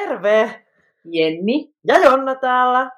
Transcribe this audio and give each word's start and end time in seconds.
Terve! 0.00 0.66
Jenni. 1.04 1.74
Ja 1.84 1.98
Jonna 1.98 2.34
täällä. 2.34 2.90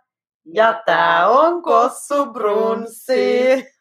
Ja 0.44 0.83
tää 0.87 1.28
on 1.28 1.62
Kossu 1.62 2.32
Brunssi. 2.32 3.72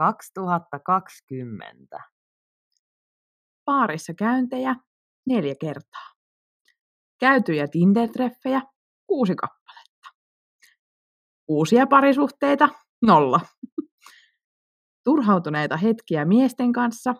...2020. 0.00 2.02
Baarissa 3.64 4.14
käyntejä 4.14 4.74
neljä 5.26 5.54
kertaa. 5.60 6.12
Käytyjä 7.18 7.64
Tinder-treffejä 7.64 8.62
kuusi 9.06 9.34
kappaletta. 9.34 9.59
Uusia 11.50 11.86
parisuhteita 11.86 12.68
nolla. 13.02 13.40
Turhautuneita 15.04 15.76
hetkiä 15.76 16.24
miesten 16.24 16.72
kanssa 16.72 17.14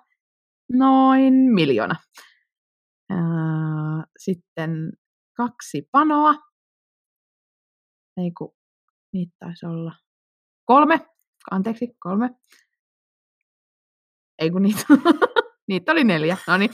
noin 0.73 1.35
miljoona. 1.35 1.95
Sitten 4.19 4.71
kaksi 5.37 5.89
panoa. 5.93 6.35
Ei 8.17 8.31
kun, 8.39 8.55
niitä 9.13 9.33
taisi 9.39 9.67
olla 9.67 9.93
kolme. 10.65 11.07
Anteeksi, 11.51 11.89
kolme. 12.01 12.31
Ei 14.39 14.51
kun 14.51 14.63
niitä, 14.63 14.85
niitä 15.69 15.93
oli 15.93 16.05
neljä. 16.05 16.37
No 16.47 16.57
niin, 16.57 16.71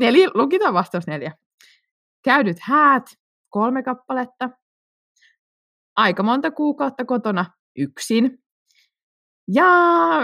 neljä, 0.00 0.28
lukitaan 0.34 0.74
vastaus 0.74 1.06
neljä. 1.06 1.32
Käydyt 2.24 2.56
häät, 2.60 3.04
kolme 3.48 3.82
kappaletta. 3.82 4.50
Aika 5.98 6.22
monta 6.22 6.50
kuukautta 6.50 7.04
kotona 7.04 7.44
yksin. 7.78 8.38
Ja 9.48 9.66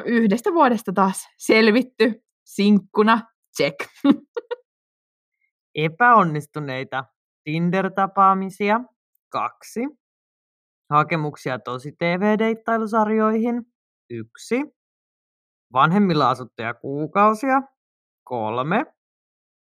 yhdestä 0.05 0.53
vuodesta 0.53 0.93
taas 0.93 1.29
selvitty, 1.39 2.25
sinkkuna, 2.45 3.21
check. 3.57 3.77
Epäonnistuneita 5.75 7.05
Tinder-tapaamisia. 7.45 8.81
Kaksi. 9.29 9.81
Hakemuksia 10.91 11.59
tosi 11.59 11.93
TV-deittailusarjoihin. 11.93 13.63
Yksi. 14.11 14.63
Vanhemmilla 15.73 16.31
asuttuja 16.31 16.75
kuukausia. 16.75 17.63
Kolme. 18.25 18.87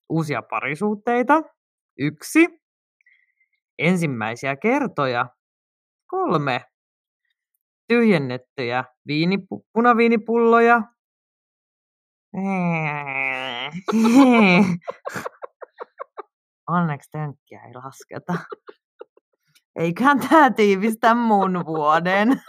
Uusia 0.10 0.42
parisuhteita. 0.42 1.44
Yksi. 2.00 2.48
Ensimmäisiä 3.80 4.56
kertoja. 4.56 5.36
Kolme. 6.08 6.66
Tyhjennettyjä 7.88 8.84
viinipu- 9.08 9.66
punaviinipulloja. 9.74 10.82
Onneksi 16.70 17.12
tönkkiä 17.12 17.64
ei 17.64 17.74
lasketa. 17.74 18.34
Eiköhän 19.76 20.20
tää 20.30 20.52
tiivistä 20.52 21.16
mun 21.16 21.66
vuoden. 21.66 22.42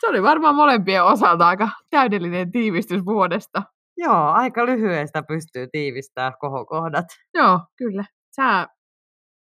Se 0.00 0.06
oli 0.06 0.22
varmaan 0.22 0.54
molempien 0.54 1.04
osalta 1.04 1.48
aika 1.48 1.68
täydellinen 1.90 2.52
tiivistys 2.52 3.04
vuodesta. 3.04 3.62
Joo, 3.96 4.30
aika 4.30 4.66
lyhyestä 4.66 5.22
pystyy 5.22 5.68
tiivistämään 5.72 6.32
kohokohdat. 6.40 7.06
Joo, 7.34 7.60
kyllä. 7.76 8.04
Sä 8.36 8.68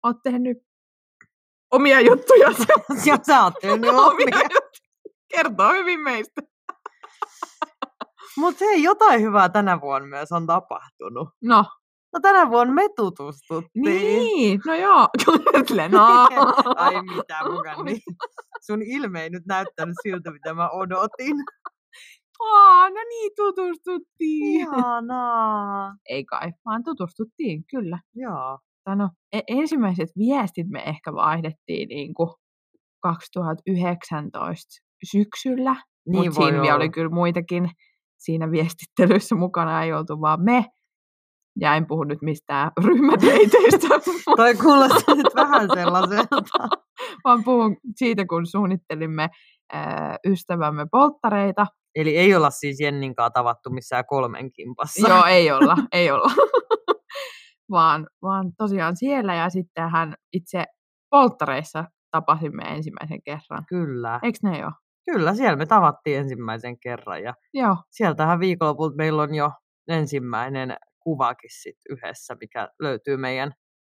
oot 0.03 0.17
tehnyt 0.23 0.58
omia 1.72 2.00
juttuja. 2.02 2.50
Ja 3.05 3.17
sä 3.27 3.44
oot 3.44 3.53
omia. 4.05 4.50
Kertoo 5.27 5.72
hyvin 5.73 6.00
meistä. 6.00 6.41
Mut 8.38 8.61
hei, 8.61 8.83
jotain 8.83 9.21
hyvää 9.21 9.49
tänä 9.49 9.82
vuonna 9.82 10.08
myös 10.08 10.32
on 10.32 10.48
tapahtunut. 10.48 11.30
No, 11.43 11.65
No 12.14 12.20
tänä 12.21 12.49
vuonna 12.49 12.73
me 12.73 12.89
tutustuttiin. 12.95 13.83
niin. 13.86 14.61
No 14.65 14.76
joo. 14.76 15.08
Silleen, 15.67 15.92
no. 15.92 16.27
Ai 16.76 17.02
mitä 17.02 17.39
mukaan 17.52 17.86
niin. 17.86 18.02
Sun 18.61 18.82
ilme 18.82 19.23
ei 19.23 19.30
nyt 19.30 19.45
näyttänyt 19.45 19.95
siltä, 20.03 20.32
mitä 20.32 20.53
mä 20.53 20.70
odotin. 20.70 21.36
Aa, 22.39 22.89
no 22.89 22.99
niin, 23.09 23.32
tutustuttiin. 23.36 24.59
Ihanaa. 24.59 25.95
Ei 26.09 26.26
kai, 26.26 26.52
vaan 26.65 26.83
tutustuttiin, 26.83 27.64
kyllä. 27.71 27.99
Joo. 28.15 28.59
No, 28.87 29.09
ensimmäiset 29.47 30.09
viestit 30.17 30.67
me 30.69 30.83
ehkä 30.83 31.14
vaihdettiin 31.14 31.89
niin 31.89 32.14
kuin 32.14 32.30
2019 33.02 34.69
syksyllä. 35.11 35.75
Niin 36.08 36.25
Mutta 36.25 36.42
siinä 36.42 36.61
vielä 36.61 36.75
oli 36.75 36.83
olla. 36.83 36.91
kyllä 36.91 37.09
muitakin 37.09 37.70
siinä 38.17 38.52
viestittelyssä 38.52 39.36
mukana, 39.36 39.83
ei 39.83 39.93
oltu 39.93 40.21
vaan 40.21 40.43
me. 40.43 40.65
Ja 41.59 41.75
en 41.75 41.87
puhu 41.87 42.03
nyt 42.03 42.21
mistään 42.21 42.71
ryhmädeiteistä, 42.86 43.87
Toi 44.36 44.55
kuulostaa 44.55 45.15
nyt 45.15 45.36
vähän 45.36 45.67
sellaiselta. 45.73 46.67
vaan 47.23 47.43
puhun 47.43 47.77
siitä, 47.95 48.25
kun 48.25 48.47
suunnittelimme 48.47 49.30
ää, 49.73 50.17
ystävämme 50.27 50.86
polttareita. 50.91 51.65
Eli 51.95 52.17
ei 52.17 52.36
olla 52.36 52.49
siis 52.49 52.80
Jenninkaan 52.80 53.31
tavattu 53.33 53.70
missään 53.70 54.03
kolmen 54.08 54.52
kimpassa. 54.52 55.09
Joo, 55.09 55.25
ei 55.25 55.52
olla, 55.52 55.75
ei 55.91 56.11
olla. 56.11 56.31
Vaan, 57.71 58.08
vaan 58.21 58.52
tosiaan 58.58 58.98
siellä 58.98 59.36
ja 59.36 59.49
sitten 59.49 59.89
hän 59.89 60.15
itse 60.33 60.64
polttareissa 61.09 61.86
tapasimme 62.11 62.64
ensimmäisen 62.64 63.23
kerran. 63.23 63.65
Kyllä. 63.70 64.20
Eikö 64.23 64.37
ne 64.43 64.59
jo? 64.59 64.71
Kyllä, 65.11 65.36
siellä 65.36 65.55
me 65.55 65.65
tavattiin 65.65 66.20
ensimmäisen 66.20 66.80
kerran. 66.80 67.23
Ja 67.23 67.33
Joo, 67.54 67.77
sieltähän 67.92 68.39
viikonlopulta 68.39 68.95
meillä 68.95 69.21
on 69.21 69.36
jo 69.36 69.52
ensimmäinen 69.87 70.76
kuvakin 70.99 71.49
sit 71.54 71.77
yhdessä, 71.89 72.36
mikä 72.42 72.70
löytyy 72.80 73.17
meidän 73.17 73.52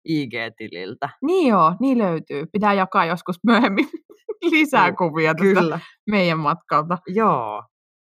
IG-tililtä. 0.09 1.09
niin 1.21 1.49
joo, 1.49 1.75
niin 1.79 1.97
löytyy. 1.97 2.45
Pitää 2.51 2.73
jakaa 2.73 3.05
joskus 3.05 3.35
myöhemmin 3.43 3.87
lisää 4.51 4.91
kuvia 4.91 5.35
tästä 5.35 5.59
Kyllä. 5.61 5.79
meidän 6.09 6.39
matkalta. 6.39 6.97
Joo. 7.07 7.63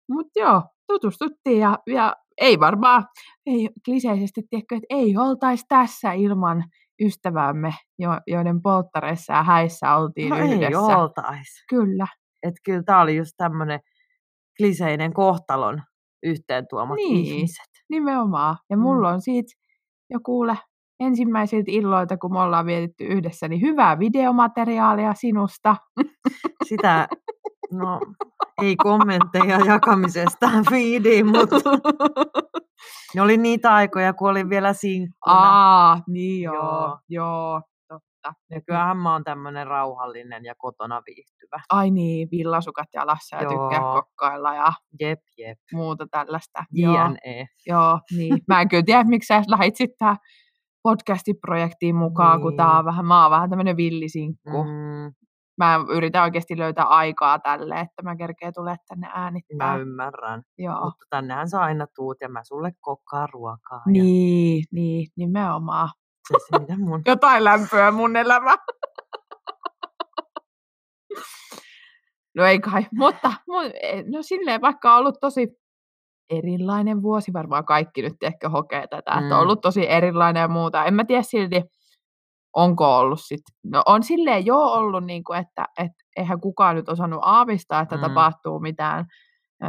Mutta 0.09 0.39
joo, 0.39 0.63
tutustuttiin 0.87 1.59
ja, 1.59 1.77
ja 1.87 2.15
ei 2.41 2.59
varmaan, 2.59 3.05
ei 3.45 3.69
kliseisesti 3.85 4.41
tiedätkö, 4.49 4.75
että 4.75 4.87
ei 4.89 5.17
oltaisi 5.17 5.65
tässä 5.69 6.11
ilman 6.13 6.63
ystävämme, 7.01 7.73
jo, 7.99 8.09
joiden 8.27 8.61
polttareissa 8.61 9.33
ja 9.33 9.43
häissä 9.43 9.95
oltiin 9.95 10.29
No 10.29 10.35
ei 10.37 10.51
yhdessä. 10.51 10.79
oltais. 10.79 11.47
Kyllä, 11.69 12.07
Että 12.43 12.59
kyllä 12.65 12.83
tää 12.83 13.01
oli 13.01 13.15
just 13.17 13.31
tämmönen 13.37 13.79
kliseinen 14.57 15.13
kohtalon 15.13 15.81
yhteen 16.23 16.65
tuomat 16.69 16.95
Niin. 16.95 17.25
ihmiset. 17.25 17.67
nimenomaan. 17.89 18.57
Ja 18.69 18.77
Mm. 18.77 18.83
mulla 18.83 19.09
on 19.09 19.21
siitä 19.21 19.53
jo 20.09 20.19
kuule 20.25 20.57
ensimmäisiltä 20.99 21.71
illoilta, 21.71 22.17
kun 22.17 22.33
me 22.33 22.39
ollaan 22.39 22.65
vietetty 22.65 23.03
yhdessä, 23.03 23.47
niin 23.47 23.61
hyvää 23.61 23.99
videomateriaalia 23.99 25.13
sinusta. 25.13 25.75
Sitä, 26.65 27.07
no 27.71 27.99
ei 28.61 28.75
kommentteja 28.75 29.59
jakamisesta 29.65 30.49
feediin, 30.69 31.25
mutta 31.37 31.55
ne 33.15 33.21
oli 33.21 33.37
niitä 33.37 33.73
aikoja, 33.73 34.13
kun 34.13 34.29
olin 34.29 34.49
vielä 34.49 34.73
sinkkuna. 34.73 35.35
Aa, 35.35 36.01
niin 36.07 36.41
joo, 36.43 36.55
Joo. 36.55 36.97
joo, 37.09 37.61
totta. 37.87 38.33
Ja 38.51 38.61
kyllähän 38.61 38.97
mä 38.97 39.11
oon 39.13 39.23
tämmönen 39.23 39.67
rauhallinen 39.67 40.45
ja 40.45 40.55
kotona 40.57 41.01
viihtyvä. 41.05 41.61
Ai 41.69 41.91
niin, 41.91 42.27
villasukat 42.31 42.87
jalassa 42.93 43.35
ja 43.35 43.41
tykkää 43.49 43.79
kokkailla 43.93 44.55
ja 44.55 44.71
Jep, 44.99 45.19
jep. 45.37 45.57
muuta 45.73 46.05
tällaista. 46.11 46.63
Joo. 46.71 46.93
JNE. 46.93 47.45
Joo, 47.67 47.99
niin. 48.17 48.37
Mä 48.47 48.61
en 48.61 48.69
kyllä 48.69 48.83
tiedä, 48.83 49.03
miksi 49.03 49.27
sä 49.27 49.41
lähit 49.47 49.75
sitten 49.75 50.15
podcastiprojektiin 50.83 51.95
mukaan, 51.95 52.41
kun 52.41 52.55
tää 52.57 52.67
Niin. 52.67 52.77
on 52.77 52.85
vähän, 52.85 53.05
mä 53.05 53.21
oon 53.21 53.31
vähän 53.31 53.49
tämmönen 53.49 53.77
villisinkku. 53.77 54.63
Mm. 54.63 55.13
Mm, 55.57 55.63
Mä 55.65 55.79
yritän 55.89 56.23
oikeasti 56.23 56.57
löytää 56.57 56.85
aikaa 56.85 57.39
tälle, 57.39 57.79
että 57.79 58.03
mä 58.03 58.15
kerkeen 58.15 58.53
tulee 58.53 58.75
tänne 58.87 59.07
mä 59.07 59.13
äänittää. 59.15 59.75
ymmärrän. 59.75 60.43
Joo. 60.57 60.83
Mutta 60.85 61.05
tännehän 61.09 61.49
sä 61.49 61.61
aina 61.61 61.87
tuut 61.95 62.17
ja 62.21 62.29
mä 62.29 62.43
sulle 62.43 62.71
kokkaan 62.79 63.29
ruokaa. 63.33 63.81
Ja 63.85 63.91
Niin, 63.91 64.63
niin, 64.71 65.07
nimenomaan. 65.15 65.89
se, 66.27 66.35
se, 66.49 66.59
mitä 66.59 66.77
mun... 66.77 67.01
Jotain 67.05 67.43
lämpöä 67.43 67.91
mun 67.91 68.15
elämä. 68.15 68.55
No 72.35 72.45
ei 72.45 72.59
kai, 72.59 72.85
mutta 72.93 73.29
mu- 73.29 73.71
e, 73.81 74.03
no 74.11 74.21
silleen 74.23 74.61
vaikka 74.61 74.93
on 74.93 74.99
ollut 74.99 75.19
tosi 75.21 75.47
erilainen 76.29 77.01
vuosi, 77.01 77.33
varmaan 77.33 77.65
kaikki 77.65 78.01
nyt 78.01 78.13
ehkä 78.21 78.49
hokee 78.49 78.87
tätä, 78.87 78.97
että 78.97 79.11
on 79.19 79.23
Mm. 79.23 79.39
ollut 79.39 79.61
tosi 79.61 79.89
erilainen 79.89 80.41
ja 80.41 80.47
muuta. 80.47 80.85
En 80.85 80.93
mä 80.93 81.05
tiedä 81.05 81.21
silti, 81.23 81.63
onko 82.57 82.97
ollut 82.97 83.19
sit, 83.21 83.41
no 83.65 83.81
on 83.85 84.03
silleen 84.03 84.45
jo 84.45 84.57
ollut, 84.59 85.03
niin 85.05 85.23
kuin, 85.23 85.39
että 85.39 85.65
et, 85.79 85.91
eihän 86.17 86.41
kukaan 86.41 86.75
nyt 86.75 86.89
osannut 86.89 87.19
aavistaa, 87.23 87.81
että 87.81 87.95
Mm. 87.95 88.01
tapahtuu 88.01 88.59
mitään 88.59 89.05
ö, 89.63 89.67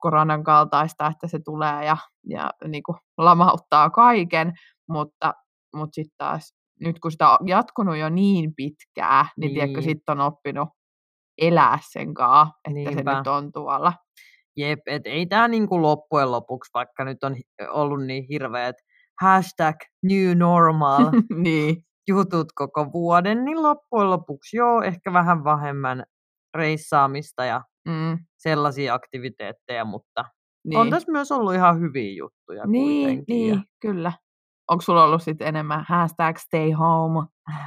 koronan 0.00 0.44
kaltaista, 0.44 1.06
että 1.06 1.26
se 1.28 1.38
tulee 1.44 1.84
ja, 1.84 1.96
ja 2.28 2.50
niin 2.68 2.82
kuin 2.82 2.96
lamauttaa 3.18 3.90
kaiken, 3.90 4.52
mutta, 4.88 5.34
mutta 5.74 5.94
sitten 5.94 6.14
taas 6.18 6.54
nyt 6.80 6.98
kun 7.00 7.12
sitä 7.12 7.30
on 7.30 7.48
jatkunut 7.48 7.96
jo 7.96 8.08
niin 8.08 8.54
pitkää, 8.56 9.22
niin, 9.36 9.40
niin. 9.40 9.54
tiedätkö, 9.54 9.82
sitten 9.82 10.20
on 10.20 10.26
oppinut 10.26 10.68
elää 11.38 11.78
sen 11.92 12.14
kaa, 12.14 12.52
että 12.68 12.90
se 12.90 12.94
Niinpä. 12.94 13.18
nyt 13.18 13.26
on 13.26 13.52
tuolla. 13.52 13.92
Jep, 14.56 14.78
et 14.86 15.02
ei 15.04 15.26
tämä 15.26 15.48
niinku 15.48 15.82
loppujen 15.82 16.30
lopuksi, 16.30 16.70
vaikka 16.74 17.04
nyt 17.04 17.24
on 17.24 17.36
ollut 17.68 18.02
niin 18.06 18.24
hirveät 18.30 18.76
hashtag 19.20 19.76
new 20.02 20.36
normal 20.36 21.04
niin, 21.44 21.76
jutut 22.10 22.52
koko 22.54 22.92
vuoden, 22.92 23.44
niin 23.44 23.62
loppujen 23.62 24.10
lopuksi 24.10 24.56
joo, 24.56 24.82
ehkä 24.82 25.12
vähän 25.12 25.44
vähemmän 25.44 26.04
reissaamista 26.54 27.44
ja 27.44 27.62
mm, 27.88 28.18
sellaisia 28.36 28.94
aktiviteetteja, 28.94 29.84
mutta 29.84 30.24
niin. 30.64 30.78
on 30.80 30.90
tässä 30.90 31.12
myös 31.12 31.32
ollut 31.32 31.54
ihan 31.54 31.80
hyviä 31.80 32.12
juttuja 32.16 32.66
niin, 32.66 33.06
kuitenkin. 33.08 33.48
ja- 33.48 33.54
niin, 33.54 33.64
kyllä. 33.80 34.12
Onko 34.70 34.80
sulla 34.80 35.04
ollut 35.04 35.22
sitten 35.22 35.48
enemmän 35.48 35.84
hashtag 35.88 36.36
stay 36.36 36.72
home? 36.72 37.26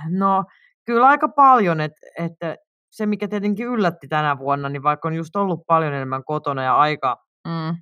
No 0.10 0.44
kyllä 0.86 1.08
aika 1.08 1.30
paljon, 1.30 1.82
että, 1.82 2.08
että 2.20 2.56
se 2.92 3.06
mikä 3.06 3.28
tietenkin 3.28 3.68
yllätti 3.68 4.08
tänä 4.08 4.38
vuonna, 4.38 4.70
niin 4.70 4.84
vaikka 4.84 5.08
on 5.08 5.14
just 5.14 5.36
ollut 5.36 5.62
paljon 5.68 5.94
enemmän 5.94 6.24
kotona 6.24 6.64
ja 6.64 6.76
aika 6.78 7.24
Mm, 7.48 7.76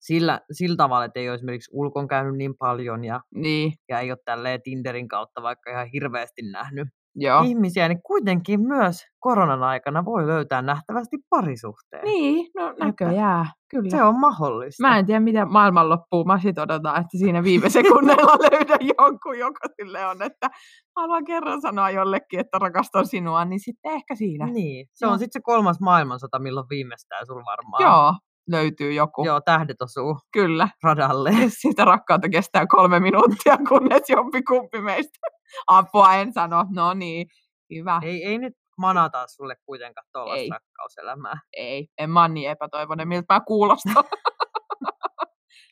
sillä, 0.00 0.40
sillä 0.52 0.76
tavalla, 0.76 1.04
että 1.04 1.20
ei 1.20 1.28
ole 1.28 1.34
esimerkiksi 1.34 1.70
ulkon 1.74 2.08
käynyt 2.08 2.36
niin 2.36 2.54
paljon 2.58 3.04
ja, 3.04 3.20
niin, 3.34 3.72
ja 3.88 4.00
ei 4.00 4.10
ole 4.10 4.18
tälleen 4.24 4.62
Tinderin 4.62 5.08
kautta 5.08 5.42
vaikka 5.42 5.70
ihan 5.70 5.86
hirveästi 5.86 6.42
nähnyt 6.42 6.88
joo. 7.14 7.42
ihmisiä, 7.42 7.88
niin 7.88 8.02
kuitenkin 8.02 8.60
myös 8.60 9.06
koronan 9.18 9.62
aikana 9.62 10.04
voi 10.04 10.26
löytää 10.26 10.62
nähtävästi 10.62 11.16
parisuhteen. 11.30 12.04
Niin, 12.04 12.50
no 12.56 12.74
näköjään, 12.78 13.46
kyllä. 13.70 13.90
Se 13.90 14.02
on 14.02 14.20
mahdollista. 14.20 14.88
Mä 14.88 14.98
en 14.98 15.06
tiedä, 15.06 15.20
mitä 15.20 15.46
maailman 15.46 15.88
loppuu. 15.88 16.24
Mä 16.24 16.38
sit 16.38 16.58
odotan, 16.58 17.00
että 17.00 17.18
siinä 17.18 17.42
viime 17.42 17.70
sekunneilla 17.80 18.36
löydän 18.50 18.88
jonkun, 18.98 19.38
joka 19.38 19.68
sille 19.76 20.06
on, 20.06 20.22
että 20.22 20.48
haluan 20.96 21.24
kerran 21.24 21.60
sanoa 21.60 21.90
jollekin, 21.90 22.40
että 22.40 22.58
rakastan 22.58 23.06
sinua, 23.06 23.44
niin 23.44 23.60
sitten 23.60 23.92
ehkä 23.92 24.14
siinä. 24.14 24.46
Niin, 24.46 24.86
se 24.94 25.06
Joo. 25.06 25.12
on 25.12 25.18
sitten 25.18 25.40
se 25.40 25.44
kolmas 25.44 25.80
maailmansota, 25.80 26.38
milloin 26.38 26.66
viimeistään 26.70 27.26
sulla 27.26 27.44
varmaan. 27.44 27.82
Joo, 27.82 28.14
löytyy 28.50 28.92
joku. 28.92 29.24
Joo, 29.24 29.40
tähdet 29.40 29.82
osuu 29.82 30.18
Kyllä. 30.32 30.68
radalle. 30.82 31.30
Sitä 31.62 31.84
rakkautta 31.84 32.28
kestää 32.28 32.66
kolme 32.66 33.00
minuuttia, 33.00 33.58
kunnes 33.68 34.02
jompikumpi 34.08 34.80
meistä 34.80 35.18
apua 35.66 36.14
en 36.14 36.32
sano. 36.32 36.66
No 36.70 36.94
niin, 36.94 37.26
hyvä. 37.74 38.00
Ei, 38.02 38.24
ei 38.24 38.38
nyt 38.38 38.54
manata 38.78 39.26
sulle 39.26 39.56
kuitenkaan 39.66 40.06
tuollaista 40.12 40.54
rakkauselämää. 40.54 41.40
Ei, 41.52 41.88
en 41.98 42.10
mä 42.10 42.28
niin 42.28 42.50
epätoivoinen, 42.50 43.08
miltä 43.08 43.34
mä 43.34 43.40
kuulostan. 43.40 44.04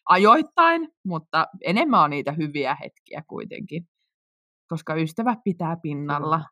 Ajoittain, 0.08 0.88
mutta 1.04 1.46
enemmän 1.64 2.00
on 2.00 2.10
niitä 2.10 2.32
hyviä 2.32 2.76
hetkiä 2.84 3.22
kuitenkin. 3.28 3.88
Koska 4.68 4.94
ystävät 4.94 5.38
pitää 5.44 5.76
pinnalla. 5.82 6.44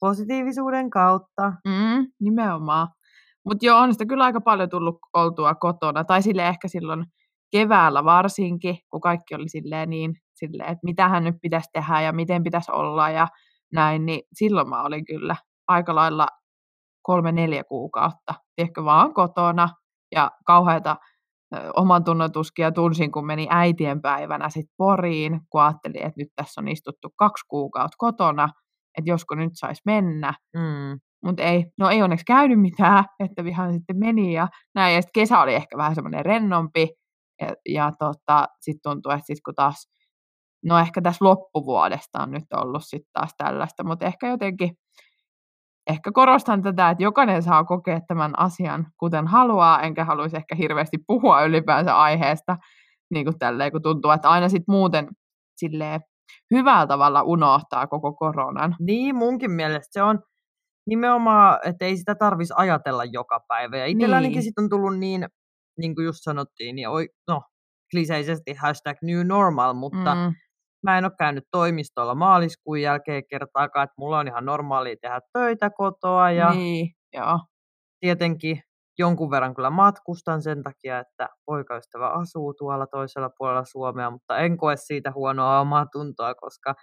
Positiivisuuden 0.00 0.90
kautta. 0.90 1.52
Mm, 1.68 2.06
nimenomaan. 2.20 2.88
Mutta 3.46 3.66
joo, 3.66 3.78
on 3.78 3.92
sitä 3.92 4.06
kyllä 4.06 4.24
aika 4.24 4.40
paljon 4.40 4.68
tullut 4.70 4.98
oltua 5.14 5.54
kotona. 5.54 6.04
Tai 6.04 6.22
sille 6.22 6.48
ehkä 6.48 6.68
silloin 6.68 7.04
keväällä 7.52 8.04
varsinkin, 8.04 8.78
kun 8.90 9.00
kaikki 9.00 9.34
oli 9.34 9.48
silleen 9.48 9.90
niin, 9.90 10.14
silleen, 10.34 10.68
että 10.68 10.84
mitähän 10.84 11.24
nyt 11.24 11.34
pitäisi 11.42 11.68
tehdä 11.72 12.00
ja 12.00 12.12
miten 12.12 12.42
pitäisi 12.42 12.72
olla 12.72 13.10
ja 13.10 13.28
näin, 13.72 14.06
niin 14.06 14.22
silloin 14.34 14.68
mä 14.68 14.82
olin 14.82 15.04
kyllä 15.04 15.36
aika 15.68 15.94
lailla 15.94 16.26
kolme-neljä 17.02 17.64
kuukautta, 17.64 18.34
ehkä 18.58 18.84
vaan 18.84 19.14
kotona 19.14 19.68
ja 20.14 20.30
kauheita 20.46 20.96
oman 21.76 22.04
tunnotuskia 22.04 22.72
tunsin, 22.72 23.12
kun 23.12 23.26
meni 23.26 23.46
äitien 23.50 24.02
päivänä 24.02 24.48
sitten 24.48 24.74
Poriin, 24.76 25.40
kun 25.50 25.62
ajattelin, 25.62 26.02
että 26.02 26.20
nyt 26.20 26.28
tässä 26.36 26.60
on 26.60 26.68
istuttu 26.68 27.08
kaksi 27.16 27.44
kuukautta 27.48 27.96
kotona, 27.98 28.48
että 28.98 29.10
josko 29.10 29.34
nyt 29.34 29.52
saisi 29.54 29.82
mennä, 29.86 30.34
Mm. 30.56 31.00
Mutta 31.26 31.42
ei, 31.42 31.64
no 31.78 31.90
ei 31.90 32.02
onneksi 32.02 32.24
käynyt 32.24 32.60
mitään, 32.60 33.04
että 33.24 33.44
vihan 33.44 33.72
sitten 33.72 33.98
meni 33.98 34.32
ja 34.32 34.48
näin. 34.74 34.94
Ja 34.94 35.02
sitten 35.02 35.20
kesä 35.20 35.40
oli 35.40 35.54
ehkä 35.54 35.76
vähän 35.76 35.94
semmoinen 35.94 36.24
rennompi. 36.24 36.88
Ja, 37.40 37.54
ja 37.68 37.92
tota, 37.98 38.46
sitten 38.60 38.80
tuntuu, 38.82 39.12
että 39.12 39.26
sitten 39.26 39.42
kun 39.44 39.54
taas, 39.54 39.88
no 40.64 40.78
ehkä 40.78 41.02
tässä 41.02 41.24
loppuvuodesta 41.24 42.22
on 42.22 42.30
nyt 42.30 42.44
ollut 42.54 42.82
sitten 42.84 43.10
taas 43.12 43.34
tällaista, 43.38 43.84
mutta 43.84 44.06
ehkä 44.06 44.28
jotenkin, 44.28 44.70
ehkä 45.86 46.12
korostan 46.12 46.62
tätä, 46.62 46.90
että 46.90 47.02
jokainen 47.02 47.42
saa 47.42 47.64
kokea 47.64 48.00
tämän 48.08 48.38
asian 48.38 48.86
kuten 48.98 49.26
haluaa, 49.26 49.82
enkä 49.82 50.04
haluaisi 50.04 50.36
ehkä 50.36 50.54
hirveästi 50.54 50.96
puhua 51.06 51.44
ylipäänsä 51.44 51.96
aiheesta, 51.96 52.56
niin 53.10 53.24
kuin 53.26 53.38
tälleen, 53.38 53.72
kun 53.72 53.82
tuntuu, 53.82 54.10
että 54.10 54.30
aina 54.30 54.48
sitten 54.48 54.72
muuten 54.74 55.08
silleen 55.56 56.00
hyvällä 56.54 56.86
tavalla 56.86 57.22
unohtaa 57.22 57.86
koko 57.86 58.12
koronan. 58.12 58.76
Niin, 58.80 59.16
munkin 59.16 59.50
mielestä 59.50 59.88
se 59.90 60.02
on 60.02 60.18
nimenomaan, 60.86 61.58
että 61.64 61.84
ei 61.84 61.96
sitä 61.96 62.14
tarvitsisi 62.14 62.54
ajatella 62.56 63.04
joka 63.04 63.40
päivä. 63.48 63.76
Ja 63.76 63.86
itsellänikin 63.86 64.32
Niin. 64.34 64.42
sit 64.42 64.58
on 64.58 64.68
tullut 64.70 64.98
niin, 64.98 65.26
niin 65.78 65.94
kuin 65.94 66.04
just 66.04 66.18
sanottiin, 66.22 66.76
niin 66.76 66.88
oi, 66.88 67.08
no, 67.28 67.42
kliseisesti 67.90 68.54
hashtag 68.54 68.96
new 69.02 69.26
normal, 69.26 69.74
mutta 69.74 70.14
mm. 70.14 70.34
Mä 70.82 70.98
en 70.98 71.04
ole 71.04 71.12
käynyt 71.18 71.44
toimistolla 71.50 72.14
maaliskuun 72.14 72.80
jälkeen 72.82 73.22
kertaakaan, 73.30 73.84
että 73.84 73.94
mulla 73.98 74.18
on 74.18 74.28
ihan 74.28 74.44
normaalia 74.44 74.96
tehdä 75.02 75.20
töitä 75.32 75.70
kotoa 75.70 76.30
ja 76.30 76.50
niin, 76.54 76.88
joo. 77.14 77.40
tietenkin 78.00 78.60
jonkun 78.98 79.30
verran 79.30 79.54
kyllä 79.54 79.70
matkustan 79.70 80.42
sen 80.42 80.62
takia, 80.62 80.98
että 80.98 81.28
poikaystävä 81.46 82.08
asuu 82.08 82.54
tuolla 82.54 82.86
toisella 82.86 83.30
puolella 83.38 83.64
Suomea, 83.64 84.10
mutta 84.10 84.38
en 84.38 84.56
koe 84.56 84.76
siitä 84.76 85.12
huonoa 85.14 85.60
omaa 85.60 85.86
tuntoa, 85.92 86.34
koska 86.34 86.74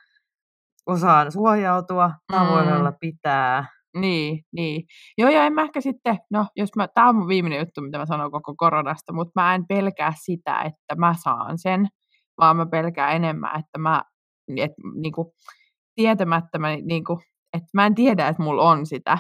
osaan 0.86 1.32
suojautua 1.32 2.12
tavoilla 2.32 2.92
Mm. 2.92 2.98
pitää. 3.00 3.66
Niin, 3.98 4.44
niin. 4.52 4.84
Joo, 5.18 5.30
ja 5.30 5.46
en 5.46 5.54
mä 5.54 5.62
ehkä 5.62 5.82
sitten, 5.82 6.18
no 6.32 6.46
jos 6.56 6.70
mä, 6.76 6.88
tää 6.88 7.10
on 7.10 7.16
mun 7.16 7.28
viimeinen 7.28 7.60
juttu, 7.60 7.82
mitä 7.82 7.98
mä 7.98 8.06
sanon 8.06 8.32
koko 8.32 8.54
koronasta, 8.58 9.14
mutta 9.14 9.42
mä 9.42 9.56
en 9.56 9.68
pelkää 9.68 10.14
sitä, 10.22 10.62
että 10.62 10.96
mä 10.96 11.16
saan 11.24 11.58
sen, 11.58 11.88
vaan 12.38 12.58
mä 12.58 12.66
pelkään 12.66 13.16
enemmän, 13.16 13.60
että 13.60 13.78
mä, 13.78 14.04
et, 14.58 14.72
niinku, 14.96 15.34
tietämättä 15.96 16.60
mä, 16.60 16.76
niinku, 16.76 17.20
että 17.54 17.68
mä 17.74 17.86
en 17.86 17.96
tiedä, 17.96 18.28
että 18.28 18.44
mulla 18.44 18.64
on 18.64 18.86
sitä, 18.86 19.18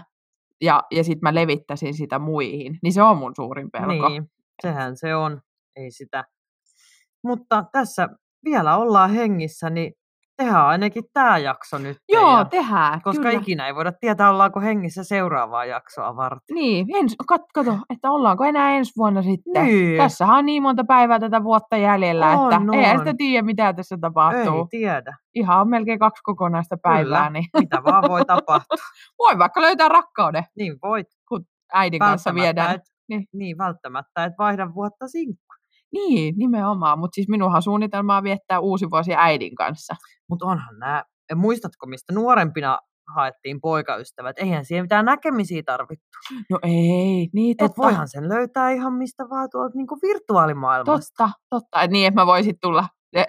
ja, 0.61 0.83
ja 0.91 1.03
sitten 1.03 1.21
mä 1.21 1.35
levittäisin 1.35 1.93
sitä 1.93 2.19
muihin, 2.19 2.79
niin 2.83 2.93
se 2.93 3.01
on 3.01 3.17
mun 3.17 3.33
suurin 3.35 3.71
pelko. 3.71 4.09
Niin, 4.09 4.31
sehän 4.61 4.97
se 4.97 5.15
on, 5.15 5.41
ei 5.75 5.91
sitä. 5.91 6.23
Mutta 7.23 7.65
tässä 7.71 8.09
vielä 8.45 8.77
ollaan 8.77 9.09
hengissä, 9.09 9.69
niin 9.69 9.93
tehdään 10.37 10.65
ainakin 10.65 11.03
tämä 11.13 11.37
jakso 11.37 11.77
nyt. 11.77 11.97
Joo, 12.09 12.37
ja, 12.37 12.45
tehdään, 12.45 13.01
koska 13.01 13.23
kyllä. 13.23 13.39
ikinä 13.39 13.67
ei 13.67 13.75
voida 13.75 13.91
tietää, 13.91 14.29
ollaanko 14.29 14.59
hengissä 14.59 15.03
seuraavaa 15.03 15.65
jaksoa 15.65 16.15
varten. 16.15 16.55
Niin, 16.55 16.85
ens, 16.95 17.15
kat, 17.27 17.41
kato, 17.53 17.77
että 17.89 18.11
ollaanko 18.11 18.43
enää 18.43 18.71
ensi 18.71 18.91
vuonna 18.97 19.21
sitten. 19.21 19.65
Niin. 19.65 19.97
Tässähän 19.97 20.37
on 20.37 20.45
niin 20.45 20.63
monta 20.63 20.83
päivää 20.87 21.19
tätä 21.19 21.43
vuotta 21.43 21.77
jäljellä, 21.77 22.33
että 22.33 22.43
On, 22.55 22.73
ei 22.73 22.91
on. 22.91 22.97
sitä 22.99 23.13
tiedä, 23.17 23.45
mitä 23.45 23.73
tässä 23.73 23.97
tapahtuu. 24.01 24.59
Ei 24.59 24.65
tiedä, 24.79 25.17
Ihan 25.35 25.61
on 25.61 25.69
melkein 25.69 25.99
kaksi 25.99 26.21
kokonaista 26.23 26.77
päivää, 26.83 27.03
Kyllä. 27.03 27.29
niin 27.29 27.45
mitä 27.59 27.83
vaan 27.83 28.03
voi 28.09 28.25
tapahtua. 28.25 28.77
voi 29.19 29.37
vaikka 29.37 29.61
löytää 29.61 29.87
rakkauden, 29.89 30.43
Niin 30.57 30.75
voit. 30.83 31.07
kun 31.29 31.45
äidin 31.73 31.99
kanssa 31.99 32.35
viedään. 32.35 32.75
Et, 32.75 32.81
Niin. 33.09 33.25
niin. 33.33 33.57
välttämättä, 33.57 34.23
että 34.23 34.35
vaihda 34.37 34.73
vuotta 34.73 35.07
sinkku. 35.07 35.52
Niin, 35.93 36.35
nimenomaan. 36.37 36.99
Mutta 36.99 37.15
siis 37.15 37.27
minunhan 37.29 37.61
suunnitelmaa 37.61 38.23
viettää 38.23 38.59
uusi 38.59 38.89
vuosi 38.91 39.13
äidin 39.15 39.55
kanssa. 39.55 39.95
Mutta 40.29 40.45
onhan 40.45 40.79
nämä, 40.79 41.03
muistatko 41.35 41.85
mistä 41.85 42.13
nuorempina 42.13 42.79
haettiin 43.15 43.61
poikaystävät? 43.61 44.39
Eihän 44.39 44.65
siihen 44.65 44.83
mitään 44.83 45.05
näkemisiä 45.05 45.63
tarvittu. 45.65 46.05
No 46.49 46.59
ei, 46.63 47.29
niin 47.33 47.51
Et 47.51 47.57
totta. 47.57 47.81
voihan 47.81 48.07
sen 48.07 48.29
löytää 48.29 48.71
ihan 48.71 48.93
mistä 48.93 49.29
vaan 49.29 49.49
tuolta 49.51 49.77
niinku 49.77 49.99
virtuaalimaailmasta. 50.01 51.13
Totta, 51.17 51.39
totta. 51.49 51.81
Et 51.81 51.91
niin, 51.91 52.07
että 52.07 52.21
mä 52.21 52.25
voisin 52.25 52.55
tulla 52.61 52.87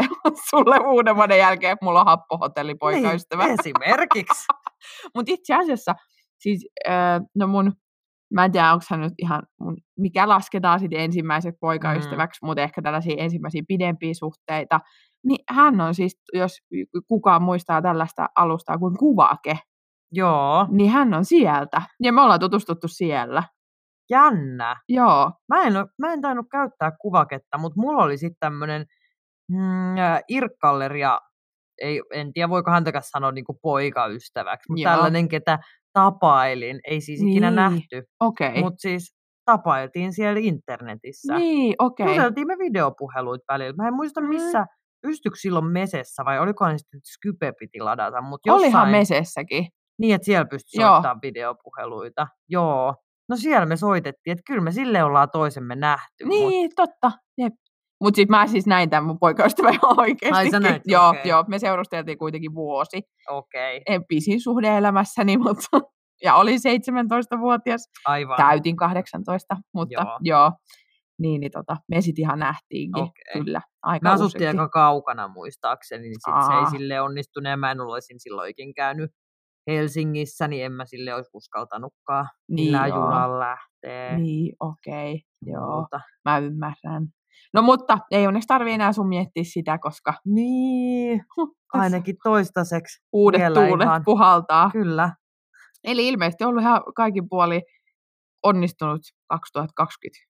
sulle 0.50 0.78
uuden 0.88 1.16
vuoden 1.16 1.38
jälkeen, 1.38 1.72
että 1.72 1.84
mulla 1.84 2.00
on 2.00 2.06
happohotelli 2.06 2.74
poikaystävä. 2.74 3.44
Niin, 3.46 3.60
esimerkiksi. 3.60 4.44
Mutta 5.14 5.32
itse 5.32 5.54
asiassa, 5.54 5.94
siis, 6.38 6.66
äh, 6.88 7.20
no 7.34 7.46
mun, 7.46 7.72
mä 8.34 8.44
en 8.44 8.52
tiedä, 8.52 8.72
onko 8.72 8.84
hän 8.90 9.00
nyt 9.00 9.12
ihan, 9.18 9.42
mun, 9.60 9.76
mikä 9.98 10.28
lasketaan 10.28 10.80
sitten 10.80 11.00
ensimmäiseksi 11.00 11.58
poikaystäväksi, 11.60 12.42
mm. 12.42 12.46
mutta 12.46 12.62
ehkä 12.62 12.82
tällaisia 12.82 13.14
ensimmäisiä 13.18 13.62
pidempiä 13.68 14.14
suhteita, 14.14 14.80
niin 15.26 15.44
hän 15.50 15.80
on 15.80 15.94
siis, 15.94 16.20
jos 16.32 16.58
kukaan 17.08 17.42
muistaa 17.42 17.82
tällaista 17.82 18.28
alustaa 18.36 18.78
kuin 18.78 18.98
Kuvake, 18.98 19.58
Joo, 20.16 20.66
niin 20.70 20.90
hän 20.90 21.14
on 21.14 21.24
sieltä. 21.24 21.82
Ja 22.02 22.12
me 22.12 22.20
ollaan 22.20 22.40
tutustuttu 22.40 22.88
siellä. 22.88 23.42
jännä. 24.10 24.76
Joo, 24.88 25.32
Mä 25.48 25.62
en, 25.62 25.72
mä 25.98 26.12
en 26.12 26.20
tainnut 26.20 26.46
käyttää 26.50 26.92
kuvaketta, 27.00 27.58
mutta 27.58 27.80
mulla 27.80 28.02
oli 28.02 28.16
sitten 28.16 28.36
tämmöinen 28.40 28.86
mm, 29.50 29.94
Irkkalleria, 30.28 31.20
ei, 31.78 32.02
en 32.12 32.32
tiedä 32.32 32.48
voiko 32.48 32.70
häntäkään 32.70 33.04
sanoa 33.06 33.32
niinku 33.32 33.58
poikaystäväksi, 33.62 34.72
mutta 34.72 34.82
Joo. 34.82 34.92
tällainen, 34.92 35.28
ketä 35.28 35.58
tapailin, 35.98 36.80
ei 36.88 37.00
siis 37.00 37.20
ikinä 37.22 37.50
Niin, 37.50 37.56
nähty, 37.56 38.02
okei. 38.20 38.48
Okay. 38.48 38.62
mutta 38.62 38.80
siis 38.80 39.14
tapailtiin 39.44 40.12
siellä 40.12 40.40
internetissä. 40.40 41.38
Niin, 41.38 41.74
okei. 41.78 42.04
Okay. 42.04 42.16
Juteltiin 42.16 42.46
me 42.46 42.56
videopuheluit 42.58 43.42
välillä. 43.48 43.72
Mä 43.76 43.88
en 43.88 43.94
muista 43.94 44.20
Mm. 44.20 44.28
missä 44.28 44.66
pystyykö 45.02 45.36
silloin 45.40 45.66
mesessä 45.66 46.24
vai 46.24 46.38
oliko 46.38 46.68
ne 46.68 46.78
sitten 46.78 47.00
Skype 47.04 47.52
piti 47.58 47.80
ladata, 47.80 48.20
mutta 48.22 48.52
Olihan 48.52 48.66
jossain, 48.70 48.90
mesessäkin. 48.90 49.66
niin 49.98 50.14
että 50.14 50.24
siellä 50.24 50.44
pystyi 50.50 50.80
soittamaan 50.82 51.18
videopuheluita. 51.22 52.26
Joo. 52.48 52.94
No 53.28 53.36
siellä 53.36 53.66
me 53.66 53.76
soitettiin, 53.76 54.32
että 54.32 54.42
kyllä 54.46 54.60
me 54.60 54.72
sille 54.72 55.04
ollaan 55.04 55.28
toisemme 55.32 55.74
nähty. 55.76 56.24
mut- 56.24 56.28
Niin, 56.28 56.70
totta. 56.76 57.12
Jep. 57.38 57.52
Mutta 58.04 58.16
sitten 58.16 58.36
mä 58.36 58.46
siis 58.46 58.66
näin 58.66 58.90
tämän 58.90 59.04
mun 59.04 59.18
poikaystävän 59.18 59.74
ihan 59.82 60.00
oikeasti. 60.00 60.38
Ai, 60.38 60.50
sä 60.50 60.60
näit, 60.60 60.82
joo, 60.94 61.08
okei. 61.08 61.22
joo, 61.24 61.44
me 61.48 61.58
seurusteltiin 61.58 62.18
kuitenkin 62.18 62.54
vuosi. 62.54 63.02
Okei, 63.30 63.82
En 63.86 64.04
pisin 64.08 64.40
suhde-elämässäni, 64.40 65.36
mutta 65.44 65.80
ja 66.22 66.34
olin 66.34 66.58
17-vuotias, 66.58 67.88
aivan. 68.06 68.36
täytin 68.36 68.76
18, 68.76 69.56
mutta 69.74 69.94
Joo. 70.02 70.18
joo, 70.20 70.52
niin, 71.18 71.40
niin 71.40 71.52
tota, 71.52 71.76
me 71.88 72.00
sitten 72.00 72.22
ihan 72.22 72.38
nähtiinkin, 72.38 73.02
Okei. 73.02 73.42
kyllä, 73.42 73.60
aika 73.82 74.08
Me 74.08 74.14
asuttiin 74.14 74.48
aika 74.48 74.68
kaukana 74.68 75.28
muistaakseni, 75.28 76.02
niin 76.02 76.14
sit 76.14 76.46
se 76.46 76.52
ei 76.52 76.70
sille 76.70 77.00
onnistunut 77.00 77.50
ja 77.50 77.56
mä 77.56 77.70
en 77.70 77.80
olisin 77.80 78.20
silloinkin 78.20 78.74
käynyt 78.74 79.10
Helsingissä, 79.70 80.48
niin 80.48 80.64
en 80.64 80.72
mä 80.72 80.84
sille 80.84 81.14
olisi 81.14 81.30
uskaltanutkaan 81.34 82.28
Niin, 82.48 82.66
millään 82.66 82.88
junalla 82.90 83.38
lähteä. 83.38 84.18
Niin, 84.18 84.56
okei, 84.60 85.12
okay, 85.12 85.52
joo, 85.52 85.76
Muuta. 85.76 86.00
mä 86.24 86.38
ymmärrän. 86.38 87.08
No 87.54 87.62
mutta 87.62 87.98
ei 88.10 88.26
onneksi 88.26 88.46
tarvi 88.46 88.72
enää 88.72 88.92
sun 88.92 89.08
miettiä 89.08 89.42
sitä, 89.46 89.78
koska 89.78 90.14
Niin, 90.26 91.24
ainakin 91.72 92.16
toistaiseksi. 92.24 93.02
uudet 93.12 93.54
tuulet 93.54 93.84
ihan- 93.86 94.02
puhaltaa. 94.04 94.70
Kyllä, 94.70 95.10
Eli 95.84 96.08
ilmeisesti 96.08 96.44
ollut 96.44 96.62
ihan 96.62 96.82
kaikin 96.96 97.28
puoli 97.28 97.62
onnistunut 98.42 99.00
2020. 99.28 100.24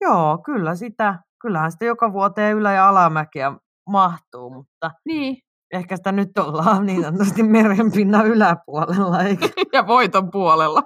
joo, 0.00 0.38
kyllä 0.44 0.74
sitä. 0.74 1.18
Kyllähän 1.40 1.72
sitä 1.72 1.84
joka 1.84 2.12
vuoteen 2.12 2.56
ylä- 2.56 2.72
ja 2.72 2.88
alamäkiä 2.88 3.52
mahtuu, 3.90 4.50
mutta 4.50 4.90
Niin, 5.06 5.36
ehkä 5.72 5.96
sitä 5.96 6.12
nyt 6.12 6.38
ollaan 6.38 6.86
niin 6.86 7.02
sanotusti 7.02 7.42
merenpinnan 7.58 8.26
yläpuolella, 8.26 9.22
eikä 9.22 9.48
ja 9.72 9.86
voiton 9.86 10.30
puolella. 10.30 10.82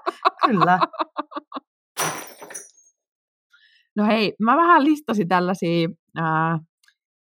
kyllä. 0.47 0.79
No 3.99 4.07
hei, 4.07 4.35
mä 4.40 4.57
vähän 4.57 4.85
listasin 4.85 5.28
tällaisia, 5.28 5.88
ää, 6.17 6.59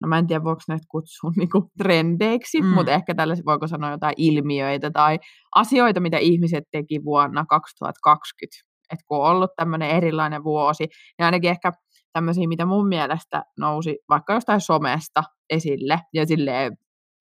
no 0.02 0.08
mä 0.08 0.18
en 0.18 0.26
tiedä 0.26 0.44
voiko 0.44 0.60
näitä 0.68 0.84
kutsua 0.90 1.30
niinku 1.36 1.70
trendeiksi, 1.78 2.60
Mm. 2.60 2.66
mutta 2.66 2.92
ehkä 2.92 3.14
tällaisia, 3.14 3.44
voiko 3.46 3.66
sanoa 3.66 3.90
jotain 3.90 4.14
ilmiöitä 4.16 4.90
tai 4.90 5.18
asioita, 5.54 6.00
mitä 6.00 6.18
ihmiset 6.18 6.64
teki 6.70 7.04
vuonna 7.04 7.44
2020. 7.48 8.56
Et 8.92 8.98
kun 9.06 9.18
on 9.18 9.30
ollut 9.30 9.50
tämmöinen 9.56 9.90
erilainen 9.90 10.44
vuosi, 10.44 10.84
niin 11.18 11.24
ainakin 11.24 11.50
ehkä 11.50 11.72
tämmöisiä, 12.12 12.48
mitä 12.48 12.66
mun 12.66 12.88
mielestä 12.88 13.44
nousi 13.58 13.98
vaikka 14.08 14.34
jostain 14.34 14.60
somesta 14.60 15.22
esille, 15.50 15.98
ja 16.14 16.26
silleen 16.26 16.76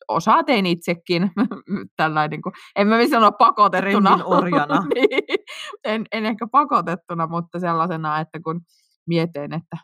osaa 0.07 0.43
tein 0.43 0.65
itsekin, 0.65 1.31
tällainen, 1.97 2.41
kuin, 2.41 2.53
en 2.75 2.87
mä 2.87 2.95
sano 3.09 3.31
pakotettuna. 3.31 4.19
Orjana. 4.25 4.83
niin, 4.95 5.37
en, 5.83 6.05
en 6.11 6.25
ehkä 6.25 6.47
pakotettuna, 6.51 7.27
mutta 7.27 7.59
sellaisena, 7.59 8.19
että 8.19 8.39
kun 8.43 8.61
mietin, 9.07 9.53
että 9.53 9.77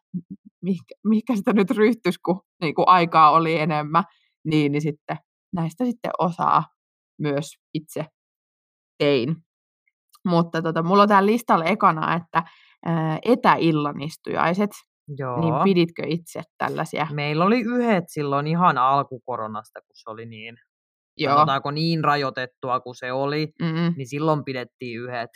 mihinkä, 0.62 0.96
mihinkä 1.04 1.36
sitä 1.36 1.54
nyt 1.54 1.72
ryhtyisi, 1.72 2.20
kun 2.26 2.42
niin 2.62 2.76
kuin 2.76 2.88
aikaa 2.88 3.32
oli 3.32 3.60
enemmän, 3.60 4.04
niin, 4.46 4.72
niin 4.72 4.82
sitten 4.82 5.18
näistä 5.56 5.86
sitten 5.86 6.12
osaa 6.20 6.64
myös 7.20 7.46
itse 7.74 8.06
tein. 8.98 9.36
Mutta 10.28 10.62
tota, 10.62 10.84
mulla 10.84 11.04
on 11.04 11.10
täällä 11.10 11.32
listalla 11.32 11.66
ekana, 11.66 12.16
että 12.16 12.44
ää, 12.86 13.20
etäillanistujaiset, 13.26 14.70
Joo. 15.18 15.40
niin 15.40 15.54
piditkö 15.64 16.04
itse 16.08 16.42
tällaisia? 16.58 17.08
Meillä 17.12 17.46
oli 17.46 17.60
yhdet 17.60 18.04
silloin 18.08 18.48
ihan 18.48 18.78
alkukoronasta, 18.78 19.82
kun 19.82 19.96
se 19.96 20.10
oli 20.10 20.26
niin, 20.26 20.58
Joo, 21.18 21.34
sanotaanko 21.34 21.72
niin 21.72 22.04
rajoitettua 22.04 22.80
kuin 22.80 22.96
se 22.96 23.12
oli, 23.12 23.48
mm, 23.62 23.94
niin 23.98 24.08
silloin 24.08 24.44
pidettiin 24.44 25.00
yhdet, 25.00 25.30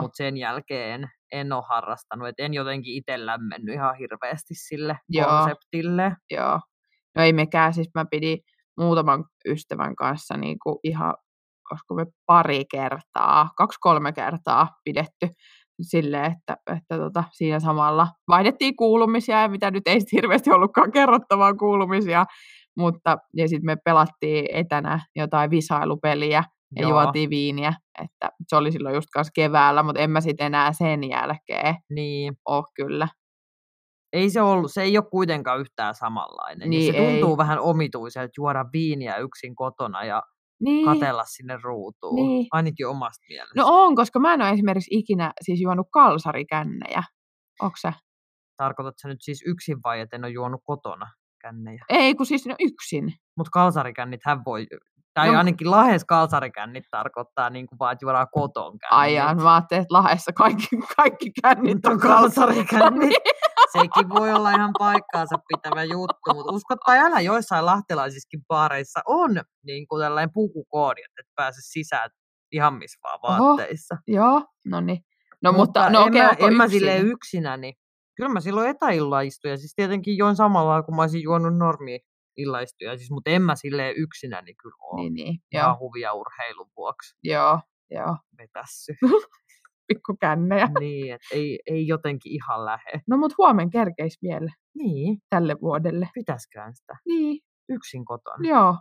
mutta 0.00 0.16
sen 0.16 0.36
jälkeen 0.36 1.10
en 1.32 1.52
ole 1.52 1.64
harrastanut, 1.68 2.28
et 2.28 2.34
en 2.38 2.54
jotenkin 2.54 2.94
itse 2.94 3.26
lämmennyt 3.26 3.74
ihan 3.74 3.96
hirveästi 3.96 4.54
sille 4.54 4.98
Joo. 5.08 5.26
konseptille. 5.28 6.16
joo. 6.30 6.60
No 7.16 7.22
ei 7.22 7.32
mekään, 7.32 7.74
siis 7.74 7.88
mä 7.94 8.04
pidin 8.10 8.38
muutaman 8.78 9.24
ystävän 9.48 9.96
kanssa 9.96 10.36
niin 10.36 10.56
kuin 10.62 10.78
ihan, 10.84 11.14
olisiko 11.70 11.94
me 11.94 12.06
pari 12.26 12.64
kertaa, 12.70 13.50
kaksi-kolme 13.56 14.12
kertaa 14.12 14.68
pidetty 14.84 15.28
silleen, 15.82 16.32
että, 16.32 16.56
että 16.76 16.98
tota, 16.98 17.24
siinä 17.32 17.60
samalla 17.60 18.08
vaihdettiin 18.28 18.76
kuulumisia, 18.76 19.42
ja 19.42 19.48
mitä 19.48 19.70
nyt 19.70 19.82
ei 19.86 19.98
hirveästi 20.12 20.50
ollutkaan 20.50 20.92
kerrottavaa 20.92 21.54
kuulumisia, 21.54 22.24
mutta 22.76 23.16
ja 23.36 23.48
sitten 23.48 23.66
me 23.66 23.76
pelattiin 23.84 24.46
etänä 24.52 25.00
jotain 25.16 25.50
visailupeliä 25.50 26.44
Joo. 26.76 26.90
juotiin 26.90 27.30
viiniä, 27.30 27.72
että 28.04 28.30
se 28.48 28.56
oli 28.56 28.72
silloin 28.72 28.94
just 28.94 29.08
kanssa 29.14 29.30
keväällä, 29.34 29.82
mutta 29.82 30.00
en 30.00 30.10
mä 30.10 30.20
sitten 30.20 30.46
enää 30.46 30.72
sen 30.72 31.04
jälkeen 31.08 31.74
Niin, 31.90 32.34
ole 32.48 32.64
kyllä. 32.76 33.08
ei 34.12 34.30
se 34.30 34.40
ollut, 34.42 34.72
se 34.72 34.82
ei 34.82 34.98
ole 34.98 35.04
kuitenkaan 35.10 35.60
yhtään 35.60 35.94
samanlainen. 35.94 36.70
Niin, 36.70 36.86
ja 36.86 36.92
se 36.92 37.10
tuntuu 37.10 37.30
ei. 37.30 37.36
vähän 37.36 37.58
omituiselta 37.60 38.32
juoda 38.38 38.64
viiniä 38.72 39.16
yksin 39.16 39.54
kotona 39.56 40.04
ja 40.04 40.22
Niin. 40.60 40.84
katella 40.84 41.24
sinne 41.24 41.58
ruutuun. 41.62 42.28
Niin. 42.28 42.46
Ainakin 42.52 42.86
omasta 42.86 43.24
mielestä. 43.28 43.52
No 43.56 43.64
on, 43.66 43.96
koska 43.96 44.18
mä 44.18 44.34
en 44.34 44.42
ole 44.42 44.50
esimerkiksi 44.50 44.98
ikinä 44.98 45.32
siis 45.42 45.60
juonut 45.60 45.86
kalsarikännejä. 45.92 47.02
Onko 47.62 47.76
se? 47.80 47.92
Tarkoitatko 48.56 48.98
sä 49.02 49.08
nyt 49.08 49.22
siis 49.22 49.42
yksin 49.46 49.76
vai, 49.84 50.00
että 50.00 50.16
en 50.16 50.24
ole 50.24 50.32
juonut 50.32 50.60
kotona 50.64 51.06
kännejä? 51.42 51.84
Ei, 51.88 52.14
kun 52.14 52.26
siis 52.26 52.46
no 52.46 52.54
yksin. 52.60 53.12
Mutta 53.36 53.50
kalsarikännit 53.50 54.20
hän 54.24 54.44
voi, 54.44 54.66
tai 55.14 55.28
No- 55.32 55.38
ainakin 55.38 55.70
lahes 55.70 56.04
kalsarikännit 56.04 56.84
tarkoittaa 56.90 57.50
niin 57.50 57.66
kuin 57.66 57.78
vaan, 57.78 57.92
että 57.92 58.04
juodaan 58.04 58.26
koton 58.32 58.78
Ai 58.90 59.14
jaa, 59.14 59.34
mä 59.34 59.54
ajattelin, 59.54 59.82
että 59.82 59.94
Lahdessa 59.94 60.32
kaikki, 60.32 60.68
kaikki 60.96 61.30
kännit 61.42 61.86
on 61.86 61.98
kalsarikännit. 62.00 63.14
Sekin 63.72 64.08
voi 64.08 64.32
olla 64.32 64.50
ihan 64.50 64.72
paikkaansa 64.78 65.36
pitävä 65.48 65.84
juttu, 65.84 66.34
mutta 66.34 66.52
uskot 66.52 66.78
tai 66.86 66.98
älä, 66.98 67.20
joissain 67.20 67.66
lahtelaisissakin 67.66 68.40
baareissa 68.48 69.00
on 69.06 69.30
niin 69.66 69.86
kuin 69.88 70.02
tällainen 70.02 70.32
pukukoodi, 70.32 71.00
että 71.00 71.20
et 71.20 71.34
pääse 71.36 71.60
sisään 71.60 72.10
ihan 72.52 72.74
missä 72.74 72.98
vaan 73.02 73.40
Oho. 73.40 73.48
vaatteissa. 73.48 73.96
Joo, 74.06 74.44
no 74.66 74.80
niin. 74.80 74.98
No 75.42 75.52
mutta, 75.52 75.90
no 75.90 76.00
en, 76.00 76.08
okei, 76.08 76.22
mä, 76.22 76.30
en 76.38 76.54
mä 76.54 76.68
silleen 76.68 77.06
yksinäni. 77.06 77.72
Kyllä 78.16 78.28
mä 78.30 78.40
silloin 78.40 78.68
etäilla 78.68 79.20
istuin, 79.20 79.50
ja 79.50 79.56
siis 79.58 79.72
tietenkin 79.76 80.16
join 80.16 80.36
samalla 80.36 80.82
kun 80.82 80.96
mä 80.96 81.02
olisin 81.02 81.22
juonut 81.22 81.56
normi 81.56 82.00
illaistuja, 82.36 82.96
siis, 82.98 83.10
mutta 83.10 83.30
en 83.30 83.42
mä 83.42 83.56
silleen 83.56 83.94
yksinäni 83.96 84.54
kyllä 84.54 84.74
ole. 84.80 85.00
Niin, 85.02 85.14
niin. 85.14 85.38
Joo, 85.52 85.76
huvia 85.80 86.12
urheilun 86.12 86.70
vuoksi 86.76 87.16
joo, 87.24 87.60
joo. 87.90 88.16
vetässy. 88.38 88.92
Pikku 89.88 90.16
kännejä. 90.20 90.68
niin, 90.80 91.14
että 91.14 91.26
ei, 91.32 91.58
ei 91.66 91.86
jotenkin 91.86 92.32
ihan 92.32 92.64
lähe. 92.64 93.00
No 93.08 93.16
mut 93.16 93.38
huomen 93.38 93.70
kerkeis 93.70 94.18
vielä 94.22 94.50
Niin, 94.74 95.18
tälle 95.30 95.56
vuodelle. 95.60 96.08
pitäskään 96.14 96.74
sitä 96.74 96.94
Niin, 97.06 97.40
yksin 97.68 98.04
kotona. 98.04 98.48
joo. 98.48 98.76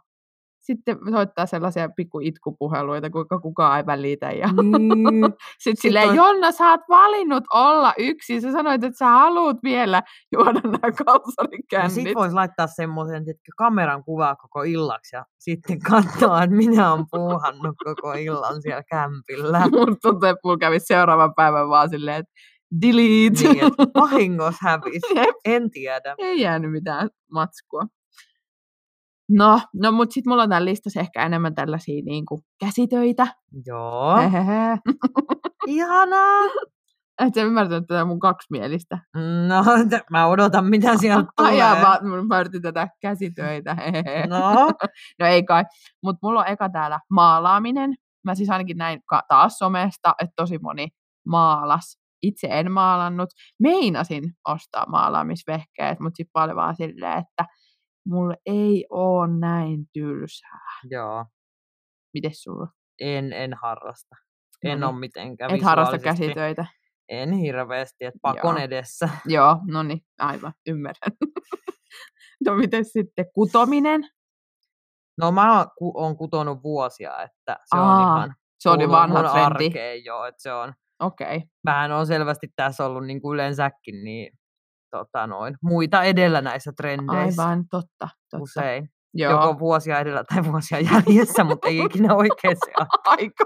Sitten 0.61 0.97
soittaa 1.11 1.45
sellaisia 1.45 1.89
pikku 1.89 2.19
itkupuheluita, 2.19 3.09
kuinka 3.09 3.39
kukaan 3.39 3.77
ei 3.77 3.85
välitä. 3.85 4.31
Ja 4.31 4.47
Niin. 4.61 5.33
sitten 5.59 5.81
silleen, 5.81 6.09
on- 6.09 6.15
Jonna, 6.15 6.51
sä 6.51 6.69
oot 6.69 6.81
valinnut 6.89 7.43
olla 7.53 7.93
yksin. 7.97 8.41
Sä 8.41 8.51
sanoit, 8.51 8.83
että 8.83 8.97
sä 8.97 9.05
haluut 9.05 9.57
vielä 9.63 10.03
juoda 10.31 10.59
nämä 10.63 10.91
kalsarikännit. 11.05 11.91
sit 11.91 12.15
voisi 12.15 12.35
laittaa 12.35 12.67
semmoisen 12.67 13.23
kameran 13.57 14.03
kuvaa 14.03 14.35
koko 14.35 14.63
illaksi 14.63 15.15
ja 15.15 15.25
sitten 15.37 15.79
katsoa, 15.79 16.43
että 16.43 16.55
minä 16.55 16.93
olen 16.93 17.05
puuhannut 17.11 17.75
koko 17.85 18.13
illan 18.13 18.61
siellä 18.61 18.83
kämpillä. 18.89 19.59
Mun 19.71 19.97
tuntuu, 20.01 20.29
että 20.29 20.39
mulla 20.43 20.57
kävi 20.57 20.79
seuraavan 20.79 21.33
päivän 21.35 21.69
vaan 21.69 21.89
silleen, 21.89 22.17
että 22.17 22.31
delete. 22.81 23.53
Niin, 23.53 23.67
että 23.67 23.83
vahingossa 23.95 24.59
hävisi. 24.61 25.13
En 25.45 25.71
tiedä. 25.71 26.15
Ei 26.17 26.41
jäänyt 26.41 26.71
mitään 26.71 27.09
matskua. 27.31 27.81
No, 29.37 29.61
no 29.73 29.91
mutta 29.91 30.13
sitten 30.13 30.31
mulla 30.31 30.43
on 30.43 30.49
täällä 30.49 30.65
listassa 30.65 30.99
ehkä 30.99 31.25
enemmän 31.25 31.55
tällaisia 31.55 32.01
niin 32.05 32.25
kuin 32.25 32.41
käsitöitä. 32.59 33.27
Joo. 33.65 34.17
Hehehe. 34.17 34.77
Ihanaa. 35.67 36.41
Et 37.19 37.33
sä 37.35 37.41
ymmärtänyt 37.41 37.87
tätä 37.87 38.05
mun 38.05 38.19
kaksimielistä. 38.19 38.99
No, 39.47 39.63
t- 39.89 40.09
mä 40.09 40.25
odotan, 40.27 40.65
mitä 40.65 40.97
sieltä 40.97 41.27
tulee. 41.37 41.51
Ai 41.51 41.57
jaa, 41.57 41.75
mä, 41.75 41.99
mä 42.27 42.39
yritin 42.39 42.61
tätä 42.61 42.87
käsitöitä. 43.01 43.75
Hehehe. 43.75 44.27
No, 44.27 44.39
No 45.19 45.25
ei 45.25 45.43
kai. 45.43 45.63
Mutta 46.03 46.19
mulla 46.27 46.39
on 46.39 46.47
eka 46.47 46.69
täällä 46.69 46.99
maalaaminen. 47.09 47.93
Mä 48.23 48.35
siis 48.35 48.49
ainakin 48.49 48.77
näin 48.77 49.01
ka- 49.05 49.23
taas 49.27 49.57
somesta, 49.57 50.15
että 50.19 50.33
tosi 50.35 50.57
moni 50.57 50.87
maalas. 51.27 51.97
Itse 52.21 52.47
en 52.51 52.71
maalannut. 52.71 53.29
Meinasin 53.59 54.23
ostaa 54.47 54.85
maalaamisvehkeet, 54.89 55.99
mutta 55.99 56.17
sitten 56.17 56.31
paljon 56.33 56.55
vaan 56.57 56.75
silleen, 56.75 57.17
että 57.17 57.45
mulla 58.05 58.35
ei 58.45 58.85
oo 58.89 59.27
näin 59.27 59.85
tylsää. 59.93 60.59
joo. 60.89 61.25
Mites 62.13 62.43
sulla? 62.43 62.67
En, 63.01 63.33
en 63.33 63.53
harrasta. 63.61 64.15
En 64.63 64.79
Noniin. 64.79 64.93
ole 64.93 64.99
mitenkään 64.99 65.51
Et 65.55 65.61
harrasta 65.63 65.99
käsitöitä. 65.99 66.65
En 67.09 67.31
hirveästi, 67.31 68.05
että 68.05 68.19
pakon 68.21 68.55
Joo. 68.55 68.63
edessä. 68.65 69.09
Joo, 69.25 69.57
no 69.67 69.83
niin, 69.83 70.01
aivan, 70.19 70.53
ymmärrän. 70.67 71.11
No 72.45 72.55
miten 72.55 72.85
sitten 72.85 73.25
kutominen? 73.33 74.01
No 75.17 75.31
mä 75.31 75.57
oon 75.57 75.67
ku- 75.77 75.93
oon 76.01 76.17
kutonut 76.17 76.63
vuosia, 76.63 77.21
että 77.21 77.59
se 77.65 77.77
on 77.77 77.81
Aa, 77.87 78.01
ihan 78.17 78.35
Se 78.59 78.69
on 78.69 78.79
vanha 78.91 79.19
trendi. 79.23 79.41
arkeen 79.41 80.05
jo, 80.05 80.25
että 80.25 80.41
se 80.41 80.53
on, 80.53 80.73
Okei. 80.99 81.37
Okay. 81.37 81.47
mähän 81.63 81.91
on 81.91 82.07
selvästi 82.07 82.47
tässä 82.55 82.85
ollut 82.85 83.05
niin 83.05 83.21
kuin 83.21 83.33
yleensäkin 83.33 84.03
niin, 84.03 84.33
tota 84.91 85.27
noin, 85.27 85.55
muita 85.63 86.03
edellä 86.03 86.41
näissä 86.41 86.71
trendeissä 86.77 87.43
Aivan, 87.43 87.65
totta. 87.69 88.07
totta. 88.31 88.43
usein. 88.43 88.89
Joo. 89.13 89.31
Joko 89.31 89.59
vuosia 89.59 89.99
edellä 89.99 90.23
tai 90.23 90.43
vuosia 90.51 90.79
jäljessä, 90.79 91.43
mutta 91.43 91.67
ei 91.67 91.79
ikinä 91.79 92.15
oikein 92.23 92.57
se 92.65 92.71
Aika. 93.05 93.45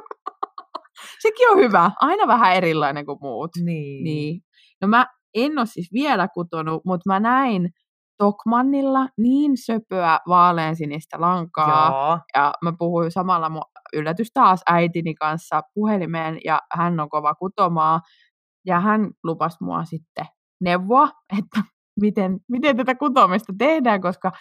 Sekin 1.19 1.49
on 1.51 1.57
hyvä. 1.57 1.91
Aina 2.01 2.27
vähän 2.27 2.53
erilainen 2.53 3.05
kuin 3.05 3.17
muut. 3.21 3.51
Niin. 3.63 4.03
Niin. 4.03 4.41
No 4.81 4.87
mä 4.87 5.07
en 5.33 5.57
ole 5.59 5.65
siis 5.65 5.93
vielä 5.93 6.27
kutonut, 6.27 6.85
mutta 6.85 7.13
mä 7.13 7.19
näin 7.19 7.69
Tokmannilla 8.17 9.07
niin 9.17 9.51
söpöä 9.57 10.19
vaaleansinistä 10.27 11.21
lankaa. 11.21 11.89
Joo. 11.89 12.19
Ja 12.35 12.53
mä 12.63 12.73
puhuin 12.79 13.11
samalla 13.11 13.49
mun 13.49 13.61
yllätys 13.93 14.31
taas 14.33 14.61
äitini 14.69 15.15
kanssa 15.15 15.61
puhelimeen 15.73 16.37
ja 16.45 16.61
hän 16.73 16.99
on 16.99 17.09
kova 17.09 17.35
kutomaa. 17.35 18.01
Ja 18.65 18.79
hän 18.79 19.11
lupasi 19.23 19.57
mua 19.61 19.83
sitten 19.85 20.25
neuvoa, 20.61 21.09
että 21.39 21.61
miten, 22.01 22.39
miten 22.49 22.77
tätä 22.77 22.95
kutomista 22.95 23.53
tehdään, 23.57 24.01
koska 24.01 24.31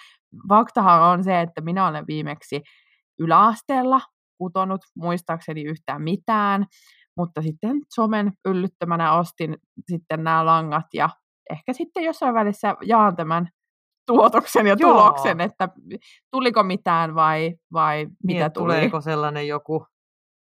faktahan 0.49 1.03
on 1.03 1.25
se, 1.25 1.41
että 1.41 1.61
minä 1.61 1.87
olen 1.87 2.07
viimeksi 2.07 2.63
yläasteella 3.19 4.01
kutonut 4.39 4.81
muistaakseni 4.97 5.63
yhtään 5.63 6.03
mitään, 6.03 6.67
mutta 7.17 7.43
sitten 7.43 7.81
somen 7.95 8.33
yllyttämänä 8.45 9.13
ostin 9.13 9.57
sitten 9.91 10.25
nämä 10.25 10.47
langat 10.47 10.87
ja 10.95 11.09
ehkä 11.51 11.73
sitten 11.73 12.05
jossain 12.05 12.35
välissä 12.35 12.77
jaan 12.83 13.17
tämän 13.17 13.49
tuotoksen 14.07 14.67
ja 14.67 14.77
Joo. 14.79 14.93
tuloksen, 14.93 15.41
että 15.41 15.69
tuliko 16.31 16.63
mitään 16.63 17.15
vai, 17.15 17.55
vai 17.73 17.97
Niin, 18.05 18.17
mitä 18.23 18.47
että 18.47 18.61
tuli. 18.61 18.73
tuleeko 18.73 19.01
sellainen 19.01 19.49
joku 19.49 19.87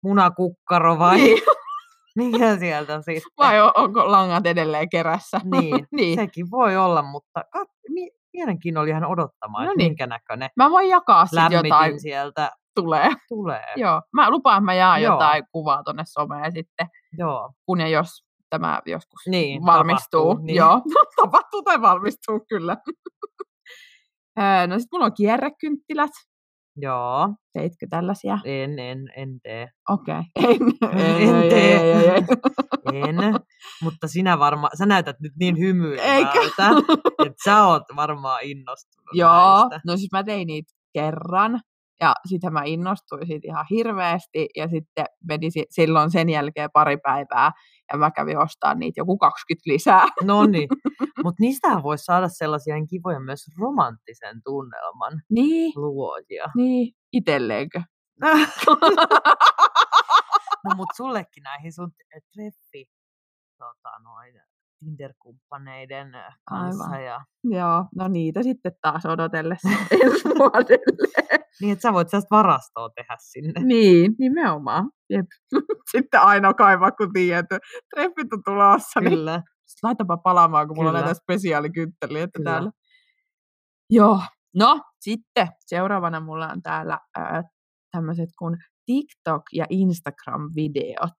munakukkaro 0.04 0.98
vai 0.98 1.16
Niin, 1.20 1.38
mikä 2.16 2.56
sieltä 2.56 2.96
sitten? 3.02 3.32
vai 3.38 3.60
on- 3.60 3.72
onko 3.76 4.10
langat 4.12 4.46
edelleen 4.46 4.88
kerässä? 4.88 5.40
Niin, 5.44 5.86
niin. 5.92 6.18
sekin 6.18 6.50
voi 6.50 6.76
olla, 6.76 7.02
mutta 7.02 7.44
kat, 7.52 7.68
mi, 7.88 8.10
mielenkiinnolla 8.32 8.88
ihan 8.88 9.04
odottamaan, 9.04 9.66
No 9.66 9.72
niin. 9.76 9.88
minkä 9.90 10.06
näköinen 10.06 10.50
Mä 10.56 10.70
voin 10.70 10.88
jakaa 10.88 11.26
sitten 11.26 11.52
jotain 11.52 12.00
sieltä 12.00 12.50
tulee. 12.74 13.08
tulee. 13.28 13.72
Joo, 13.76 14.02
mä 14.12 14.30
lupaan, 14.30 14.56
että 14.56 14.64
mä 14.64 14.74
jaan 14.74 15.02
Joo. 15.02 15.14
jotain 15.14 15.44
kuvaa 15.52 15.82
tonne 15.82 16.02
someen 16.06 16.52
sitten, 16.52 16.86
Joo. 17.18 17.52
kun 17.66 17.80
ja 17.80 17.88
jos 17.88 18.08
tämä 18.50 18.80
joskus 18.86 19.20
Niin, 19.28 19.66
valmistuu. 19.66 20.20
tapahtuu, 20.24 20.46
niin. 20.46 20.56
Joo, 20.56 20.80
tapahtuu 21.22 21.62
tai 21.62 21.80
valmistuu 21.80 22.40
kyllä. 22.48 22.76
No 24.66 24.78
sitten 24.78 24.88
mulla 24.92 25.04
on 25.06 25.14
kierrekynttilät. 25.16 26.10
Joo. 26.76 27.34
Teitkö 27.52 27.86
tällaisia? 27.90 28.38
En, 28.44 28.78
en, 28.78 28.98
en 29.16 29.40
tee. 29.42 29.68
Okei. 29.88 30.14
Okay. 30.38 30.56
En, 31.00 31.28
En 31.28 31.34
ei, 31.36 31.50
tee. 31.50 31.76
ei, 31.76 31.92
ei, 31.92 32.08
ei. 32.08 32.22
En, 33.02 33.16
mutta 33.84 34.08
sinä 34.08 34.38
varmaan, 34.38 34.70
sä 34.78 34.86
näytät 34.86 35.20
nyt 35.20 35.32
niin 35.40 35.58
hymyilevältä, 35.58 36.70
että 37.26 37.42
sä 37.44 37.66
oot 37.66 37.82
varmaan 37.96 38.38
innostunut 38.42 39.08
Joo, 39.12 39.30
näistä. 39.30 39.80
no 39.86 39.96
siis 39.96 40.12
mä 40.12 40.24
tein 40.24 40.46
niitä 40.46 40.72
kerran. 40.92 41.60
Ja 42.00 42.14
sitten 42.28 42.52
mä 42.52 42.62
innostuin 42.64 43.26
siitä 43.26 43.48
ihan 43.48 43.66
hirveästi. 43.70 44.48
Ja 44.56 44.68
sitten 44.68 45.04
meni 45.28 45.50
si- 45.50 45.66
silloin 45.70 46.10
sen 46.10 46.28
jälkeen 46.28 46.70
pari 46.72 46.96
päivää. 46.96 47.52
Ja 47.92 47.98
mä 47.98 48.10
kävin 48.10 48.38
ostamaan 48.38 48.78
niitä 48.78 49.00
joku 49.00 49.18
20 49.18 49.70
lisää. 49.70 50.06
No 50.24 50.46
niin, 50.46 50.68
mutta 51.24 51.40
niistähän 51.40 51.82
voisi 51.82 52.04
saada 52.04 52.28
sellaisia 52.28 52.74
kivoja 52.90 53.20
myös 53.20 53.40
romanttisen 53.58 54.40
tunnelman 54.44 55.22
Niin, 55.30 55.72
luojia. 55.76 56.44
niin. 56.56 56.92
Itelleenkö? 57.12 57.82
no 60.64 60.74
mut 60.76 60.88
sullekin 60.96 61.42
näihin 61.42 61.72
sun 61.72 61.90
treffi 62.34 62.86
tota, 63.58 63.90
noin, 64.02 64.34
Tinder-kumppaneiden 64.78 66.14
äh, 66.14 66.34
kanssa. 66.44 66.84
Aivan. 66.84 67.04
Ja, 67.04 67.20
Joo, 67.44 67.84
no 67.96 68.08
niitä 68.08 68.42
sitten 68.42 68.72
taas 68.82 69.06
odotellessa 69.06 69.68
ensi 70.04 70.28
vuodelle. 70.38 71.39
Niin, 71.60 71.72
että 71.72 71.82
sä 71.82 71.92
voit 71.92 72.08
sellaista 72.08 72.36
varastoa 72.36 72.90
tehdä 72.96 73.16
sinne. 73.20 73.52
niin, 73.64 74.14
nimenomaan. 74.18 74.90
Jep. 75.10 75.26
Sitten 75.92 76.20
aina 76.20 76.54
kaivaa, 76.54 76.90
kun 76.90 77.12
tiedät, 77.12 77.38
että 77.40 77.58
treffit 77.94 78.32
on 78.32 78.42
tulossa, 78.44 79.00
niin 79.00 79.10
Kyllä. 79.10 79.42
sit 79.66 79.78
laitapa 79.82 80.16
palaamaan, 80.16 80.68
kun 80.68 80.76
mulla 80.76 80.90
on 80.90 80.94
näitä 80.94 81.14
spesiaalikynttelöitä 81.14 82.38
Kyllä. 82.38 82.50
täällä. 82.50 82.70
Joo, 83.90 84.20
no 84.56 84.80
sitten 85.00 85.48
seuraavana 85.66 86.20
mulla 86.20 86.48
on 86.48 86.62
täällä 86.62 86.98
äh, 87.18 87.44
tämmöiset 87.90 88.28
kuin 88.38 88.56
TikTok- 88.90 89.52
ja 89.52 89.66
Instagram-videot. 89.70 91.18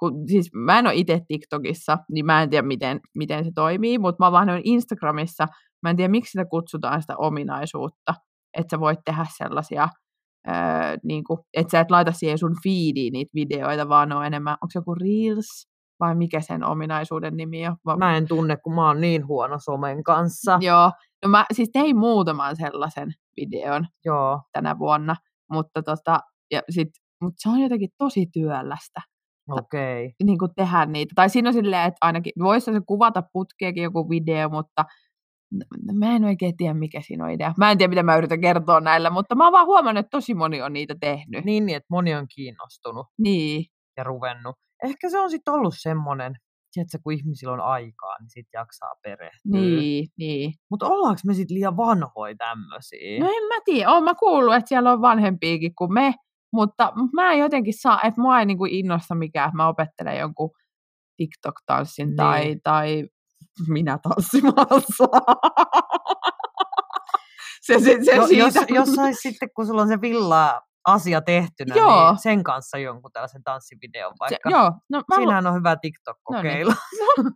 Kun, 0.00 0.28
siis 0.28 0.50
mä 0.54 0.78
en 0.78 0.86
ole 0.86 0.94
itse 0.94 1.20
TikTokissa, 1.28 1.98
niin 2.12 2.26
mä 2.26 2.42
en 2.42 2.50
tiedä, 2.50 2.66
miten, 2.66 3.00
miten 3.16 3.44
se 3.44 3.50
toimii, 3.54 3.98
mutta 3.98 4.24
mä 4.24 4.32
vaan 4.32 4.48
Instagramissa, 4.64 5.46
mä 5.82 5.90
en 5.90 5.96
tiedä, 5.96 6.10
miksi 6.10 6.30
sitä 6.30 6.44
kutsutaan 6.44 7.02
sitä 7.02 7.16
ominaisuutta, 7.16 8.14
että 8.54 8.76
sä 8.76 8.80
voit 8.80 8.98
tehdä 9.04 9.26
sellaisia, 9.36 9.88
öö, 10.48 10.54
niin 11.04 11.24
kuin, 11.24 11.40
että 11.54 11.70
sä 11.70 11.80
et 11.80 11.90
laita 11.90 12.12
siihen 12.12 12.38
sun 12.38 12.56
feediin 12.64 13.12
niitä 13.12 13.30
videoita, 13.34 13.88
vaan 13.88 14.12
on 14.12 14.26
enemmän, 14.26 14.52
onko 14.52 14.70
se 14.72 14.78
joku 14.78 14.94
Reels 14.94 15.68
vai 16.00 16.14
mikä 16.14 16.40
sen 16.40 16.64
ominaisuuden 16.64 17.36
nimi 17.36 17.68
on? 17.68 17.76
Va- 17.86 17.96
Mä 17.96 18.16
en 18.16 18.28
tunne, 18.28 18.56
kun 18.56 18.74
mä 18.74 18.86
oon 18.86 19.00
niin 19.00 19.26
huono 19.26 19.56
somen 19.58 20.02
kanssa. 20.04 20.58
Joo, 20.60 20.92
no 21.24 21.28
mä 21.28 21.46
siis 21.52 21.70
tein 21.72 21.96
muutaman 21.96 22.56
sellaisen 22.56 23.08
videon 23.36 23.86
Joo. 24.04 24.42
tänä 24.52 24.78
vuonna, 24.78 25.16
mutta 25.52 25.82
tota, 25.82 26.20
ja 26.50 26.62
sit, 26.70 26.88
mut 27.22 27.34
se 27.36 27.48
on 27.48 27.60
jotenkin 27.60 27.90
tosi 27.98 28.26
työlästä 28.32 29.00
Okei. 29.50 30.06
Okay. 30.06 30.14
niin 30.24 30.38
kuin 30.38 30.50
tehdä 30.56 30.86
niitä. 30.86 31.12
Tai 31.14 31.30
siinä 31.30 31.48
on 31.48 31.52
silleen, 31.52 31.88
että 31.88 31.98
ainakin 32.00 32.32
voisi 32.38 32.72
se 32.72 32.80
kuvata 32.86 33.22
putkeekin 33.32 33.82
joku 33.82 34.08
video, 34.10 34.48
mutta 34.48 34.84
mä 35.98 36.16
en 36.16 36.24
oikein 36.24 36.56
tiedä, 36.56 36.74
mikä 36.74 37.00
siinä 37.00 37.24
on 37.24 37.30
idea. 37.30 37.54
Mä 37.58 37.70
en 37.70 37.78
tiedä, 37.78 37.88
mitä 37.90 38.02
mä 38.02 38.16
yritän 38.16 38.40
kertoa 38.40 38.80
näillä, 38.80 39.10
mutta 39.10 39.34
mä 39.34 39.44
oon 39.44 39.52
vaan 39.52 39.66
huomannut, 39.66 40.00
että 40.04 40.16
tosi 40.16 40.34
moni 40.34 40.62
on 40.62 40.72
niitä 40.72 40.94
tehnyt. 41.00 41.44
Niin, 41.44 41.66
niin, 41.66 41.76
että 41.76 41.86
moni 41.90 42.14
on 42.14 42.26
kiinnostunut 42.34 43.06
Niin, 43.18 43.64
ja 43.96 44.04
ruvennut. 44.04 44.56
Ehkä 44.84 45.10
se 45.10 45.18
on 45.18 45.30
sitten 45.30 45.54
ollut 45.54 45.74
semmoinen, 45.78 46.32
että 46.76 46.98
kun 47.02 47.12
ihmisillä 47.12 47.52
on 47.52 47.60
aikaa, 47.60 48.18
niin 48.20 48.30
sitten 48.30 48.58
jaksaa 48.58 48.94
perehtyä. 49.02 49.52
niin, 49.52 50.08
niin. 50.18 50.52
Mutta 50.70 50.86
ollaanko 50.86 51.20
me 51.26 51.34
sitten 51.34 51.54
liian 51.54 51.76
vanhoja 51.76 52.34
tämmöisiä? 52.38 53.20
No 53.20 53.26
en 53.26 53.42
mä 53.48 53.60
tiedä, 53.64 53.90
oon 53.90 54.04
mä 54.04 54.14
kuullut, 54.14 54.54
että 54.54 54.68
siellä 54.68 54.92
on 54.92 55.00
vanhempiakin 55.00 55.74
kuin 55.78 55.92
me, 55.92 56.14
mutta 56.52 56.92
mä 57.12 57.32
en 57.32 57.38
jotenkin 57.38 57.74
saa, 57.80 58.00
että 58.02 58.20
mua 58.20 58.38
ei 58.40 58.46
niinku 58.46 58.64
innosta 58.64 59.14
mikään, 59.14 59.48
että 59.48 59.56
mä 59.56 59.68
opettelen 59.68 60.18
jonkun 60.18 60.50
TikTok-tanssin 61.16 62.16
tai, 62.16 62.44
Niin. 62.44 62.60
tai 62.62 63.08
minä 63.68 63.98
tanssimassa. 64.02 65.04
se, 67.66 67.78
se, 67.80 67.98
se 68.04 68.16
jo, 68.16 68.26
siitä. 68.26 68.44
jos, 68.44 68.54
jos 68.68 68.88
sais 68.94 69.16
sitten, 69.22 69.48
kun 69.56 69.66
sulla 69.66 69.82
on 69.82 69.88
se 69.88 70.00
villa 70.00 70.62
asia 70.86 71.20
tehtynä, 71.20 71.74
Joo. 71.74 72.10
niin 72.10 72.18
sen 72.18 72.44
kanssa 72.44 72.78
jonkun 72.78 73.12
tällaisen 73.12 73.42
tanssivideon 73.44 74.12
se, 74.12 74.16
vaikka. 74.20 74.50
joo, 74.50 74.72
no 74.90 74.98
mä, 74.98 75.02
lu- 75.08 75.16
Siinähän 75.16 75.46
on 75.46 75.54
hyvä 75.54 75.70
No 75.70 75.74
niin. 75.74 75.80
TikTok-kokeilu. 75.80 76.72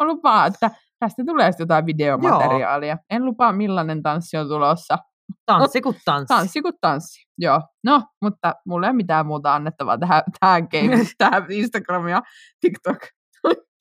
mä 0.00 0.06
lupaan, 0.06 0.46
että 0.46 0.70
tästä 0.98 1.22
tulee 1.26 1.50
jotain 1.58 1.86
videomateriaalia. 1.86 2.96
En 3.10 3.24
lupaa, 3.24 3.52
millainen 3.52 4.02
tanssi 4.02 4.36
on 4.36 4.48
tulossa. 4.48 4.98
Tanssi 5.46 5.80
kuin 5.80 5.96
tanssi. 6.04 6.26
Tanssi 6.26 6.62
kuin 6.62 6.74
tanssi, 6.80 7.26
joo. 7.38 7.60
No, 7.84 8.02
mutta 8.22 8.54
mulla 8.66 8.86
ei 8.86 8.90
ole 8.90 8.96
mitään 8.96 9.26
muuta 9.26 9.54
annettavaa 9.54 9.98
tähän, 9.98 10.22
tähän, 10.40 10.62
game, 10.70 11.04
tähän 11.18 11.46
Instagram 11.50 12.08
ja 12.08 12.22
TikTok 12.60 12.98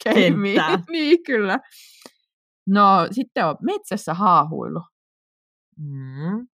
gameiin. 0.04 0.34
Kenttään. 0.44 0.84
niin, 0.90 1.24
kyllä. 1.24 1.60
No, 2.68 3.08
sitten 3.12 3.46
on 3.46 3.56
metsässä 3.62 4.14
haahuilu. 4.14 4.82
Mm. 5.78 6.48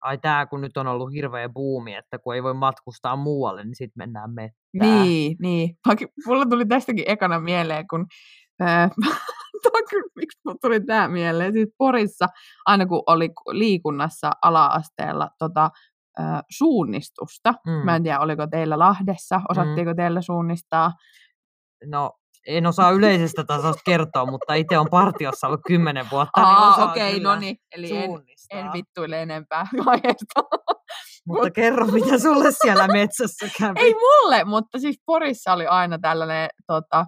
Ai 0.00 0.18
tää, 0.18 0.46
kun 0.46 0.60
nyt 0.60 0.76
on 0.76 0.86
ollut 0.86 1.12
hirveä 1.12 1.48
buumi, 1.48 1.94
että 1.94 2.18
kun 2.18 2.34
ei 2.34 2.42
voi 2.42 2.54
matkustaa 2.54 3.16
muualle, 3.16 3.64
niin 3.64 3.74
sitten 3.76 3.94
mennään 3.96 4.30
mettään. 4.34 4.54
Niin, 5.04 5.36
niin. 5.40 5.76
Vaikka 5.86 6.06
mulla 6.26 6.46
tuli 6.46 6.66
tästäkin 6.66 7.04
ekana 7.06 7.40
mieleen, 7.40 7.88
kun 7.88 8.06
kyllä, 9.90 10.08
miksi 10.16 10.40
mulla 10.44 10.58
tuli 10.62 10.80
tämä 10.80 11.08
mieleen. 11.08 11.52
Siis 11.52 11.68
Porissa, 11.78 12.26
aina 12.66 12.86
kun 12.86 13.02
oli 13.06 13.30
liikunnassa 13.50 14.30
ala-asteella 14.42 15.30
tota, 15.38 15.70
suunnistusta, 16.50 17.54
Mm. 17.66 17.72
mä 17.84 17.96
en 17.96 18.02
tiedä, 18.02 18.20
oliko 18.20 18.46
teillä 18.46 18.78
Lahdessa, 18.78 19.40
osattiinko 19.48 19.94
teillä 19.94 20.22
suunnistaa? 20.22 20.92
No, 21.86 22.12
en 22.46 22.66
osaa 22.66 22.90
yleisestä 22.98 23.44
tasosta 23.44 23.82
kertoa, 23.84 24.26
mutta 24.26 24.54
itse 24.54 24.78
on 24.78 24.86
partiossa 24.90 25.46
ollut 25.46 25.60
kymmenen 25.66 26.06
vuotta. 26.10 26.40
niin 26.40 26.56
Aa, 26.56 26.72
osaan 26.72 26.90
okei, 26.90 27.12
kyllä 27.14 27.34
no 27.34 27.40
niin, 27.40 27.56
eli 27.76 27.96
en, 27.96 28.10
en 28.50 28.72
vittuile 28.72 29.22
enempää 29.22 29.66
aiheesta. 29.86 30.40
Mutta 31.26 31.50
kerro, 31.50 31.86
mitä 31.86 32.18
sulle 32.18 32.52
siellä 32.52 32.86
metsässä 32.88 33.46
kävi. 33.58 33.80
Ei 33.80 33.94
mulle, 33.94 34.44
mutta 34.44 34.78
siis 34.78 34.96
Porissa 35.06 35.52
oli 35.52 35.66
aina 35.66 35.98
tällainen 35.98 36.48
tota, 36.66 37.06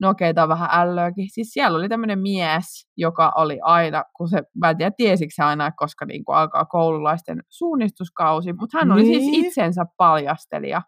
no 0.00 0.08
okei, 0.08 0.32
on 0.42 0.48
vähän 0.48 0.68
ällöäkin. 0.72 1.30
Siis 1.30 1.48
siellä 1.52 1.78
oli 1.78 1.88
tämmöinen 1.88 2.18
mies, 2.18 2.64
joka 2.96 3.32
oli 3.36 3.58
aina, 3.62 4.04
kun 4.16 4.28
se, 4.28 4.42
mä 4.56 4.70
en 4.70 4.76
tiedä 4.76 4.92
tiesikö 4.96 5.32
se 5.34 5.42
aina, 5.42 5.72
koska 5.72 6.04
niin 6.04 6.24
alkaa 6.28 6.64
koululaisten 6.64 7.42
suunnistuskausi, 7.48 8.52
mutta 8.52 8.78
hän 8.78 8.92
oli 8.92 9.02
niin. 9.02 9.20
siis 9.20 9.30
Niin. 9.30 9.44
itsensä 9.44 9.84
paljastelija. 9.96 10.82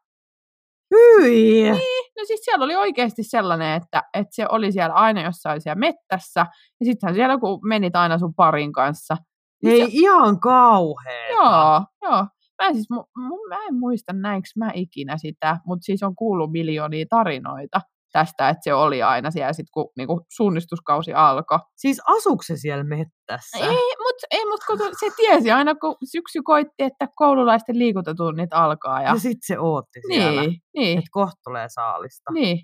Hyi! 0.95 1.63
Niin, 1.63 2.05
no 2.19 2.25
siis 2.27 2.41
siellä 2.45 2.65
oli 2.65 2.77
oikeasti 2.77 3.23
sellainen, 3.23 3.75
että, 3.83 4.03
että 4.15 4.35
se 4.35 4.47
oli 4.49 4.73
siellä 4.73 4.95
aina 4.95 5.23
jossain 5.23 5.61
siellä 5.61 5.79
mettässä, 5.79 6.41
ja 6.81 6.87
sittenhän 6.87 7.15
siellä 7.15 7.39
kun 7.39 7.69
menit 7.69 7.97
aina 7.97 8.19
sun 8.19 8.35
parin 8.35 8.73
kanssa. 8.73 9.17
niin 9.63 9.71
Hei, 9.71 9.81
se- 9.81 9.89
ihan 9.93 10.41
kauheeta. 10.41 11.33
Joo, 11.33 11.85
joo. 12.03 12.27
Mä 12.63 12.69
en, 12.69 12.75
siis, 12.75 12.91
mu, 12.91 13.05
mu, 13.17 13.37
mä 13.49 13.57
en 13.69 13.75
muista 13.75 14.13
näinkö 14.13 14.49
mä 14.57 14.71
ikinä 14.75 15.17
sitä, 15.17 15.57
mutta 15.67 15.85
siis 15.85 16.03
on 16.03 16.17
kuullut 16.17 16.53
miljoonia 16.53 17.07
tarinoita 17.11 17.81
tästä, 18.19 18.49
että 18.49 18.61
se 18.65 18.75
oli 18.75 19.03
aina 19.03 19.31
siellä 19.31 19.53
sit, 19.53 19.67
kun 19.75 19.93
niinku, 19.97 20.21
suunnistuskausi 20.37 21.15
alkoi. 21.15 21.59
Siis 21.77 22.01
asuuko 22.07 22.43
se 22.43 22.57
siellä 22.57 22.85
mettässä? 22.85 23.59
Ei, 23.59 23.95
mutta 24.05 24.27
ei, 24.31 24.45
mut 24.45 24.61
kun 24.67 24.79
se 24.79 25.07
tiesi 25.17 25.51
aina, 25.51 25.75
kun 25.75 25.97
syksy 26.13 26.43
koitti, 26.45 26.75
että 26.79 27.09
koululaisten 27.17 27.79
liikuntatunnit 27.79 28.53
alkaa. 28.53 29.03
Ja, 29.03 29.09
Ja 29.09 29.19
sit 29.19 29.39
se 29.47 29.59
ootti 29.59 30.01
siellä, 30.13 30.41
niin, 30.43 30.61
niin, 30.77 30.99
että 30.99 31.09
kohta 31.11 31.41
tulee 31.45 31.67
saalista. 31.69 32.33
niin. 32.33 32.59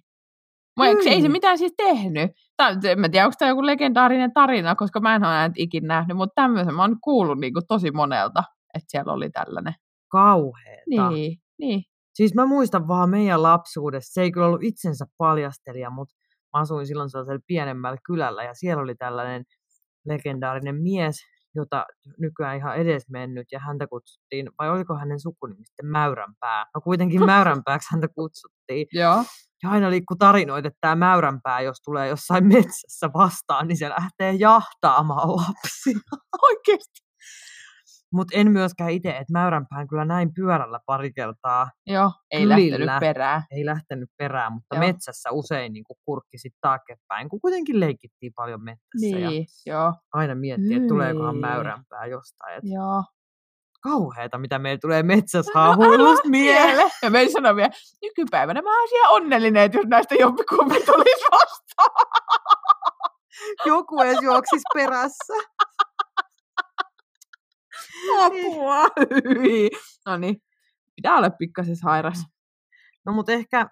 Mä, 0.78 0.86
eikö, 0.88 1.02
ei 1.06 1.16
se 1.16 1.20
Hyi. 1.20 1.28
mitään 1.28 1.58
siis 1.58 1.74
tehnyt. 1.76 2.30
Tää, 2.56 2.76
en 2.88 3.00
mä 3.00 3.08
tiedä, 3.08 3.26
onko 3.26 3.34
tämä 3.38 3.48
joku 3.48 3.66
legendaarinen 3.66 4.32
tarina, 4.32 4.74
koska 4.74 5.00
mä 5.00 5.14
en 5.14 5.24
ole 5.24 5.32
näitä 5.32 5.54
ikinä 5.58 5.86
nähnyt, 5.94 6.16
mutta 6.16 6.32
tämmöisen 6.34 6.74
mä 6.74 6.82
oon 6.82 6.96
kuullut 7.04 7.38
niin 7.40 7.52
kuin 7.52 7.66
tosi 7.68 7.90
monelta, 7.90 8.44
että 8.74 8.86
siellä 8.88 9.12
oli 9.12 9.30
tällainen. 9.30 9.74
Kauheeta. 10.08 11.08
Niin, 11.10 11.36
niin. 11.58 11.82
Siis 12.22 12.34
mä 12.34 12.46
muistan 12.46 12.88
vaan 12.88 13.10
meidän 13.10 13.42
lapsuudessa, 13.42 14.12
se 14.12 14.22
ei 14.22 14.32
kyllä 14.32 14.46
ollut 14.46 14.62
itsensä 14.62 15.06
paljastelija, 15.18 15.90
mutta 15.90 16.14
mä 16.52 16.60
asuin 16.60 16.86
silloin 16.86 17.10
sellaisella 17.10 17.40
pienemmällä 17.46 17.98
kylällä 18.06 18.44
ja 18.44 18.54
siellä 18.54 18.82
oli 18.82 18.94
tällainen 18.94 19.44
legendaarinen 20.06 20.82
mies, 20.82 21.16
jota 21.54 21.86
nykyään 22.18 22.56
ihan 22.56 22.76
edes 22.76 23.08
mennyt 23.08 23.46
ja 23.52 23.58
häntä 23.58 23.86
kutsuttiin, 23.86 24.50
vai 24.58 24.70
oliko 24.70 24.94
hänen 24.94 25.20
sukunimi 25.20 25.64
sitten 25.64 25.86
Mäyränpää? 25.86 26.66
No 26.74 26.80
kuitenkin 26.80 27.24
Mäyränpääksi 27.24 27.88
häntä 27.92 28.08
kutsuttiin. 28.08 28.86
Joo. 29.02 29.24
Ja 29.62 29.70
aina 29.70 29.90
liikkuu 29.90 30.16
tarinoita, 30.16 30.68
että 30.68 30.78
tämä 30.80 30.96
Mäyränpää, 30.96 31.60
jos 31.60 31.80
tulee 31.84 32.08
jossain 32.08 32.46
metsässä 32.46 33.10
vastaan, 33.14 33.68
niin 33.68 33.76
se 33.76 33.88
lähtee 33.88 34.32
jahtaamaan 34.32 35.28
lapsia. 35.28 36.00
Oikeasti. 36.48 37.11
Mutta 38.12 38.36
en 38.38 38.50
myöskään 38.52 38.90
itse, 38.90 39.08
että 39.10 39.32
Mäyränpään 39.32 39.88
kyllä 39.88 40.04
näin 40.04 40.34
pyörällä 40.34 40.80
pari 40.86 41.12
kertaa 41.12 41.70
Joo, 41.86 42.12
ei 42.30 42.40
Kylillä. 42.42 42.86
lähtenyt 42.86 43.00
perään. 43.00 43.42
ei 43.50 43.66
lähtenyt 43.66 44.08
perään, 44.18 44.52
mutta 44.52 44.74
Joo. 44.76 44.80
Metsässä 44.86 45.30
usein 45.30 45.72
niin 45.72 45.84
kurkki 46.04 46.38
sit 46.38 46.52
taaksepäin, 46.60 47.28
kun 47.28 47.40
kuitenkin 47.40 47.80
leikittiin 47.80 48.32
paljon 48.36 48.64
metsässä 48.64 49.18
ja 49.18 49.30
Niin, 49.30 49.46
joo, 49.66 49.94
aina 50.12 50.34
miettii, 50.34 50.74
että 50.76 50.88
tuleekohan 50.88 51.36
mäyränpää 51.36 52.06
jostain. 52.06 52.56
Et 52.58 52.64
joo. 52.64 53.04
kauheeta, 53.82 54.38
mitä 54.38 54.58
meillä 54.58 54.78
tulee 54.80 55.02
metsässä 55.02 55.52
haahuilusta 55.54 56.28
mieleen. 56.28 56.66
Miele. 56.76 56.90
Ja 57.02 57.10
me 57.10 57.28
sanoin 57.32 57.56
vielä, 57.56 57.70
nykypäivänä 58.02 58.62
mä 58.62 58.80
olisin 58.80 58.98
ihan 58.98 59.12
onnellinen, 59.12 59.62
että 59.62 59.78
jos 59.78 59.86
näistä 59.86 60.14
jompikumpi 60.14 60.74
tulisi 60.86 61.24
vastaan. 61.32 62.06
Joku 63.66 64.00
edes 64.00 64.18
juoksisi 64.22 64.62
perässä. 64.74 65.32
Apua. 68.20 68.82
Hyi. 69.24 69.70
No 70.06 70.16
niin, 70.16 70.36
pitää 70.96 71.16
olla 71.16 71.30
pikkasen 71.30 71.76
sairas. 71.76 72.24
No 73.06 73.12
mutta 73.12 73.32
ehkä, 73.32 73.66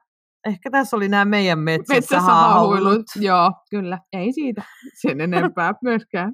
ehkä 0.47 0.71
tässä 0.71 0.97
oli 0.97 1.09
nämä 1.09 1.25
meidän 1.25 1.59
metsässä, 1.59 1.95
Metsässä 1.95 2.21
haahuilut. 2.21 2.83
haahuilut. 2.85 3.07
Joo, 3.17 3.53
kyllä. 3.71 3.99
Ei 4.13 4.33
siitä 4.33 4.63
sen 5.03 5.21
enempää 5.21 5.75
myöskään. 5.83 6.33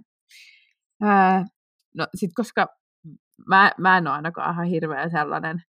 Ää, 1.02 1.44
no 1.96 2.06
sit 2.14 2.30
koska 2.37 2.66
mä, 3.48 3.72
mä 3.78 3.96
en 3.98 4.06
ole 4.06 4.16
ainakaan 4.16 4.52
ihan 4.54 4.66
hirveän 4.66 5.11
sellainen, 5.11 5.62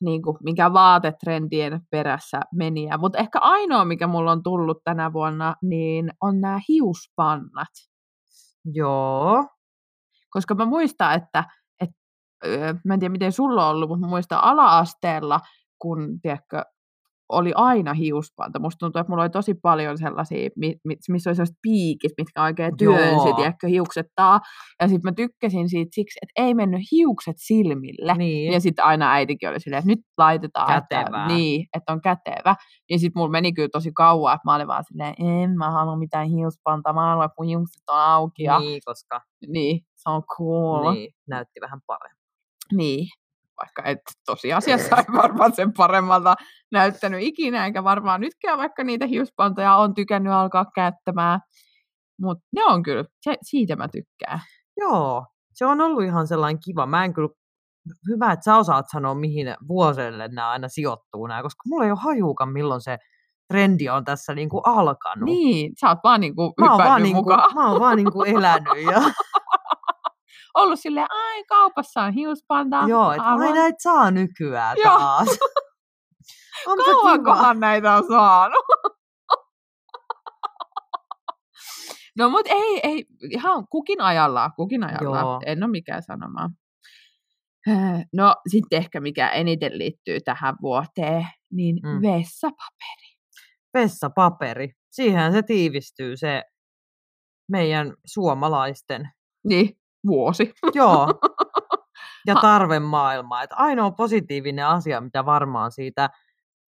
niin 0.00 0.22
kuin, 0.22 0.36
mikä 0.44 0.72
vaatetrendien 0.72 1.80
perässä 1.90 2.40
meniä. 2.54 2.98
Mutta 2.98 3.18
ehkä 3.18 3.38
ainoa, 3.38 3.84
mikä 3.84 4.06
mulla 4.06 4.32
on 4.32 4.42
tullut 4.42 4.78
tänä 4.84 5.12
vuonna, 5.12 5.54
niin 5.62 6.10
on 6.20 6.40
nämä 6.40 6.60
hiuspannat. 6.68 7.68
Joo. 8.64 9.46
Koska 10.32 10.54
mä 10.54 10.64
muistan, 10.64 11.14
että, 11.14 11.44
että 11.80 11.96
mä 12.84 12.94
en 12.94 13.00
tiedä 13.00 13.12
miten 13.12 13.32
sulla 13.32 13.66
on 13.68 13.70
ollut, 13.76 13.88
mutta 13.88 14.06
mä 14.06 14.10
muistan 14.10 14.44
ala-asteella, 14.44 15.40
kun 15.78 16.20
tiedätkö, 16.22 16.64
oli 17.32 17.52
aina 17.54 17.92
hiuspanta. 17.94 18.58
Musta 18.58 18.78
tuntuu, 18.78 19.00
että 19.00 19.10
mulla 19.10 19.22
oli 19.22 19.30
tosi 19.30 19.54
paljon 19.54 19.98
sellaisia, 19.98 20.50
mi- 20.56 20.76
mi- 20.84 20.96
missä 21.08 21.30
oli 21.30 21.34
sellaiset 21.34 21.56
piikit, 21.62 22.12
mitkä 22.18 22.42
oikein 22.42 22.76
työnsi, 22.76 23.32
tiedätkö, 23.36 23.66
hiukset 23.68 24.06
taa. 24.14 24.40
Ja 24.82 24.88
sitten 24.88 25.08
mä 25.10 25.14
tykkäsin 25.14 25.68
siitä 25.68 25.90
siksi, 25.94 26.18
että 26.22 26.46
ei 26.46 26.54
mennyt 26.54 26.80
hiukset 26.92 27.36
silmille. 27.38 28.14
Niin. 28.14 28.52
Ja 28.52 28.60
sitten 28.60 28.84
aina 28.84 29.12
äitikin 29.12 29.48
oli 29.48 29.60
silleen, 29.60 29.78
että 29.78 29.90
nyt 29.90 30.00
laitetaan, 30.18 30.78
että, 30.78 30.96
Kätevää. 30.96 31.26
niin, 31.26 31.66
että 31.76 31.92
on 31.92 32.00
kätevä. 32.00 32.56
Ja 32.90 32.98
sitten 32.98 33.20
mulla 33.20 33.30
meni 33.30 33.52
kyllä 33.52 33.68
tosi 33.72 33.92
kauan, 33.92 34.34
että 34.34 34.42
mä 34.44 34.54
olin 34.54 34.66
vaan 34.68 34.84
silleen, 34.84 35.14
en 35.42 35.50
mä 35.58 35.70
halua 35.70 35.96
mitään 35.96 36.28
hiuspantaa, 36.28 36.92
mä 36.92 37.08
haluan, 37.08 37.24
että 37.24 37.34
mun 37.38 37.46
hiukset 37.48 37.82
on 37.90 37.98
auki. 37.98 38.42
Ja, 38.42 38.58
niin, 38.58 38.80
koska 38.84 39.20
niin, 39.48 39.80
se 39.96 40.10
on 40.10 40.22
cool. 40.36 40.92
niin, 40.92 41.12
näytti 41.28 41.60
vähän 41.60 41.80
paremmin. 41.86 42.22
Niin, 42.72 43.06
vaikka 43.62 43.82
et 43.90 44.00
tosiasiassa 44.26 44.96
ei 44.96 45.04
varmaan 45.22 45.54
sen 45.54 45.72
paremmalta 45.72 46.34
näyttänyt 46.72 47.22
ikinä, 47.22 47.66
eikä 47.66 47.84
varmaan 47.84 48.20
nytkään, 48.20 48.58
vaikka 48.58 48.84
niitä 48.84 49.06
hiuspantoja 49.06 49.76
on 49.76 49.94
tykännyt 49.94 50.32
alkaa 50.32 50.66
käyttämään. 50.74 51.40
Mutta 52.20 52.44
ne 52.52 52.64
on 52.64 52.82
kyllä, 52.82 53.04
se, 53.20 53.36
siitä 53.42 53.76
mä 53.76 53.88
tykkään. 53.88 54.40
Joo, 54.76 55.26
se 55.54 55.66
on 55.66 55.80
ollut 55.80 56.04
ihan 56.04 56.26
sellainen 56.26 56.60
kiva. 56.64 56.86
Mä 56.86 57.04
en 57.04 57.14
kyllä, 57.14 57.28
hyvä, 58.08 58.32
että 58.32 58.44
sä 58.44 58.56
osaat 58.56 58.86
sanoa, 58.92 59.14
mihin 59.14 59.54
vuosille 59.68 60.28
nämä 60.28 60.50
aina 60.50 60.68
sijoittuu 60.68 61.26
nämä, 61.26 61.42
koska 61.42 61.62
mulla 61.66 61.84
ei 61.84 61.90
ole 61.90 61.98
hajuukaan, 62.02 62.52
milloin 62.52 62.80
se 62.80 62.98
trendi 63.48 63.88
on 63.88 64.04
tässä 64.04 64.34
niinku 64.34 64.58
alkanut. 64.58 65.24
Niin, 65.24 65.72
sä 65.80 65.88
oot 65.88 65.98
vaan 66.04 66.20
niinku 66.20 66.54
mä 66.60 66.70
oon 66.70 66.84
vaan, 66.84 67.02
niinku, 67.02 67.22
mukaan. 67.22 67.54
mä 67.54 67.70
oon 67.70 67.80
vaan 67.80 67.96
niinku 67.96 68.22
elänyt 68.22 68.82
ja 68.92 69.00
Ollut 70.54 70.80
silleen, 70.80 71.06
ai 71.10 71.44
kaupassa 71.44 72.02
on 72.02 72.12
hiuspanta. 72.12 72.84
joo, 72.86 73.12
että 73.12 73.24
ai 73.24 73.52
näitä 73.52 73.76
saa 73.82 74.10
nykyään 74.10 74.76
taas. 74.82 75.28
on. 76.66 76.78
Kauankohan 76.78 77.60
näitä 77.60 77.94
on 77.94 78.04
saanut? 78.08 78.64
no 82.18 82.30
mut 82.30 82.46
ei, 82.46 82.80
ei, 82.82 83.04
ihan 83.30 83.66
kukin 83.70 84.00
ajallaan, 84.00 84.52
kukin 84.56 84.84
ajallaan. 84.84 85.24
Joo. 85.24 85.40
En 85.46 85.62
ole 85.62 85.70
mikään 85.70 86.02
sanomaan. 86.02 86.50
No 88.12 88.36
sitten 88.50 88.76
ehkä 88.76 89.00
mikä 89.00 89.28
eniten 89.28 89.78
liittyy 89.78 90.20
tähän 90.20 90.54
vuoteen, 90.62 91.26
niin. 91.52 91.76
Mm. 91.82 92.02
vessapaperi. 92.02 93.16
Vessapaperi. 93.74 94.68
Siihen 94.90 95.32
se 95.32 95.42
tiivistyy 95.42 96.16
se 96.16 96.42
meidän 97.50 97.94
suomalaisten 98.06 99.08
Niin, 99.44 99.76
vuosi. 100.06 100.52
Joo. 100.74 101.08
Ja 102.26 102.34
tarve 102.34 102.80
maailmaa. 102.80 103.42
Että 103.42 103.56
ainoa 103.56 103.90
positiivinen 103.90 104.66
asia, 104.66 105.00
mitä 105.00 105.24
varmaan 105.24 105.72
siitä 105.72 106.10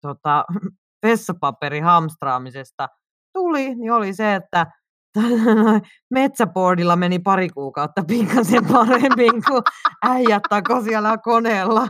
tota, 0.01 0.45
vessapaperi 1.05 1.79
hamstraamisesta 1.79 2.89
tuli, 3.33 3.75
niin 3.75 3.91
oli 3.91 4.13
se, 4.13 4.35
että 4.35 4.67
metsäboardilla 6.11 6.95
meni 6.95 7.19
pari 7.19 7.49
kuukautta 7.49 8.03
pikkasen 8.07 8.65
paremmin, 8.65 9.43
kun 9.47 9.63
äijät 10.05 10.43
tako 10.49 10.81
siellä 10.81 11.17
koneella. 11.17 11.87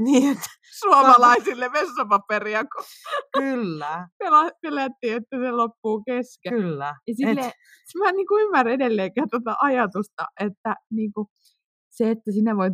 Niin, 0.04 0.32
että 0.32 0.50
Suomalaisille 0.78 1.72
vessapaperia, 1.72 2.64
kun 2.64 2.84
kyllä, 3.38 4.08
pelättiin, 4.62 5.16
että 5.16 5.38
se 5.38 5.50
loppuu 5.50 6.02
kesken. 6.06 6.52
kyllä. 6.52 6.86
Ja 6.86 6.92
Et, 7.08 7.16
sille, 7.16 7.52
mä 7.98 8.08
en 8.08 8.16
niin 8.16 8.26
kuin 8.26 8.44
ymmärrä 8.44 8.72
edelleenkään 8.72 9.28
tuota 9.30 9.56
ajatusta, 9.60 10.26
että 10.40 10.74
niin 10.90 11.12
kuin, 11.12 11.26
se, 11.90 12.10
että 12.10 12.32
sinä 12.32 12.56
voit, 12.56 12.72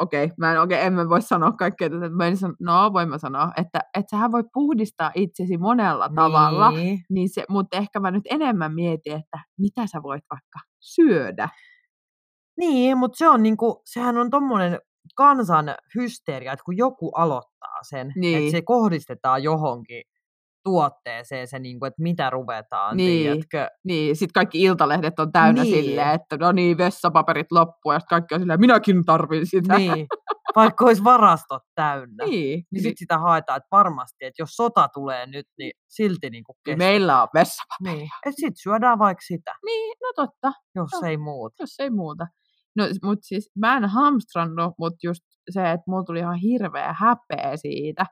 okei, 0.00 0.30
mä 0.38 0.52
en, 0.52 0.60
okei, 0.60 0.80
en 0.80 0.92
mä 0.92 1.08
voi 1.08 1.22
sanoa 1.22 1.52
kaikkea 1.52 1.90
tätä, 1.90 2.08
mä 2.08 2.26
en 2.26 2.36
sano, 2.36 2.54
no 2.60 2.92
voin 2.92 3.08
mä 3.08 3.18
sanoa, 3.18 3.52
että, 3.56 3.80
että 3.94 4.10
sähän 4.10 4.32
voit 4.32 4.46
puhdistaa 4.52 5.12
itsesi 5.14 5.58
monella 5.58 6.08
tavalla, 6.14 6.70
Niin, 6.70 6.98
niin 7.10 7.28
se, 7.28 7.44
mutta 7.48 7.76
ehkä 7.76 8.00
mä 8.00 8.10
nyt 8.10 8.24
enemmän 8.30 8.74
mietin, 8.74 9.12
että 9.12 9.38
mitä 9.58 9.86
sä 9.86 10.02
voit 10.02 10.24
vaikka 10.30 10.58
syödä. 10.80 11.48
niin 12.58 12.98
mutta 12.98 13.18
se 13.18 13.28
on 13.28 13.42
niinku, 13.42 13.82
sehän 13.84 14.18
on 14.18 14.30
tommonen 14.30 14.78
kansan 15.16 15.74
hysteria, 15.94 16.52
että 16.52 16.64
kun 16.64 16.76
joku 16.76 17.10
aloittaa 17.10 17.78
sen, 17.82 18.12
Niin. 18.16 18.38
että 18.38 18.50
se 18.50 18.62
kohdistetaan 18.62 19.42
johonkin 19.42 20.02
tuotteeseen 20.64 21.46
se, 21.48 21.58
niin 21.58 21.78
kuin, 21.80 21.86
että 21.88 22.02
mitä 22.02 22.30
ruvetaan, 22.30 22.96
Niin. 22.96 23.22
tiedätkö? 23.22 23.68
Niin, 23.84 24.16
sitten 24.16 24.32
kaikki 24.32 24.62
iltalehdet 24.62 25.18
on 25.18 25.32
täynnä 25.32 25.62
Niin. 25.62 25.84
silleen, 25.84 26.08
että 26.10 26.36
no 26.36 26.52
niin, 26.52 26.78
vessapaperit 26.78 27.52
loppuu, 27.52 27.92
ja 27.92 27.98
sitten 28.00 28.16
kaikki 28.16 28.34
on 28.34 28.40
silleen, 28.40 28.60
minäkin 28.60 29.04
tarvin 29.04 29.46
sitä. 29.46 29.78
Niin. 29.78 30.06
Vaikka 30.56 30.84
olisi 30.84 31.04
varastot 31.04 31.62
täynnä. 31.74 32.24
niin. 32.24 32.30
Niin 32.32 32.66
niin 32.70 32.82
sitten 32.82 32.98
sitä 32.98 33.18
haetaan, 33.18 33.56
että 33.56 33.68
varmasti, 33.70 34.24
että 34.24 34.42
jos 34.42 34.50
sota 34.50 34.88
tulee 34.94 35.26
nyt, 35.26 35.46
niin 35.58 35.72
silti 35.88 36.30
niin 36.30 36.44
kuin 36.44 36.56
niin 36.66 36.78
meillä 36.78 37.22
on 37.22 37.28
vessapaperia. 37.34 37.94
Niin. 37.98 38.08
Että 38.26 38.40
sitten 38.40 38.56
syödään 38.62 38.98
vaikka 38.98 39.22
sitä, 39.26 39.54
Niin, 39.66 39.94
no 40.02 40.12
totta, 40.16 40.52
jos 40.74 40.92
Joo. 40.92 41.02
ei 41.04 41.16
muuta. 41.16 41.54
jos 41.60 41.74
ei 41.80 41.90
muuta. 41.90 42.26
No, 42.76 42.84
mutta 43.04 43.26
siis 43.26 43.50
mä 43.58 43.76
en 43.76 43.84
hamstrannut, 43.84 44.74
mutta 44.78 44.98
just 45.02 45.20
se, 45.50 45.70
että 45.70 45.84
mulla 45.86 46.04
tuli 46.04 46.18
ihan 46.18 46.38
hirveä 46.38 46.94
häpeä 46.98 47.56
siitä, 47.56 48.06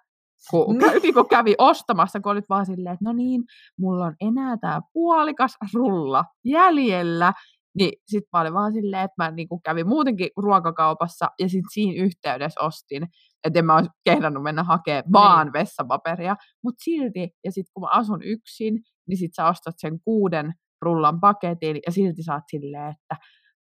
kun, 0.50 0.78
Niin. 0.78 0.80
kävi, 0.90 0.98
niin 1.00 1.14
kun 1.14 1.28
kävi 1.28 1.54
ostamassa, 1.58 2.20
kun 2.20 2.32
olit 2.32 2.44
vaan 2.48 2.66
silleen, 2.66 2.92
että 2.92 3.04
no 3.04 3.12
niin, 3.12 3.42
mulla 3.78 4.04
on 4.04 4.14
enää 4.20 4.56
tämä 4.56 4.80
puolikas 4.92 5.52
rulla 5.74 6.24
jäljellä. 6.44 7.32
Niin 7.78 7.92
sit 8.06 8.24
mä 8.32 8.40
olin 8.40 8.54
vaan 8.54 8.72
silleen, 8.72 9.02
että 9.04 9.14
mä 9.24 9.30
niinku 9.30 9.60
kävin 9.64 9.88
muutenkin 9.88 10.28
ruokakaupassa 10.36 11.28
ja 11.40 11.48
sit 11.48 11.64
siinä 11.72 12.02
yhteydessä 12.04 12.60
ostin, 12.60 13.06
että 13.44 13.58
en 13.58 13.64
mä 13.66 13.74
olisi 13.76 13.90
kehdannut 14.04 14.42
mennä 14.42 14.62
hakemaan 14.62 15.04
vaan 15.12 15.46
Niin. 15.46 15.52
vessapaperia, 15.52 16.36
mutta 16.64 16.82
silti, 16.84 17.30
ja 17.44 17.52
sit 17.52 17.66
kun 17.74 17.80
mä 17.80 17.88
asun 17.90 18.22
yksin, 18.22 18.74
niin 19.08 19.16
sit 19.18 19.30
sä 19.36 19.46
ostat 19.48 19.74
sen 19.78 20.00
kuuden 20.04 20.52
rullan 20.82 21.20
paketin 21.20 21.76
ja 21.86 21.92
silti 21.92 22.22
oot 22.32 22.42
silleen, 22.50 22.90
että 22.92 23.16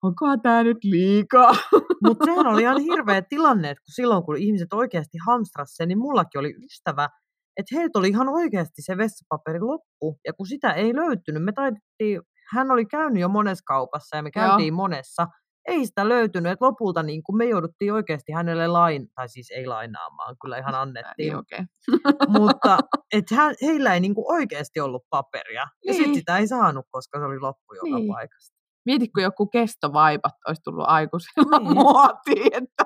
onko 0.02 0.36
tää 0.42 0.64
nyt 0.64 0.78
liikaa? 0.84 1.52
Mutta 2.06 2.24
sehän 2.24 2.46
oli 2.46 2.62
ihan 2.62 2.80
hirveä 2.80 3.22
tilanne, 3.22 3.70
että 3.70 3.80
kun 3.82 3.92
silloin 3.94 4.22
kun 4.24 4.36
ihmiset 4.36 4.72
oikeasti 4.72 5.18
hamstras 5.26 5.70
sen, 5.76 5.88
niin 5.88 5.98
mullakin 5.98 6.38
oli 6.38 6.54
ystävä, 6.64 7.08
että 7.56 7.74
heiltä 7.76 7.98
oli 7.98 8.08
ihan 8.08 8.28
oikeasti 8.28 8.82
se 8.82 8.96
vessapaperi 8.96 9.60
loppu. 9.60 10.18
Ja 10.26 10.32
kun 10.32 10.46
sitä 10.46 10.72
ei 10.72 10.94
löytynyt, 10.94 11.44
me 11.44 11.52
taidettiin, 11.52 12.20
hän 12.52 12.70
oli 12.70 12.86
käynyt 12.86 13.20
jo 13.20 13.28
monessa 13.28 13.62
kaupassa 13.66 14.16
ja 14.16 14.22
me 14.22 14.30
Joo. 14.36 14.46
käytiin 14.48 14.74
monessa. 14.74 15.26
Ei 15.68 15.86
sitä 15.86 16.08
löytynyt, 16.08 16.52
että 16.52 16.64
lopulta 16.64 17.02
niin 17.02 17.22
kun 17.22 17.36
me 17.36 17.44
jouduttiin 17.44 17.92
oikeasti 17.92 18.32
hänelle 18.32 18.66
lain, 18.66 19.08
tai 19.14 19.28
siis 19.28 19.50
ei 19.50 19.66
lainaamaan, 19.66 20.36
kyllä 20.42 20.58
ihan 20.58 20.74
annettiin. 20.82 21.14
niin, 21.18 21.36
okei. 21.36 21.60
Mutta 22.38 22.78
et 23.12 23.30
hän, 23.30 23.54
heillä 23.62 23.94
ei 23.94 24.00
niin 24.00 24.14
oikeasti 24.16 24.80
ollut 24.80 25.02
paperia. 25.10 25.66
Ja 25.84 25.92
sitten 25.92 26.10
Niin. 26.10 26.18
sitä 26.18 26.38
ei 26.38 26.46
saanut, 26.46 26.86
koska 26.90 27.18
se 27.18 27.24
oli 27.24 27.38
loppu 27.40 27.74
joka 27.74 27.96
Niin. 27.98 28.12
paikasta. 28.12 28.57
Mieti, 28.88 29.08
kun 29.08 29.22
joku 29.22 29.46
kestovaipat 29.46 30.32
olisi 30.48 30.62
tullut 30.62 30.84
aikuisilla 30.88 31.58
Niin. 31.58 31.74
muotiin, 31.74 32.54
että 32.54 32.84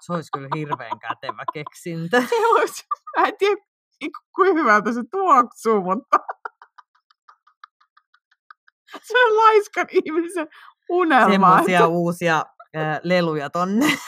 Se 0.00 0.12
olisi 0.12 0.30
kyllä 0.34 0.48
hirveän 0.56 0.98
kätevä 0.98 1.44
keksintö. 1.54 2.22
se 2.30 2.46
olisi, 2.46 2.84
mä 3.18 3.26
en 3.26 3.36
tiedä, 3.38 3.60
niinku, 4.00 4.18
kuinka 4.34 4.60
hyvältä 4.60 4.92
se 4.92 5.00
tuoksuu, 5.10 5.80
mutta 5.82 6.18
se 9.08 9.24
on 9.26 9.36
laiskan 9.36 9.86
ihmisen 9.92 10.48
unelma. 10.88 11.30
semmoisia 11.32 11.86
uusia 11.86 12.44
ää, 12.76 13.00
leluja 13.02 13.50
tonne 13.50 13.86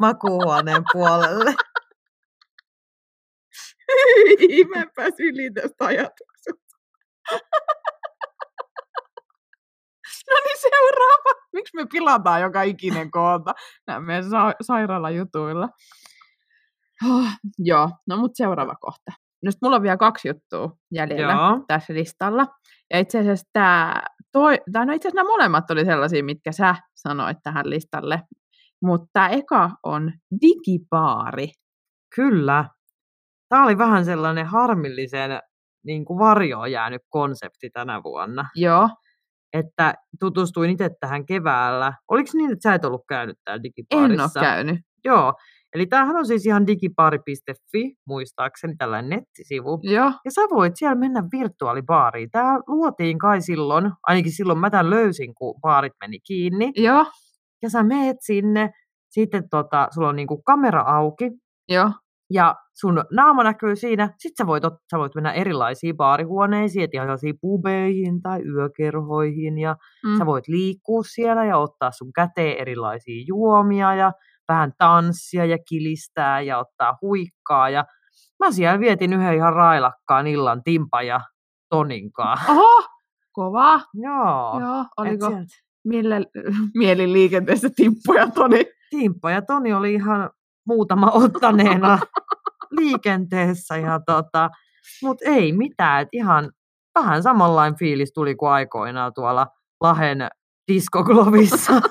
makuuhuoneen 0.00 0.82
puolelle. 0.92 1.54
Ei, 3.88 4.64
mä 4.64 4.82
en 4.82 5.12
yli 5.18 5.50
tästä 5.50 5.84
ajatuksesta. 5.84 6.78
Seuraava. 10.56 11.40
Miksi 11.52 11.76
me 11.76 11.86
pilataan 11.92 12.40
joka 12.40 12.62
ikinen 12.62 13.10
kohta 13.10 13.54
nämä 13.86 14.00
meidän 14.00 14.30
sa- 14.30 14.54
sairaalajutuilla? 14.60 15.68
Oh, 17.10 17.28
joo, 17.58 17.90
no 18.08 18.16
mutta 18.16 18.36
seuraava 18.36 18.74
kohta. 18.80 19.12
No 19.44 19.50
mulla 19.62 19.76
on 19.76 19.82
vielä 19.82 19.96
kaksi 19.96 20.28
juttua 20.28 20.76
jäljellä 20.92 21.32
Joo. 21.32 21.64
tässä 21.68 21.94
listalla. 21.94 22.46
Ja 22.92 22.98
itse 22.98 23.18
asiassa 23.18 23.48
tämä, 23.52 24.02
toi, 24.32 24.58
tai 24.72 24.86
no 24.86 24.92
itse 24.92 25.08
asiassa 25.08 25.22
nämä 25.22 25.28
molemmat 25.32 25.70
oli 25.70 25.84
sellaisia, 25.84 26.24
mitkä 26.24 26.52
sä 26.52 26.74
sanoit 26.94 27.38
tähän 27.42 27.70
listalle. 27.70 28.22
Mutta 28.82 29.28
eka 29.28 29.70
on 29.82 30.12
digipaari. 30.40 31.48
Kyllä. 32.14 32.64
Tämä 33.48 33.64
oli 33.64 33.78
vähän 33.78 34.04
sellainen 34.04 34.46
harmillisen 34.46 35.30
niin 35.86 36.04
kuin 36.04 36.18
varjoon 36.18 36.72
jäänyt 36.72 37.02
konsepti 37.08 37.70
tänä 37.70 38.02
vuonna. 38.02 38.48
Joo, 38.54 38.88
Että 39.52 39.94
tutustuin 40.20 40.70
itse 40.70 40.90
tähän 41.00 41.26
keväällä. 41.26 41.92
Oliko 42.10 42.30
niin, 42.34 42.52
että 42.52 42.68
sä 42.68 42.74
et 42.74 42.84
ollut 42.84 43.04
käynyt 43.08 43.36
täällä 43.44 43.58
en 43.58 43.62
digipaarissa? 43.62 44.40
ole 44.40 44.46
käynyt. 44.46 44.78
Joo. 45.04 45.34
Eli 45.74 45.86
tämähän 45.86 46.16
on 46.16 46.26
siis 46.26 46.46
ihan 46.46 46.66
digipaari.fi, 46.66 47.94
muistaakseni 48.06 48.74
tällainen 48.78 49.08
nettisivu. 49.10 49.80
Joo, 49.82 50.12
Ja 50.24 50.30
sä 50.30 50.40
voit 50.40 50.72
siellä 50.76 50.94
mennä 50.94 51.22
virtuaalibaariin. 51.32 52.30
Tämä 52.30 52.58
luotiin 52.66 53.18
kai 53.18 53.40
silloin, 53.42 53.90
ainakin 54.02 54.32
silloin 54.32 54.58
mä 54.58 54.70
tämän 54.70 54.90
löysin, 54.90 55.34
kun 55.34 55.60
baarit 55.60 55.92
meni 56.00 56.20
kiinni. 56.20 56.72
joo, 56.76 57.06
Ja 57.62 57.70
sä 57.70 57.82
meet 57.82 58.16
sinne, 58.20 58.70
sitten 59.10 59.48
tota, 59.50 59.88
sulla 59.94 60.08
on 60.08 60.16
niinku 60.16 60.42
kamera 60.42 60.80
auki, 60.82 61.30
joo. 61.68 61.90
Ja 62.30 62.54
sun 62.74 63.04
naama 63.12 63.42
näkyy 63.44 63.76
siinä. 63.76 64.04
Sitten 64.18 64.44
sä 64.44 64.46
voit, 64.46 64.64
ot- 64.64 64.78
sä 64.90 64.98
voit 64.98 65.14
mennä 65.14 65.32
erilaisiin 65.32 65.96
baarihuoneisiin, 65.96 66.84
et 66.84 66.94
ihan 66.94 67.08
pubeihin 67.40 68.22
tai 68.22 68.42
yökerhoihin, 68.42 69.58
ja 69.58 69.76
Mm. 70.06 70.18
sä 70.18 70.26
voit 70.26 70.48
liikkua 70.48 71.02
siellä 71.02 71.44
ja 71.44 71.58
ottaa 71.58 71.90
sun 71.90 72.12
käteen 72.12 72.58
erilaisia 72.58 73.24
juomia, 73.26 73.94
ja 73.94 74.12
vähän 74.48 74.72
tanssia 74.78 75.44
ja 75.44 75.58
kilistää 75.68 76.40
ja 76.40 76.58
ottaa 76.58 76.98
huikkaa. 77.02 77.70
Ja 77.70 77.84
mä 78.38 78.50
siellä 78.50 78.80
vietin 78.80 79.12
yhden 79.12 79.34
ihan 79.34 79.52
railakkaan 79.52 80.26
illan 80.26 80.62
Timpa 80.62 81.02
ja 81.02 81.20
Toninkaa. 81.68 82.36
Oho, 82.50 82.84
kova. 83.32 83.80
Joo. 83.94 84.60
Joo, 84.60 84.84
oliko 84.96 85.26
sieltä 85.28 85.54
millä 85.84 86.16
mieliliikenteessä 86.78 87.68
ja 88.14 88.26
Toni? 88.30 88.64
Timppa 88.90 89.30
ja 89.30 89.42
Toni 89.42 89.72
oli 89.72 89.92
ihan 89.94 90.30
muutama 90.68 91.10
ottaneena 91.24 91.98
liikenteessä. 92.70 93.76
Ja 93.76 94.00
tota, 94.06 94.50
Mutta 95.02 95.24
ei 95.28 95.52
mitään, 95.52 96.02
et 96.02 96.08
ihan 96.12 96.52
vähän 96.94 97.22
samanlainen 97.22 97.78
fiilis 97.78 98.12
tuli 98.12 98.34
kuin 98.34 98.50
aikoinaan 98.50 99.12
tuolla 99.14 99.46
Lahen 99.80 100.28
diskoglovissa. 100.72 101.72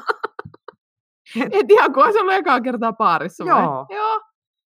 Et 1.51 1.71
ihan 1.71 1.93
kuin 1.93 2.05
olisi 2.05 2.19
ollut 2.19 2.33
ekaa 2.33 2.61
kertaa 2.61 2.93
baarissa 2.93 3.45
vai? 3.45 3.63
Joo. 3.63 3.85
Joo. 3.89 4.21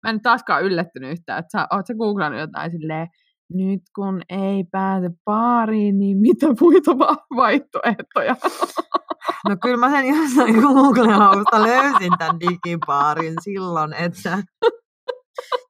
Mä 0.03 0.11
en 0.11 0.21
taaskaan 0.21 0.63
yllättynyt 0.63 1.11
yhtään, 1.11 1.39
että 1.39 1.59
sä, 1.59 1.67
oot 1.71 1.87
sä 1.87 1.95
googlannut 1.95 2.41
jotain 2.41 2.71
silleen, 2.71 3.09
nyt 3.55 3.83
kun 3.97 4.23
ei 4.29 4.65
pääse 4.65 5.11
baariin, 5.25 5.99
niin 5.99 6.19
mitä 6.19 6.47
muita 6.61 6.99
va- 6.99 7.27
vaihtoehtoja? 7.37 8.37
No 9.49 9.57
kyllä 9.63 9.77
mä 9.77 9.91
sen 9.91 10.07
jossain 10.07 10.55
Google-hausta 10.55 11.63
löysin 11.63 12.13
tämän 12.19 12.41
digibaarin 12.41 13.35
silloin, 13.43 13.93
että 13.93 14.39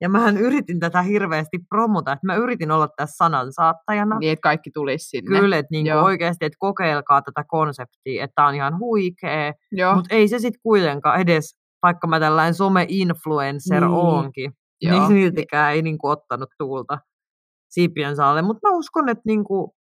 ja 0.00 0.08
mähän 0.08 0.36
yritin 0.38 0.80
tätä 0.80 1.02
hirveästi 1.02 1.58
promota, 1.68 2.12
että 2.12 2.26
mä 2.26 2.34
yritin 2.34 2.70
olla 2.70 2.88
tässä 2.96 3.16
sanansaattajana. 3.16 4.18
niin, 4.18 4.32
että 4.32 4.42
kaikki 4.42 4.70
tulisi 4.74 5.08
sinne. 5.08 5.40
Kyllä, 5.40 5.56
että 5.58 5.76
Joo. 5.84 6.04
oikeasti, 6.04 6.44
että 6.44 6.56
kokeilkaa 6.58 7.22
tätä 7.22 7.44
konseptia, 7.48 8.24
että 8.24 8.32
tämä 8.34 8.48
on 8.48 8.54
ihan 8.54 8.78
huikea, 8.78 9.52
mutta 9.94 10.14
ei 10.14 10.28
se 10.28 10.38
sitten 10.38 10.60
kuitenkaan 10.62 11.20
edes, 11.20 11.56
vaikka 11.82 12.06
mä 12.06 12.20
tällainen 12.20 12.54
some-influencer 12.54 13.80
Niin. 13.80 13.94
oonkin, 13.94 14.52
Joo. 14.82 14.92
niin 14.98 15.08
siltikään 15.08 15.72
ei 15.72 15.82
niinku 15.82 16.08
ottanut 16.08 16.48
tuulta 16.58 16.98
siipien 17.74 18.16
saalle. 18.16 18.42
Mutta 18.42 18.68
mä 18.68 18.76
uskon, 18.76 19.08
että 19.08 19.22
niinku, 19.26 19.74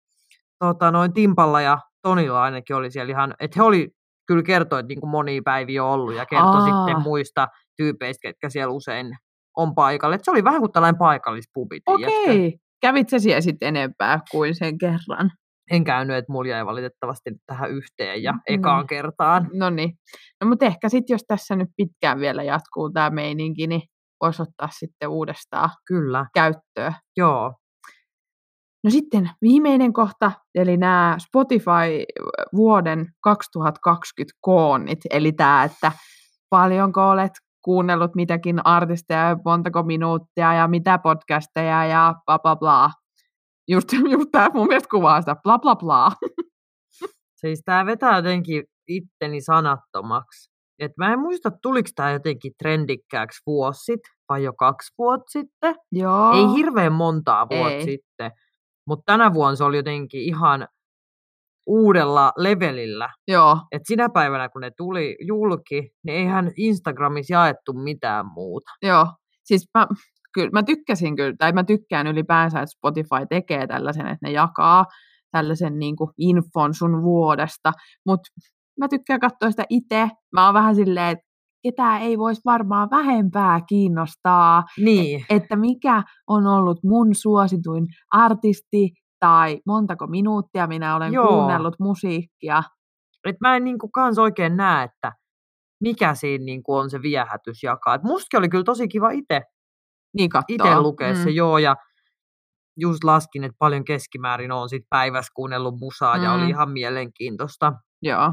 tota, 0.59 0.91
noin 0.91 1.13
Timpalla 1.13 1.61
ja 1.61 1.79
Tonilla 2.03 2.43
ainakin 2.43 2.77
oli 2.77 2.91
siellä 2.91 3.11
ihan, 3.11 3.35
että 3.41 3.55
he 3.61 3.63
oli 3.63 3.89
kyllä 4.27 4.43
kertoi, 4.43 4.81
että 4.81 4.89
niinku 4.89 5.07
monia 5.07 5.41
päiviä 5.45 5.85
on 5.85 5.91
ollut 5.91 6.15
ja 6.15 6.27
kertoi 6.27 6.49
Aa. 6.49 6.65
sitten 6.87 7.03
muista 7.03 7.49
tyypeistä, 7.77 8.21
ketkä 8.29 8.51
siellä 8.51 8.73
usein 8.73 9.17
on 9.57 9.75
paikalla. 9.75 10.15
Et 10.15 10.25
se 10.25 10.31
oli 10.31 10.45
vähän 10.45 10.61
kuin 10.61 10.73
tällainen 10.73 10.99
paikallispubi, 10.99 11.81
okei. 11.87 12.59
Kävit 12.81 13.09
sä 13.09 13.19
siellä 13.19 13.41
sitten 13.41 13.69
enempää 13.69 14.21
kuin 14.31 14.55
sen 14.55 14.79
kerran? 14.79 15.31
En 15.71 15.85
käynyt, 15.85 16.17
että 16.17 16.33
mulla 16.33 16.49
jäi 16.51 16.67
valitettavasti 16.67 17.31
tähän 17.47 17.71
yhteen 17.71 18.23
ja 18.23 18.33
Mm. 18.33 18.41
ekaan 18.47 18.87
kertaan. 18.87 19.51
No 19.53 19.71
niin. 19.71 19.93
No 20.41 20.49
mutta 20.49 20.67
ehkä 20.67 20.89
sitten, 20.89 21.15
jos 21.15 21.25
tässä 21.29 21.57
nyt 21.57 21.69
pitkään 21.77 22.21
vielä 22.21 22.43
jatkuu 22.43 22.91
tämä 22.91 23.11
meininki, 23.11 23.67
niin 23.67 23.83
voisi 24.23 24.43
ottaa 24.43 24.69
sitten 24.79 25.09
uudestaan 25.09 25.71
Kyllä, 25.87 26.27
käyttöön. 26.35 26.93
joo. 27.17 27.55
No 28.85 28.91
sitten 28.91 29.31
viimeinen 29.43 29.93
kohta, 29.93 30.33
eli 30.55 30.77
nämä 30.77 31.17
Spotify 31.19 32.05
vuoden 32.57 33.07
2020 33.21 34.39
koonnit, 34.41 34.99
eli 35.11 35.33
tämä, 35.33 35.65
että 35.65 35.93
paljonko 36.51 37.09
olet 37.09 37.33
kuunnellut 37.65 38.15
mitäkin 38.15 38.67
artisteja, 38.67 39.37
montako 39.45 39.83
minuuttia 39.83 40.55
ja 40.55 40.69
mitä 40.69 40.99
podcasteja 40.99 41.85
ja 41.85 42.15
bla 42.27 42.39
bla 42.39 42.57
bla. 42.57 42.91
Just, 43.69 43.93
just 43.93 44.29
tämä 44.33 44.51
mun 44.55 44.67
mielestä 44.67 44.89
kuvaa 44.91 45.21
sitä 45.21 45.37
bla 45.43 45.59
bla 45.59 45.77
bla. 45.77 46.13
Siis 47.41 47.63
tämä 47.65 47.87
vetää 47.87 48.17
jotenkin 48.17 48.65
itteni 48.89 49.41
sanattomaksi. 49.41 50.51
Et 50.79 50.93
mä 50.97 51.13
en 51.13 51.19
muista, 51.19 51.51
tuliko 51.63 51.89
tämä 51.95 52.13
jotenkin 52.13 52.53
trendikkääksi 52.59 53.43
vuosi 53.47 53.97
vai 54.29 54.45
jo 54.45 54.53
kaksi 54.53 54.95
vuotta 54.99 55.31
sitten. 55.31 55.75
Joo. 55.93 56.33
Ei 56.33 56.57
hirveän 56.57 56.93
montaa 56.93 57.49
vuotta 57.49 57.75
Ei. 57.75 57.85
sitten, 57.85 58.31
mutta 58.89 59.13
tänä 59.13 59.35
vuonna 59.35 59.57
se 59.57 59.65
oli 59.65 59.77
jotenkin 59.77 60.21
ihan 60.23 60.69
uudella 61.67 62.33
levelillä. 62.37 63.09
Joo. 63.29 63.61
Et 63.73 63.83
sinä 63.85 64.09
päivänä, 64.09 64.49
kun 64.49 64.61
ne 64.61 64.71
tuli 64.77 65.17
julki, 65.21 65.91
niin 66.05 66.17
eihän 66.17 66.51
Instagramissa 66.57 67.35
jaettu 67.35 67.73
mitään 67.73 68.27
muuta. 68.27 68.71
Joo. 68.83 69.07
Siis 69.45 69.71
mä, 69.79 69.87
kyllä, 70.33 70.51
mä 70.53 70.63
tykkäsin 70.63 71.17
kyllä, 71.17 71.35
tai 71.39 71.53
mä 71.53 71.65
tykkään 71.65 72.07
ylipäänsä, 72.07 72.59
että 72.61 72.73
Spotify 72.77 73.27
tekee 73.29 73.67
tällaisen, 73.67 74.07
että 74.07 74.27
ne 74.27 74.31
jakaa 74.31 74.85
tällaisen 75.31 75.79
niin 75.79 75.97
kuin 75.97 76.11
infon 76.19 76.75
sun 76.75 77.03
vuodesta, 77.03 77.73
mutta 78.07 78.29
mä 78.79 78.89
tykkään 78.89 79.21
katsoa 79.21 79.51
sitä 79.51 79.65
itse. 79.69 80.11
Mä 80.33 80.45
oon 80.45 80.55
vähän 80.55 80.75
silleen, 80.75 81.09
että 81.09 81.28
ketään 81.63 82.03
ei 82.03 82.19
voisi 82.19 82.41
varmaan 82.45 82.91
vähempää 82.91 83.61
kiinnostaa, 83.69 84.65
Niin, 84.79 85.25
että 85.31 85.57
mikä 85.57 86.03
on 86.27 86.47
ollut 86.47 86.79
mun 86.85 87.15
suosituin 87.15 87.87
artisti 88.13 88.91
tai 89.21 89.61
montako 89.67 90.07
minuuttia 90.07 90.67
minä 90.67 90.97
olen 90.97 91.13
Joo. 91.13 91.29
kuunnellut 91.29 91.75
musiikkia. 91.81 92.63
et 93.25 93.37
mä 93.41 93.57
en 93.57 93.65
niinku 93.65 93.89
kans 93.89 94.19
oikein 94.19 94.57
näe, 94.57 94.85
että 94.85 95.13
mikä 95.81 96.15
siinä 96.15 96.45
niinku 96.45 96.75
on 96.75 96.91
se 96.91 97.03
viehätys 97.03 97.63
jakaa. 97.63 97.95
Et 97.95 98.03
mustakin 98.03 98.39
oli 98.39 98.49
kyllä 98.49 98.65
tosi 98.65 98.89
kiva 98.89 99.11
itse 99.11 99.43
Niin 100.17 100.31
itse 100.49 100.79
lukea 100.79 101.13
mm. 101.15 101.23
se, 101.23 101.31
joo, 101.31 101.59
ja 101.59 101.77
just 102.77 103.05
laskin, 103.05 103.45
että 103.45 103.57
paljon 103.59 103.85
keskimäärin 103.85 104.53
on 104.53 104.69
sit 104.69 104.83
päivässä 104.91 105.33
kuunnellut 105.35 105.79
musaa, 105.79 106.17
mm. 106.17 106.23
ja 106.25 106.33
oli 106.33 106.43
Mm. 106.43 106.49
ihan 106.49 106.71
mielenkiintoista 106.71 107.73
Joo. 108.03 108.33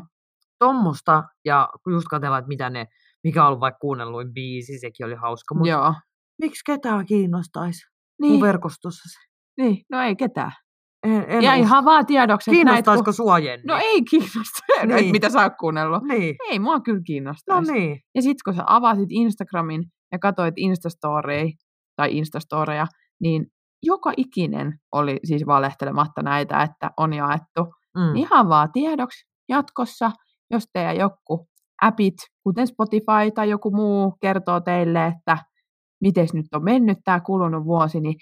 tommosta, 0.59 1.23
ja 1.45 1.69
just 1.89 2.07
katsellaan, 2.07 2.39
että 2.39 2.47
mitä 2.47 2.69
ne, 2.69 2.85
mikä 3.25 3.41
on 3.41 3.47
ollut 3.47 3.59
vaikka 3.59 3.79
kuunnelluin 3.79 4.33
biisi, 4.33 4.79
sekin 4.79 5.05
oli 5.05 5.15
hauska, 5.15 5.55
mutta 5.55 5.69
Joo. 5.69 5.93
miksi 6.41 6.61
ketään 6.65 7.05
kiinnostaisi 7.05 7.81
Niin, 8.21 8.31
mun 8.33 8.41
verkostossa 8.41 9.09
se? 9.09 9.19
niin, 9.63 9.77
no 9.91 10.01
ei 10.01 10.15
ketään. 10.15 10.51
En, 11.03 11.25
en 11.27 11.43
ja 11.43 11.51
usko. 11.51 11.63
ihan 11.63 11.85
vaan 11.85 12.05
tiedoksi, 12.05 12.51
Kiinnostaisiko 12.51 13.03
kun... 13.05 13.13
sua, 13.13 13.39
Jenni? 13.39 13.63
No 13.67 13.77
ei 13.77 14.01
kiinnosta, 14.03 14.59
niin. 14.95 15.11
Mitä 15.11 15.29
sä 15.29 15.41
oot 15.43 15.53
kuunnellut. 15.59 16.03
Niin, 16.03 16.35
Ei 16.49 16.59
mua 16.59 16.79
kyllä 16.79 16.97
no 16.99 17.03
kiinnostaisi. 17.05 17.71
niin. 17.71 17.99
Ja 18.15 18.21
sit 18.21 18.37
kun 18.45 18.53
sä 18.53 18.63
avasit 18.67 19.07
Instagramin 19.09 19.83
ja 20.11 20.19
katsoit 20.19 20.53
Instastoreja 20.57 21.51
tai 21.95 22.17
Instastoreja, 22.17 22.87
niin 23.21 23.45
joka 23.83 24.13
ikinen 24.17 24.79
oli 24.91 25.19
siis 25.23 25.45
valehtelematta 25.45 26.21
näitä, 26.21 26.61
että 26.61 26.91
on 26.97 27.13
jaettu. 27.13 27.61
Mm. 27.97 28.15
Ihan 28.15 28.49
vaan 28.49 28.71
tiedoksi 28.71 29.25
jatkossa, 29.49 30.11
jos 30.51 30.63
teidän 30.73 30.97
joku 30.97 31.47
appit, 31.81 32.13
kuten 32.43 32.67
Spotify 32.67 33.31
tai 33.35 33.49
joku 33.49 33.71
muu, 33.71 34.17
kertoo 34.21 34.59
teille, 34.61 35.05
että 35.05 35.37
miten 36.01 36.27
nyt 36.33 36.45
on 36.53 36.63
mennyt 36.63 36.97
tämä 37.03 37.19
kulunut 37.19 37.65
vuosi, 37.65 37.99
niin 38.01 38.15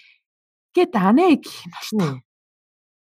ketään 0.74 1.18
ei 1.18 1.38
kiinnosta. 1.38 2.12
Niin. 2.12 2.22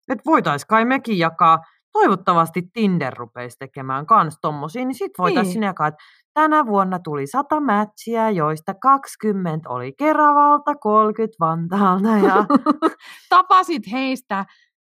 Et 0.09 0.19
voitais 0.27 0.65
kai 0.65 0.85
mekin 0.85 1.19
jakaa, 1.19 1.59
toivottavasti 1.93 2.63
Tinder 2.73 3.15
rupeisi 3.17 3.57
tekemään 3.59 4.07
kans 4.07 4.39
tommosia, 4.43 4.85
niin 4.85 4.95
sit 4.95 5.13
voitaisiin 5.19 5.61
Niin. 5.61 5.67
jakaa, 5.67 5.87
että 5.87 6.05
tänä 6.35 6.67
vuonna 6.67 6.99
tuli 6.99 7.27
100 7.27 7.61
matchia, 7.61 8.31
joista 8.31 8.75
20 8.75 9.69
oli 9.71 9.93
Keravalta, 9.93 10.75
30 10.75 11.37
Vantaalta 11.41 12.09
ja 12.09 12.45
Tapasit 13.31 13.83
heistä 13.93 14.45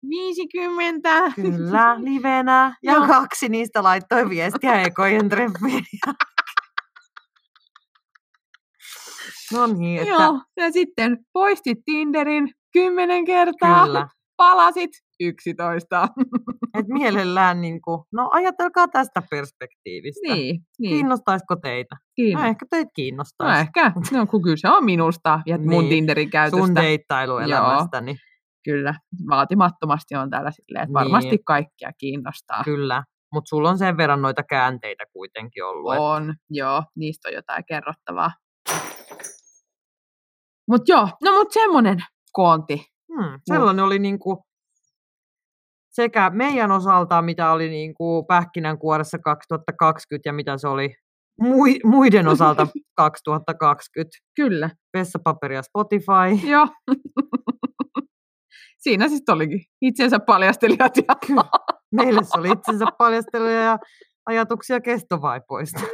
50. 0.09 1.33
kyllä 1.37 1.97
livenä 2.05 2.75
ja 2.83 2.93
Joo. 2.93 3.07
kaksi 3.07 3.49
niistä 3.49 3.83
laittoi 3.83 4.29
viestiä 4.31 4.83
ekojen 4.83 5.29
treffiin. 5.29 5.85
No 9.53 9.67
niin, 9.67 10.01
että 10.01 10.11
Joo, 10.15 10.41
ja 10.57 10.73
sitten 10.73 11.19
poistit 11.33 11.79
Tinderin 11.85 12.51
kymmenen 12.73 13.25
kertaa, 13.25 13.87
kyllä. 13.87 14.09
palasit 14.37 14.91
11. 15.21 16.09
Et 16.79 16.87
mielellään, 16.89 17.61
niin 17.61 17.81
kuin, 17.83 18.01
no 18.13 18.31
ajatelkaa 18.33 18.89
tästä 18.89 19.23
perspektiivistä. 19.31 20.35
niin, 20.35 20.61
niin. 20.79 20.91
Kiinnostaisiko 20.91 21.57
teitä? 21.57 21.97
Kiinno. 22.17 22.43
No 22.43 22.49
ehkä 22.49 22.67
teitä 22.71 22.85
No 22.89 22.91
kiinnostaisi. 22.95 23.61
ehkä. 23.61 23.93
No 24.13 24.27
kun 24.27 24.43
kyllä 24.43 24.57
se 24.57 24.69
on 24.69 24.85
minusta 24.85 25.41
ja 25.47 25.59
mun 25.59 25.69
Niin, 25.69 25.89
Tinderin 25.89 26.31
käytöstä. 26.31 26.67
sun 26.67 26.75
deittailuelämästä, 26.75 28.01
niin 28.01 28.17
Kyllä, 28.65 28.95
vaatimattomasti 29.31 30.15
on 30.17 30.31
täällä 30.31 30.51
silleen, 30.51 30.83
että 30.83 30.93
varmasti 30.95 31.31
Niin. 31.31 31.45
kaikkia 31.45 31.91
kiinnostaa. 31.99 32.65
kyllä. 32.65 33.05
Mutta 33.33 33.49
sulla 33.49 33.71
on 33.71 33.79
sen 33.79 33.97
verran 33.97 34.23
noita 34.23 34.43
käänteitä 34.43 35.05
kuitenkin 35.13 35.65
ollut. 35.65 35.93
että- 35.93 36.03
On, 36.03 36.35
joo, 36.51 36.83
niistä 36.97 37.29
on 37.29 37.35
jotain 37.35 37.65
kerrottavaa. 37.69 38.31
Mut 40.69 40.83
joo, 40.89 41.09
no 41.25 41.33
mut 41.33 41.53
semmonen 41.53 41.99
koonti. 42.33 42.85
Hmm, 43.15 43.41
sellainen 43.51 43.85
oli 43.85 43.99
niinku 43.99 44.43
sekä 45.91 46.31
meidän 46.35 46.71
osalta, 46.73 47.23
mitä 47.23 47.53
oli 47.53 47.69
niinku 47.69 48.25
pähkinänkuoressa 48.25 49.19
2020 49.19 50.29
ja 50.29 50.33
mitä 50.33 50.59
se 50.59 50.69
oli 50.69 50.95
mui- 51.43 51.81
muiden 51.85 52.29
osalta 52.29 52.67
2020. 52.97 54.19
Kyllä, 54.37 54.71
Vessapaperi 54.97 55.55
ja 55.55 55.63
Spotify. 55.63 56.47
joo. 56.49 56.69
Siinä 58.81 59.09
siis 59.09 59.23
olikin 59.29 59.61
itsensä 59.81 60.21
paljastelijat 60.21 60.97
ja 60.97 61.43
Meille 61.93 62.25
se 62.25 62.39
oli 62.39 62.51
itsensä 62.51 62.85
paljasteluja 62.99 63.63
ja 63.63 63.79
ajatuksia 64.27 64.81
kestovaipoista. 64.81 65.81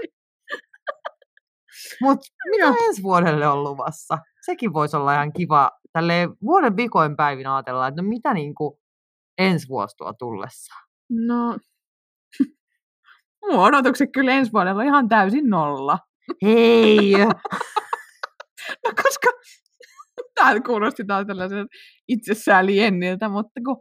Mutta 2.02 2.26
mitä 2.50 2.74
ensi 2.86 3.02
vuodelle 3.02 3.48
on 3.48 3.64
luvassa? 3.64 4.18
Sekin 4.46 4.72
voisi 4.72 4.96
olla 4.96 5.14
ihan 5.14 5.32
kiva. 5.32 5.70
Tälleen 5.92 6.30
vuoden 6.42 6.76
vikoin 6.76 7.16
päivin 7.16 7.46
ajatellaan, 7.46 7.88
että 7.88 8.02
no 8.02 8.08
mitä 8.08 8.34
niinku 8.34 8.80
ensi 9.38 9.68
vuosi 9.68 9.96
tuo 9.96 10.12
tullessa. 10.12 10.74
No, 11.10 11.58
mun 13.50 13.60
odotukset 13.60 14.10
kyllä 14.12 14.32
ensi 14.32 14.52
vuodella 14.52 14.80
on 14.80 14.86
ihan 14.86 15.08
täysin 15.08 15.50
nolla. 15.50 15.98
Hei! 16.42 17.12
No 18.84 18.92
koska 19.02 19.28
tämä 20.34 20.60
kuulosti 20.60 21.04
taas 21.04 21.26
tällaisen 21.26 21.66
itsessääli 22.08 22.76
Jenniltä, 22.76 23.28
mutta 23.28 23.60
kun, 23.64 23.76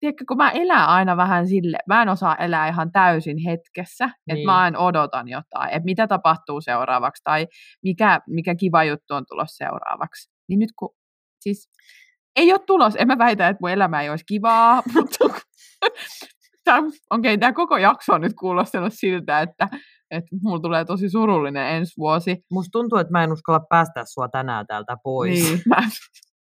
tiedätkö, 0.00 0.24
kun 0.28 0.36
mä 0.36 0.50
elän 0.50 0.88
aina 0.88 1.16
vähän 1.16 1.48
sille, 1.48 1.78
mä 1.88 2.02
en 2.02 2.08
osaa 2.08 2.36
elää 2.36 2.68
ihan 2.68 2.92
täysin 2.92 3.38
hetkessä, 3.38 4.04
että 4.04 4.34
Niin. 4.34 4.46
mä 4.46 4.58
aina 4.58 4.78
odotan 4.78 5.28
jotain, 5.28 5.70
että 5.70 5.84
mitä 5.84 6.06
tapahtuu 6.06 6.60
seuraavaksi 6.60 7.22
tai 7.24 7.46
mikä, 7.82 8.20
mikä 8.28 8.54
kiva 8.54 8.84
juttu 8.84 9.14
on 9.14 9.24
tulossa 9.28 9.64
seuraavaksi. 9.64 10.30
Niin 10.48 10.58
nyt 10.58 10.70
kun, 10.78 10.94
siis 11.40 11.70
ei 12.36 12.52
ole 12.52 12.60
tulos, 12.66 12.94
en 12.98 13.06
mä 13.06 13.18
väitä, 13.18 13.48
että 13.48 13.58
mun 13.60 13.70
elämä 13.70 14.02
ei 14.02 14.10
olisi 14.10 14.24
kivaa, 14.28 14.82
mutta 14.94 15.24
tämä, 16.64 16.78
okay, 17.10 17.38
tämä 17.38 17.52
koko 17.52 17.76
jakso 17.76 18.12
on 18.12 18.20
nyt 18.20 18.34
kuulostanut 18.40 18.92
siltä, 18.96 19.40
että, 19.40 19.68
että 20.10 20.28
mulla 20.42 20.60
tulee 20.60 20.84
tosi 20.84 21.10
surullinen 21.10 21.66
ensi 21.66 21.92
vuosi. 21.98 22.36
Musta 22.50 22.68
tuntuu, 22.72 22.98
että 22.98 23.10
mä 23.12 23.24
en 23.24 23.32
uskalla 23.32 23.60
päästää 23.68 24.04
sua 24.06 24.28
tänään 24.28 24.66
täältä 24.66 24.96
pois. 25.04 25.42
Niin, 25.42 25.60
mä 25.68 25.76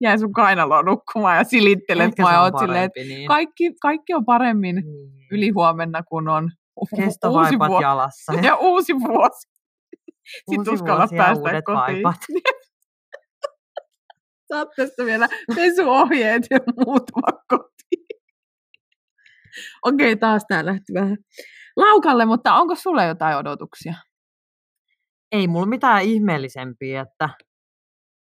jäin 0.01 0.19
sun 0.19 0.33
kainaloon 0.33 0.85
nukkumaan 0.85 1.37
ja 1.37 1.45
silittelet 1.45 2.07
Ehkä 2.07 2.27
on 2.29 2.43
oot 2.43 2.59
silleen, 2.61 2.85
että 2.85 3.01
niin. 3.01 3.29
kaikki, 3.29 3.75
kaikki 3.83 4.15
on 4.15 4.25
paremmin 4.25 4.77
Niin. 4.77 5.13
yli 5.31 5.51
huomenna, 5.51 6.03
kun 6.03 6.29
on 6.29 6.51
uusi 6.81 7.59
vuosi. 7.69 7.83
jalassa. 7.83 8.33
Ja 8.43 8.57
uusi 8.57 8.95
vuosi. 8.95 9.49
Sitten 10.49 10.59
Uusi 10.59 10.71
uskalla 10.71 10.99
vuosi 11.01 11.17
päästä 11.17 11.43
uudet 11.43 11.65
kotiin. 11.65 12.03
vaipat. 12.03 12.17
Saat 14.49 14.69
tästä 14.77 15.05
vielä 15.05 15.29
pesuohjeet 15.57 16.43
ja 16.51 16.59
muutama 16.87 17.39
kotiin. 17.49 18.07
Okei, 19.87 20.17
taas 20.17 20.43
tää 20.49 20.67
lähti 20.67 20.95
vähän 20.95 21.17
laukalle, 21.77 22.25
mutta 22.25 22.55
onko 22.55 22.75
sulle 22.75 23.07
jotain 23.07 23.37
odotuksia? 23.37 23.95
Ei 25.33 25.49
mulla 25.49 25.67
mitään 25.67 26.03
ihmeellisempiä, 26.03 27.01
että 27.01 27.29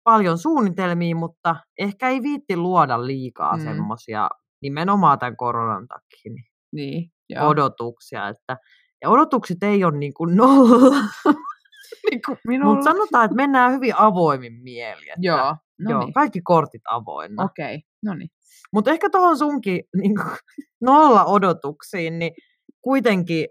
paljon 0.04 0.38
suunnitelmia, 0.38 1.15
mutta 1.15 1.56
ehkä 1.80 2.10
ei 2.10 2.21
viitti 2.21 2.58
luoda 2.58 3.06
liikaa 3.08 3.54
Mm. 3.58 3.60
mm. 3.60 3.63
semmoisia 3.63 4.30
nimenomaan 4.62 5.19
tämän 5.19 5.38
koronan 5.38 5.88
takia 5.88 6.34
niin 6.34 6.45
Niin, 6.71 7.12
joo. 7.30 7.47
odotuksia. 7.47 8.27
Että, 8.27 8.58
ja 9.01 9.10
odotukset 9.10 9.63
ei 9.63 9.84
ole 9.84 9.97
niin 9.97 10.13
kuin 10.13 10.36
nolla, 10.38 10.95
Niin 12.12 12.21
kuin 12.25 12.38
minulla. 12.47 12.73
mutta 12.75 12.91
sanotaan, 12.91 13.25
että 13.25 13.36
mennään 13.36 13.71
hyvin 13.71 13.93
avoimin 13.97 14.54
mieli. 14.63 15.01
Että, 15.10 15.19
Joo, 15.21 15.56
no 15.80 15.91
joo, 15.91 15.99
niin. 16.04 16.13
kaikki 16.13 16.41
kortit 16.41 16.82
avoinna. 16.89 17.43
Okei, 17.43 17.82
no 18.06 18.13
niin. 18.13 18.30
Mutta 18.73 18.91
ehkä 18.91 19.10
tuohon 19.10 19.38
sunkin 19.38 19.84
niin 20.01 20.15
kuin, 20.15 20.27
nolla 20.82 21.25
odotuksiin, 21.25 22.19
niin 22.19 22.32
kuitenkin 22.82 23.47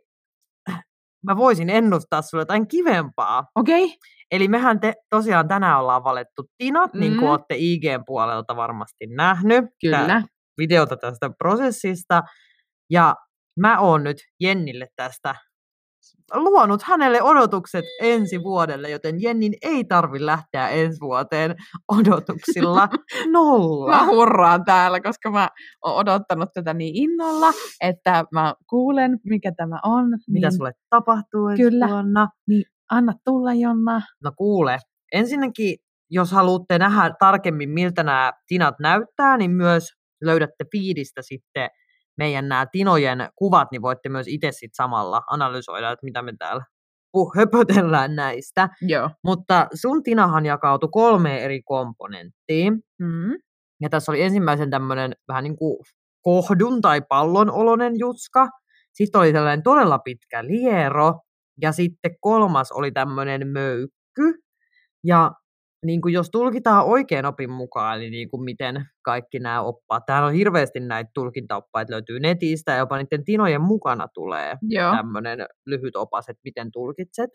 mä 1.26 1.36
voisin 1.36 1.70
ennustaa 1.70 2.22
sulle 2.22 2.42
jotain 2.42 2.68
kivempaa. 2.68 3.46
Okei, 3.56 3.96
Eli 4.30 4.48
mehän 4.48 4.80
te, 4.80 4.94
tosiaan 5.10 5.48
tänään 5.48 5.78
ollaan 5.80 6.04
valettu 6.04 6.44
Tinat, 6.58 6.94
niin 6.94 7.12
Mm. 7.12 7.18
kuin 7.18 7.30
olette 7.30 7.54
IGn 7.58 8.02
puolelta 8.06 8.56
varmasti 8.56 9.06
nähnyt. 9.06 9.64
kyllä. 9.80 10.06
Tää 10.06 10.22
videota 10.58 10.96
tästä 10.96 11.30
prosessista. 11.38 12.22
Ja 12.90 13.14
mä 13.60 13.78
oon 13.80 14.04
nyt 14.04 14.16
Jennille 14.40 14.86
tästä 14.96 15.34
luonut 16.34 16.82
hänelle 16.82 17.22
odotukset 17.22 17.84
ensi 18.00 18.42
vuodelle, 18.42 18.90
joten 18.90 19.22
Jennin 19.22 19.52
ei 19.62 19.84
tarvi 19.84 20.26
lähteä 20.26 20.68
ensi 20.68 21.00
vuoteen 21.00 21.54
odotuksilla 21.88 22.88
nolla. 23.32 23.96
Mä 23.96 24.06
hurraan 24.06 24.64
täällä, 24.64 25.00
koska 25.00 25.30
mä 25.30 25.48
oon 25.84 25.96
odottanut 25.96 26.48
tätä 26.54 26.74
niin 26.74 26.96
innolla, 26.96 27.52
että 27.80 28.24
mä 28.32 28.54
kuulen, 28.70 29.18
mikä 29.24 29.52
tämä 29.56 29.78
on. 29.84 30.06
Mitä 30.28 30.48
niin, 30.48 30.56
sulle 30.56 30.72
tapahtuu 30.90 31.48
ensi 31.48 31.62
Kyllä. 31.62 31.88
vuonna? 31.88 32.28
niin 32.48 32.64
anna 32.90 33.12
tulla, 33.24 33.54
Jonna. 33.54 34.02
No 34.24 34.32
kuule, 34.36 34.78
ensinnäkin 35.12 35.76
jos 36.10 36.32
haluatte 36.32 36.78
nähdä 36.78 37.14
tarkemmin, 37.18 37.70
miltä 37.70 38.02
nämä 38.02 38.32
tinat 38.46 38.74
näyttää, 38.80 39.36
niin 39.36 39.50
myös 39.50 39.88
löydätte 40.24 40.64
fiidistä 40.72 41.22
sitten 41.24 41.70
meidän 42.20 42.48
nämä 42.48 42.66
Tinojen 42.72 43.28
kuvat, 43.36 43.68
niin 43.70 43.82
voitte 43.82 44.08
myös 44.08 44.28
itse 44.28 44.52
sitten 44.52 44.74
samalla 44.74 45.22
analysoida, 45.30 45.90
että 45.90 46.04
mitä 46.04 46.22
me 46.22 46.32
täällä 46.38 46.64
puh- 47.16 47.32
höpötellään 47.36 48.16
näistä. 48.16 48.68
Joo. 48.82 49.10
Mutta 49.24 49.66
sun 49.74 50.02
Tinahan 50.02 50.46
jakautui 50.46 50.88
kolmeen 50.92 51.42
eri 51.42 51.62
komponenttiin. 51.62 52.80
Mm. 52.98 53.32
Ja 53.80 53.88
tässä 53.88 54.12
oli 54.12 54.22
ensimmäisen 54.22 54.70
tämmöinen 54.70 55.12
vähän 55.28 55.44
niin 55.44 55.56
kuin 55.56 55.76
kohdun 56.22 56.80
tai 56.80 57.00
pallon 57.08 57.50
oloinen 57.50 57.98
jutska. 57.98 58.48
Sitten 58.92 59.20
oli 59.20 59.32
tällainen 59.32 59.62
todella 59.62 59.98
pitkä 59.98 60.44
liero. 60.44 61.20
Ja 61.62 61.72
sitten 61.72 62.16
kolmas 62.20 62.72
oli 62.72 62.92
tämmöinen 62.92 63.48
möykky. 63.48 64.42
Ja 65.04 65.32
niin 65.86 66.00
kuin 66.00 66.14
jos 66.14 66.30
tulkitaan 66.30 66.86
oikein 66.86 67.26
opin 67.26 67.50
mukaan, 67.50 67.96
eli 67.96 68.10
niin 68.10 68.30
kuin 68.30 68.42
miten 68.44 68.86
kaikki 69.02 69.38
nämä 69.38 69.62
oppaat, 69.62 70.06
täällä 70.06 70.26
on 70.26 70.34
hirveästi 70.34 70.80
näitä 70.80 71.10
tulkintaoppaita, 71.14 71.92
löytyy 71.92 72.20
netistä 72.20 72.72
ja 72.72 72.78
jopa 72.78 72.96
niiden 72.96 73.24
tinojen 73.24 73.60
mukana 73.60 74.08
tulee 74.14 74.56
tämmöinen 74.96 75.46
lyhyt 75.66 75.96
opas, 75.96 76.28
että 76.28 76.40
miten 76.44 76.72
tulkitset. 76.72 77.30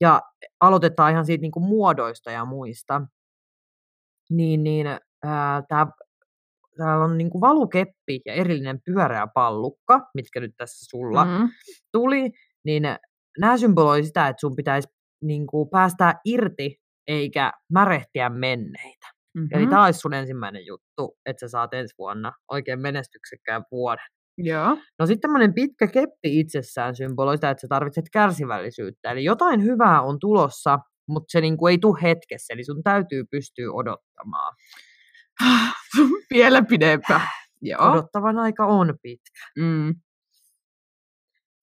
Ja 0.00 0.20
aloitetaan 0.60 1.12
ihan 1.12 1.26
siitä 1.26 1.42
niin 1.42 1.52
kuin 1.52 1.64
muodoista 1.64 2.30
ja 2.30 2.44
muista. 2.44 3.02
Niin, 4.30 4.64
niin 4.64 4.86
ää, 5.24 5.62
tää, 5.68 5.86
täällä 6.76 7.04
on 7.04 7.18
niin 7.18 7.30
kuin 7.30 7.40
valukeppi 7.40 8.20
ja 8.26 8.32
erillinen 8.34 8.80
pyöreä 8.84 9.26
pallukka, 9.34 10.00
mitkä 10.14 10.40
nyt 10.40 10.54
tässä 10.56 10.86
sulla 10.90 11.24
Mm. 11.24 11.48
tuli, 11.92 12.30
niin 12.64 12.82
nämä 13.38 13.56
symboloi 13.58 14.04
sitä, 14.04 14.28
että 14.28 14.40
sun 14.40 14.56
pitäisi 14.56 14.88
niin 15.22 15.46
kuin 15.46 15.68
päästää 15.70 16.20
irti 16.24 16.81
eikä 17.06 17.52
märehtiä 17.72 18.28
menneitä. 18.28 19.06
Mm-hmm. 19.34 19.58
Eli 19.58 19.66
tämä 19.66 19.84
olisi 19.84 20.00
sun 20.00 20.14
ensimmäinen 20.14 20.66
juttu, 20.66 21.18
että 21.26 21.40
sä 21.40 21.48
saat 21.48 21.74
ensi 21.74 21.94
vuonna 21.98 22.32
oikein 22.48 22.80
menestyksekkään 22.80 23.64
vuoden. 23.70 24.06
Joo. 24.38 24.76
No 24.98 25.06
sitten 25.06 25.20
tämmöinen 25.20 25.54
pitkä 25.54 25.86
keppi 25.86 26.40
itsessään 26.40 26.96
symboloi 26.96 27.36
sitä, 27.36 27.50
että 27.50 27.60
sä 27.60 27.66
tarvitset 27.68 28.04
kärsivällisyyttä. 28.12 29.10
Eli 29.10 29.24
jotain 29.24 29.62
hyvää 29.62 30.02
on 30.02 30.18
tulossa, 30.20 30.78
mutta 31.08 31.32
se 31.32 31.40
niinku 31.40 31.66
ei 31.66 31.78
tule 31.78 32.02
hetkessä, 32.02 32.54
eli 32.54 32.64
sun 32.64 32.82
täytyy 32.82 33.24
pystyä 33.30 33.72
odottamaan. 33.72 34.54
Vielä 36.34 36.62
pidempään. 36.62 37.28
Joo. 37.62 37.90
Odottavan 37.90 38.38
aika 38.38 38.66
on 38.66 38.94
pitkä. 39.02 39.40
Mm. 39.58 39.94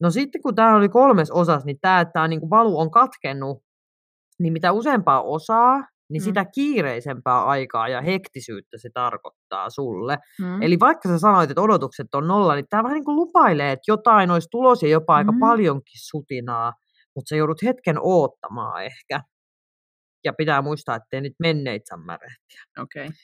No 0.02 0.10
sitten 0.10 0.42
kun 0.42 0.56
tämä 0.56 0.76
oli 0.76 0.90
kolmes 0.90 1.32
osas, 1.32 1.66
niin 1.66 1.78
tämä, 1.82 2.00
että 2.00 2.12
tämä 2.12 2.28
niinku 2.28 2.50
valu 2.50 2.80
on 2.80 2.92
katkennut, 2.92 3.64
niin 4.40 4.54
mitä 4.54 4.72
useampaa 4.72 5.22
osaa, 5.22 5.78
niin 6.10 6.22
Mm. 6.22 6.24
sitä 6.24 6.46
kiireisempää 6.46 7.46
aikaa 7.46 7.88
ja 7.88 8.02
hektisyyttä 8.02 8.78
se 8.78 8.90
tarkoittaa 8.94 9.70
sulle. 9.70 10.18
Mm. 10.40 10.62
Eli 10.62 10.80
vaikka 10.80 11.10
sä 11.10 11.20
sanoit, 11.20 11.52
että 11.52 11.62
odotukset 11.62 12.16
on 12.16 12.28
nolla, 12.28 12.56
niin 12.56 12.66
tämä 12.70 12.84
vähän 12.84 12.96
niin 12.96 13.06
kuin 13.06 13.16
lupailee, 13.16 13.72
että 13.72 13.92
jotain 13.92 14.32
olisi 14.32 14.48
tulossa 14.52 14.86
ja 14.86 14.92
jopa 14.92 15.16
aika 15.16 15.32
Mm. 15.32 15.40
paljonkin 15.40 16.00
sutinaa, 16.10 16.74
mutta 17.16 17.30
sä 17.30 17.36
joudut 17.36 17.62
hetken 17.64 17.96
oottamaan 18.02 18.84
ehkä. 18.86 19.22
Ja 20.26 20.34
pitää 20.34 20.62
muistaa, 20.62 20.96
ettei 20.96 21.22
nyt 21.22 21.34
menneitä 21.40 21.98
märehtiä. 21.98 22.62
Okei. 22.80 23.06
Okay. 23.06 23.16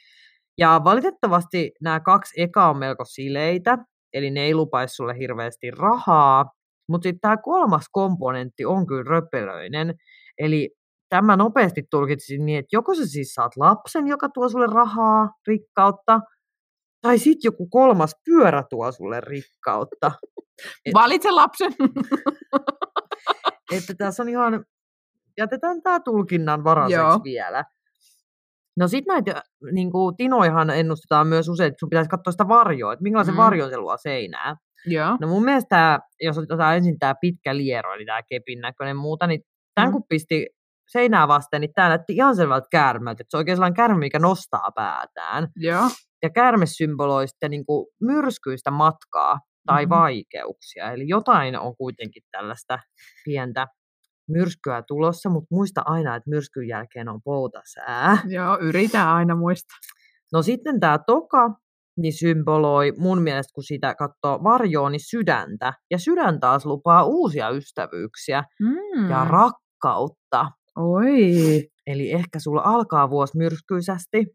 Ja 0.57 0.81
valitettavasti 0.83 1.71
nämä 1.81 1.99
kaksi 1.99 2.41
eka 2.41 2.69
on 2.69 2.77
melko 2.77 3.05
sileitä, 3.05 3.77
eli 4.13 4.31
ne 4.31 4.41
ei 4.41 4.55
lupaisi 4.55 4.95
sulle 4.95 5.17
hirveästi 5.19 5.71
rahaa, 5.71 6.45
mutta 6.89 7.03
sitten 7.03 7.19
tämä 7.19 7.37
kolmas 7.37 7.85
komponentti 7.91 8.65
on 8.65 8.87
kyllä 8.87 9.03
röpelöinen. 9.09 9.93
Eli 10.37 10.69
tämä 11.15 11.35
nopeasti 11.35 11.83
tulkitsisin 11.91 12.45
niin, 12.45 12.59
että 12.59 12.75
joko 12.75 12.95
sä 12.95 13.05
siis 13.05 13.33
saat 13.33 13.51
lapsen, 13.57 14.07
joka 14.07 14.29
tuo 14.29 14.49
sulle 14.49 14.67
rahaa, 14.67 15.29
rikkautta, 15.47 16.19
tai 17.01 17.17
sitten 17.17 17.47
joku 17.47 17.67
kolmas 17.67 18.11
pyörä 18.25 18.63
tuo 18.69 18.91
sulle 18.91 19.21
rikkautta. 19.21 20.11
Et- 20.85 20.93
Valitse 20.93 21.31
lapsen. 21.31 21.71
että 23.71 23.93
tässä 23.97 24.23
on 24.23 24.29
ihan, 24.29 24.65
jätetään 25.37 25.81
tämä 25.81 25.99
tulkinnan 25.99 26.63
varaiseksi 26.63 26.99
Joo. 27.01 27.19
vielä. 27.23 27.63
No 28.79 28.87
sitten 28.87 29.13
näitä, 29.13 29.43
niin 29.71 29.91
kuin 29.91 30.15
Tinoihan 30.17 30.69
ennustetaan 30.69 31.27
myös 31.27 31.49
usein, 31.49 31.67
että 31.67 31.79
sun 31.79 31.89
pitäisi 31.89 32.09
katsoa 32.09 32.31
sitä 32.31 32.47
varjoa, 32.47 32.93
että 32.93 33.03
minkälaisen 33.03 33.33
Mm. 33.33 33.37
varjon 33.37 33.69
se 33.69 33.77
luo 33.77 33.97
seinään. 33.97 34.55
Joo. 34.85 35.17
No 35.21 35.27
mun 35.27 35.45
mielestä, 35.45 35.67
tää, 35.69 35.99
jos 36.21 36.37
otetaan 36.37 36.75
ensin 36.77 36.99
tämä 36.99 37.15
pitkä 37.21 37.57
liero, 37.57 37.93
eli 37.93 38.05
tämä 38.05 38.21
kepin 38.29 38.61
näköinen 38.61 38.97
muuta, 38.97 39.27
niin 39.27 39.41
tämän 39.75 39.89
Mm. 39.89 39.93
kun 39.93 40.03
pisti 40.09 40.47
seinää 40.91 41.27
vasten, 41.27 41.61
niin 41.61 41.71
tämä 41.75 41.89
näytti 41.89 42.13
ihan 42.15 42.35
selvältä 42.35 42.67
käärmeltä, 42.71 43.23
se 43.29 43.37
on 43.37 43.39
oikein 43.39 43.55
sellainen 43.57 43.75
käärme, 43.75 43.99
mikä 43.99 44.19
nostaa 44.19 44.69
päätään. 44.75 45.47
Joo. 45.55 45.89
Ja 46.23 46.29
käärme 46.29 46.65
symboloi 46.65 47.27
sitten 47.27 47.51
niin 47.51 47.65
kuin 47.65 47.87
myrskyistä 48.01 48.71
matkaa 48.71 49.39
tai 49.67 49.85
Mhm. 49.85 49.91
mm-hmm. 49.93 50.01
vaikeuksia. 50.01 50.91
Eli 50.91 51.03
jotain 51.07 51.59
on 51.59 51.75
kuitenkin 51.77 52.23
tällaista 52.31 52.79
pientä 53.25 53.67
myrskyä 54.29 54.83
tulossa, 54.87 55.29
mutta 55.29 55.47
muista 55.51 55.81
aina, 55.85 56.15
että 56.15 56.29
myrskyn 56.29 56.67
jälkeen 56.67 57.09
on 57.09 57.21
poutasää. 57.23 58.17
Joo, 58.27 58.57
yritän 58.61 59.07
aina 59.07 59.35
muistaa. 59.35 59.77
No 60.33 60.41
sitten 60.41 60.79
tämä 60.79 60.99
toka, 61.07 61.49
niin 61.97 62.13
symboloi 62.13 62.93
mun 62.97 63.21
mielestä, 63.21 63.51
kun 63.53 63.63
sitä 63.63 63.95
katsoo 63.95 64.43
varjoon, 64.43 64.91
niin 64.91 65.09
sydäntä. 65.09 65.73
Ja 65.91 65.97
sydän 65.97 66.39
taas 66.39 66.65
lupaa 66.65 67.03
uusia 67.03 67.49
ystävyyksiä 67.49 68.43
Mm. 68.59 69.09
ja 69.09 69.25
rakkautta. 69.25 70.51
Oi. 70.75 71.69
Eli 71.87 72.11
ehkä 72.11 72.39
sulla 72.39 72.61
alkaa 72.65 73.09
vuosi 73.09 73.37
myrskyisesti, 73.37 74.25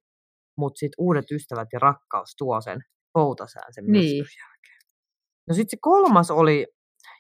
mutta 0.59 0.79
sitten 0.79 0.95
uudet 0.99 1.31
ystävät 1.31 1.69
ja 1.73 1.79
rakkaus 1.79 2.35
tuo 2.39 2.61
sen 2.61 2.81
poutasään 3.13 3.73
sen 3.75 3.85
myrskyn 3.85 4.03
Niin. 4.11 4.17
jälkeen. 4.19 4.81
No 5.49 5.55
sitten 5.55 5.71
se 5.71 5.77
kolmas 5.81 6.31
oli, 6.31 6.67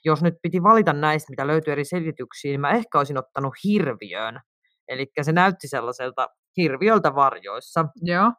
jos 0.04 0.22
nyt 0.22 0.34
piti 0.42 0.62
valita 0.62 0.92
näistä, 0.92 1.30
mitä 1.30 1.46
löytyy 1.46 1.72
eri 1.72 1.84
selityksiä, 1.84 2.50
niin 2.50 2.60
mä 2.60 2.70
ehkä 2.70 2.98
olisin 2.98 3.18
ottanut 3.18 3.54
hirviön. 3.64 4.40
Eli 4.88 5.06
se 5.22 5.32
näytti 5.32 5.68
sellaiselta 5.68 6.28
hirviöltä 6.56 7.14
varjoissa. 7.14 7.84
Joo. 8.02 8.32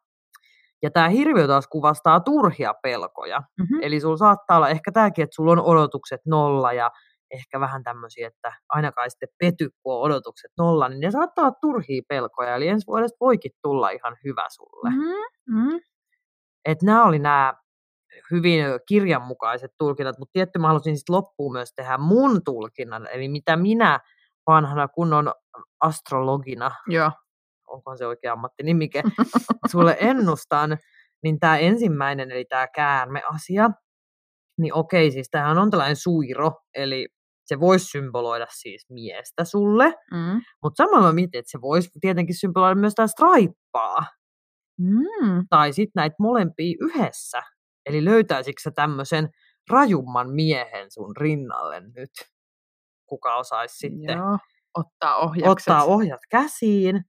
Ja 0.84 0.92
tämä 0.92 1.10
hirviö 1.10 1.48
taas 1.48 1.68
kuvastaa 1.68 2.20
turhia 2.20 2.74
pelkoja. 2.84 3.40
Mm-hmm. 3.40 3.80
Eli 3.82 4.00
sulla 4.00 4.18
saattaa 4.18 4.58
olla 4.58 4.70
ehkä 4.70 4.92
tämäkin, 4.92 5.24
että 5.24 5.36
sulla 5.36 5.52
on 5.52 5.62
odotukset 5.62 6.22
nolla 6.26 6.74
ja 6.74 6.92
ehkä 7.32 7.60
vähän 7.60 7.84
tämmöisiä, 7.84 8.28
että 8.28 8.54
ainakaan 8.70 9.12
sitten 9.12 9.30
pety, 9.40 9.70
kun 9.84 9.94
on 9.94 10.02
odotukset 10.02 10.52
nolla, 10.58 10.90
niin 10.90 11.00
ne 11.00 11.12
saattaa 11.12 11.46
olla 11.46 11.56
turhia 11.62 12.02
pelkoja. 12.08 12.56
Eli 12.56 12.68
ensi 12.68 12.88
vuodesta 12.88 13.18
voikin 13.20 13.52
tulla 13.62 13.90
ihan 13.90 14.18
hyvä 14.24 14.46
sulle. 14.50 14.90
Mm. 14.90 15.56
Mm-hmm. 15.56 15.80
Että 16.66 16.86
nämä 16.86 17.06
oli 17.06 17.20
nämä 17.20 17.54
hyvin 18.32 18.66
kirjanmukaiset 18.88 19.72
tulkinnat, 19.78 20.18
mutta 20.20 20.34
tietty 20.34 20.60
mä 20.60 20.68
halusin 20.68 20.98
sitten 20.98 21.16
loppuun 21.16 21.54
myös 21.54 21.74
tehdä 21.76 21.98
mun 21.98 22.44
tulkinnan, 22.44 23.08
eli 23.08 23.30
mitä 23.30 23.58
minä 23.58 24.00
vanhana 24.48 24.88
kunnon 24.88 25.34
astrologina 25.80 26.72
Joo. 26.88 27.12
onkohan 27.68 27.98
se 27.98 28.08
oikea 28.08 28.34
ammattinimike, 28.34 29.04
sulle 29.72 29.98
ennustan, 30.00 30.78
niin 31.24 31.40
tämä 31.40 31.58
ensimmäinen, 31.58 32.32
eli 32.32 32.46
tämä 32.46 32.68
käärmeasia, 32.68 33.70
niin 34.58 34.74
okei, 34.74 35.12
siis 35.12 35.30
tämähän 35.32 35.58
on 35.58 35.72
tällainen 35.72 35.96
suiro, 35.96 36.52
eli 36.74 37.08
se 37.46 37.60
voisi 37.60 37.86
symboloida 37.86 38.48
siis 38.50 38.86
miestä 38.90 39.44
sulle, 39.46 39.86
Mm. 40.12 40.42
mutta 40.64 40.84
samalla 40.84 41.08
mä 41.08 41.14
mietin, 41.14 41.40
että 41.40 41.52
se 41.52 41.62
voisi 41.62 41.90
tietenkin 42.02 42.36
symboloida 42.40 42.76
myös 42.76 42.96
tämä 42.96 43.08
straippaa, 43.08 44.06
Mm. 44.80 45.46
tai 45.50 45.74
sitten 45.74 45.92
näitä 45.96 46.16
molempia 46.20 46.76
yhdessä. 46.80 47.44
Eli 47.86 48.06
löytäisikö 48.06 48.62
sä 48.62 48.72
tämmöisen 48.72 49.30
rajumman 49.70 50.30
miehen 50.30 50.92
sun 50.92 51.16
rinnalle 51.18 51.80
nyt, 51.80 52.12
kuka 53.06 53.36
osaisi 53.36 53.76
sitten 53.78 54.18
Joo. 54.18 54.38
Ottaa 54.74 55.16
ohjakset. 55.18 55.52
ottaa 55.52 55.84
ohjat 55.84 56.20
käsiin. 56.30 57.02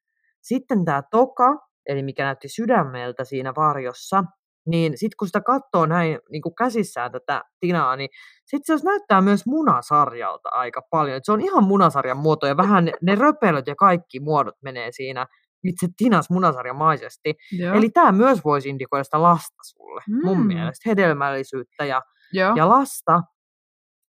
Sitten 0.43 0.85
tämä 0.85 1.03
toka, 1.11 1.69
eli 1.87 2.03
mikä 2.03 2.25
näytti 2.25 2.49
sydämeltä 2.49 3.25
siinä 3.25 3.53
varjossa, 3.57 4.25
niin 4.67 4.93
sitten 4.99 5.17
kun 5.19 5.29
sitä 5.29 5.41
katsoo 5.41 5.87
näin 5.87 6.19
niin 6.31 6.43
kuin 6.43 6.55
käsissään 6.55 7.13
tätä 7.13 7.43
tinaa, 7.61 7.97
niin 7.97 8.09
sitten 8.47 8.79
se 8.79 8.85
näyttää 8.85 9.21
myös 9.21 9.47
munasarjalta 9.47 10.49
aika 10.49 10.83
paljon. 10.91 11.17
Et 11.17 11.25
se 11.25 11.33
on 11.33 11.41
ihan 11.41 11.65
munasarjan 11.65 12.17
muoto 12.17 12.47
ja 12.47 12.57
vähän 12.57 12.85
ne, 12.85 12.93
ne 13.03 13.15
röpelöt 13.15 13.67
ja 13.67 13.75
kaikki 13.77 14.21
muodot 14.21 14.55
menee 14.63 14.93
siinä 14.93 15.27
itse 15.65 15.87
tinas 15.97 16.31
munasarjamaisesti. 16.31 17.35
Joo. 17.59 17.75
Eli 17.75 17.91
tämä 17.91 18.13
myös 18.13 18.45
voisi 18.45 18.69
indikoida 18.69 19.05
sitä 19.05 19.23
lasta 19.23 19.63
sulle, 19.63 20.03
mun 20.25 20.39
Mm. 20.41 20.47
mielestä, 20.47 20.91
hedelmällisyyttä 20.91 21.85
ja 21.85 22.03
Joo. 22.33 22.53
ja 22.57 22.69
lasta. 22.69 23.23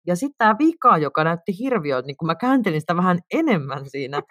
Ja 0.09 0.15
sitten 0.15 0.35
tämä 0.37 0.55
vika, 0.59 0.97
joka 0.97 1.23
näytti 1.23 1.59
hirviöltä, 1.59 2.07
niin 2.07 2.17
kun 2.17 2.25
mä 2.25 2.35
kääntelin 2.35 2.81
sitä 2.81 2.95
vähän 2.95 3.19
enemmän 3.33 3.89
siinä 3.89 4.21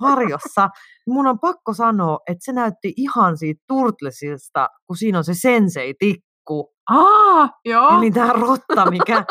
varjossa, 0.00 0.68
niin 1.06 1.14
mun 1.14 1.26
on 1.26 1.38
pakko 1.38 1.74
sanoa, 1.74 2.18
että 2.26 2.44
se 2.44 2.52
näytti 2.52 2.92
ihan 2.96 3.38
siitä 3.38 3.64
Turtlesista, 3.68 4.68
kun 4.86 4.96
siinä 4.96 5.18
on 5.18 5.24
se 5.24 5.34
sensei-tikku. 5.34 6.74
Aa, 6.90 7.48
joo. 7.64 7.98
Eli 7.98 8.10
tämä 8.10 8.32
rotta, 8.32 8.90
mikä 8.90 9.24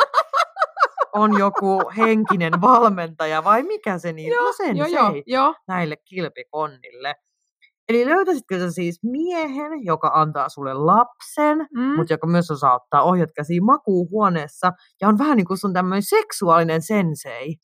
on 1.14 1.40
joku 1.40 1.82
henkinen 1.98 2.62
valmentaja, 2.62 3.44
vai 3.44 3.64
mikä 3.64 3.98
se 3.98 4.14
niin? 4.14 4.32
Joo, 4.32 4.46
no 4.46 4.52
sensei 4.52 4.92
joo, 4.94 5.12
joo, 5.14 5.24
joo. 5.26 5.56
näille 5.68 5.96
kilpikonnille. 6.06 7.16
Eli 7.90 8.06
löytäisitkö 8.06 8.60
sä 8.60 8.72
siis 8.72 9.00
miehen, 9.04 9.86
joka 9.86 10.12
antaa 10.14 10.50
sulle 10.50 10.74
lapsen, 10.74 11.68
Mm. 11.74 11.96
mutta 11.96 12.14
joka 12.14 12.28
myös 12.28 12.52
osaa 12.52 12.76
ottaa 12.76 13.02
ohjat 13.04 13.30
käsiin 13.36 13.66
makuuhuoneessa, 13.66 14.72
ja 15.02 15.08
on 15.08 15.18
vähän 15.18 15.38
niin 15.38 15.48
kuin 15.48 15.58
sun 15.58 15.74
tämmöinen 15.74 16.04
seksuaalinen 16.04 16.82
sensei. 16.82 17.56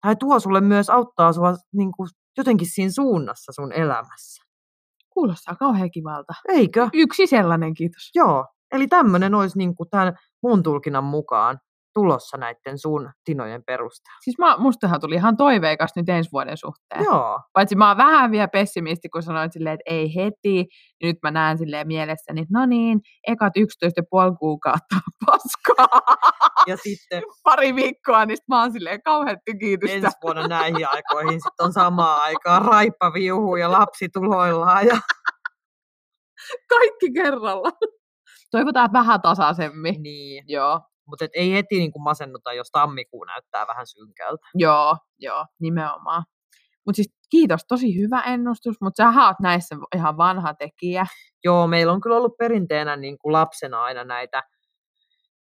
Tai 0.00 0.16
tuo 0.16 0.40
sulle 0.40 0.60
myös 0.60 0.90
auttaa 0.90 1.32
sua 1.32 1.54
niin 1.72 1.92
kuin 1.96 2.08
jotenkin 2.38 2.68
siinä 2.70 2.90
suunnassa 2.90 3.52
sun 3.52 3.72
elämässä. 3.72 4.42
Kuulostaa 5.10 5.56
kauhean 5.56 5.90
kivalta. 5.90 6.32
Eikö? 6.48 6.88
Yksi 6.92 7.26
sellainen, 7.26 7.74
kiitos. 7.74 8.10
Joo. 8.14 8.46
Eli 8.72 8.86
tämmöinen 8.86 9.34
olisi 9.34 9.58
niin 9.58 9.74
kuin 9.74 9.88
tämän 9.90 10.16
mun 10.42 10.62
tulkinnan 10.62 11.04
mukaan 11.04 11.58
tulossa 11.94 12.36
näiden 12.36 12.78
sun 12.78 13.10
tinojen 13.24 13.62
perusteella. 13.64 14.18
Siis 14.20 14.38
mä, 14.38 14.56
mustahan 14.56 15.00
tuli 15.00 15.14
ihan 15.14 15.36
toiveikas 15.36 15.90
nyt 15.96 16.08
ensi 16.08 16.32
vuoden 16.32 16.56
suhteen. 16.56 17.04
Joo. 17.04 17.40
Paitsi 17.52 17.76
mä 17.76 17.88
oon 17.88 17.96
vähän 17.96 18.30
vielä 18.30 18.48
pessimisti, 18.48 19.08
kun 19.08 19.22
sanoin 19.22 19.52
silleen, 19.52 19.74
että 19.74 19.94
ei 19.94 20.14
heti. 20.14 20.38
Niin 20.42 20.68
nyt 21.02 21.16
mä 21.22 21.30
näen 21.30 21.58
silleen 21.58 21.86
mielessäni, 21.86 22.40
että 22.40 22.58
no 22.58 22.66
niin, 22.66 23.00
ekat 23.26 23.52
11,5 23.58 24.36
kuukautta 24.38 24.96
paskaa. 25.26 26.00
Ja 26.66 26.76
sitten 26.76 27.22
Pari 27.42 27.74
viikkoa, 27.74 28.24
niin 28.24 28.36
sit 28.36 28.48
mä 28.48 28.60
oon 28.60 28.72
silleen 28.72 29.02
kauhean 29.02 29.38
tykitystä. 29.44 29.96
ensi 29.96 30.18
vuonna 30.22 30.48
näihin 30.48 30.88
aikoihin 30.88 31.40
sitten 31.40 31.66
on 31.66 31.72
samaan 31.72 32.22
aikaan 32.22 32.62
raippa 32.62 33.12
viuhuu 33.12 33.56
ja 33.56 33.72
lapsi 33.72 34.08
tuloillaan. 34.12 34.86
Ja... 34.86 34.98
Kaikki 36.68 37.12
kerralla. 37.12 37.70
Toivotaan 38.50 38.86
että 38.86 38.98
vähän 38.98 39.22
tasaisemmin. 39.22 40.02
Niin. 40.02 40.44
Joo, 40.48 40.80
Mutta 41.12 41.26
ei 41.34 41.52
heti 41.52 41.78
niin 41.78 41.92
kuin 41.92 42.02
masennuta, 42.02 42.52
jos 42.52 42.70
tammikuu 42.70 43.24
näyttää 43.24 43.66
vähän 43.66 43.86
synkältä. 43.86 44.46
joo, 44.54 44.96
joo, 45.18 45.46
nimenomaan. 45.60 46.24
Mutta 46.86 46.96
siis 46.96 47.14
kiitos, 47.30 47.60
tosi 47.68 48.00
hyvä 48.00 48.20
ennustus, 48.20 48.76
mutta 48.80 49.02
sä 49.02 49.08
oot 49.26 49.36
näissä 49.42 49.76
ihan 49.96 50.16
vanha 50.16 50.54
tekijä. 50.54 51.06
Joo, 51.44 51.66
meillä 51.66 51.92
on 51.92 52.00
kyllä 52.00 52.16
ollut 52.16 52.36
perinteenä 52.38 52.96
niin 52.96 53.18
kuin 53.18 53.32
lapsena 53.32 53.82
aina 53.82 54.04
näitä 54.04 54.42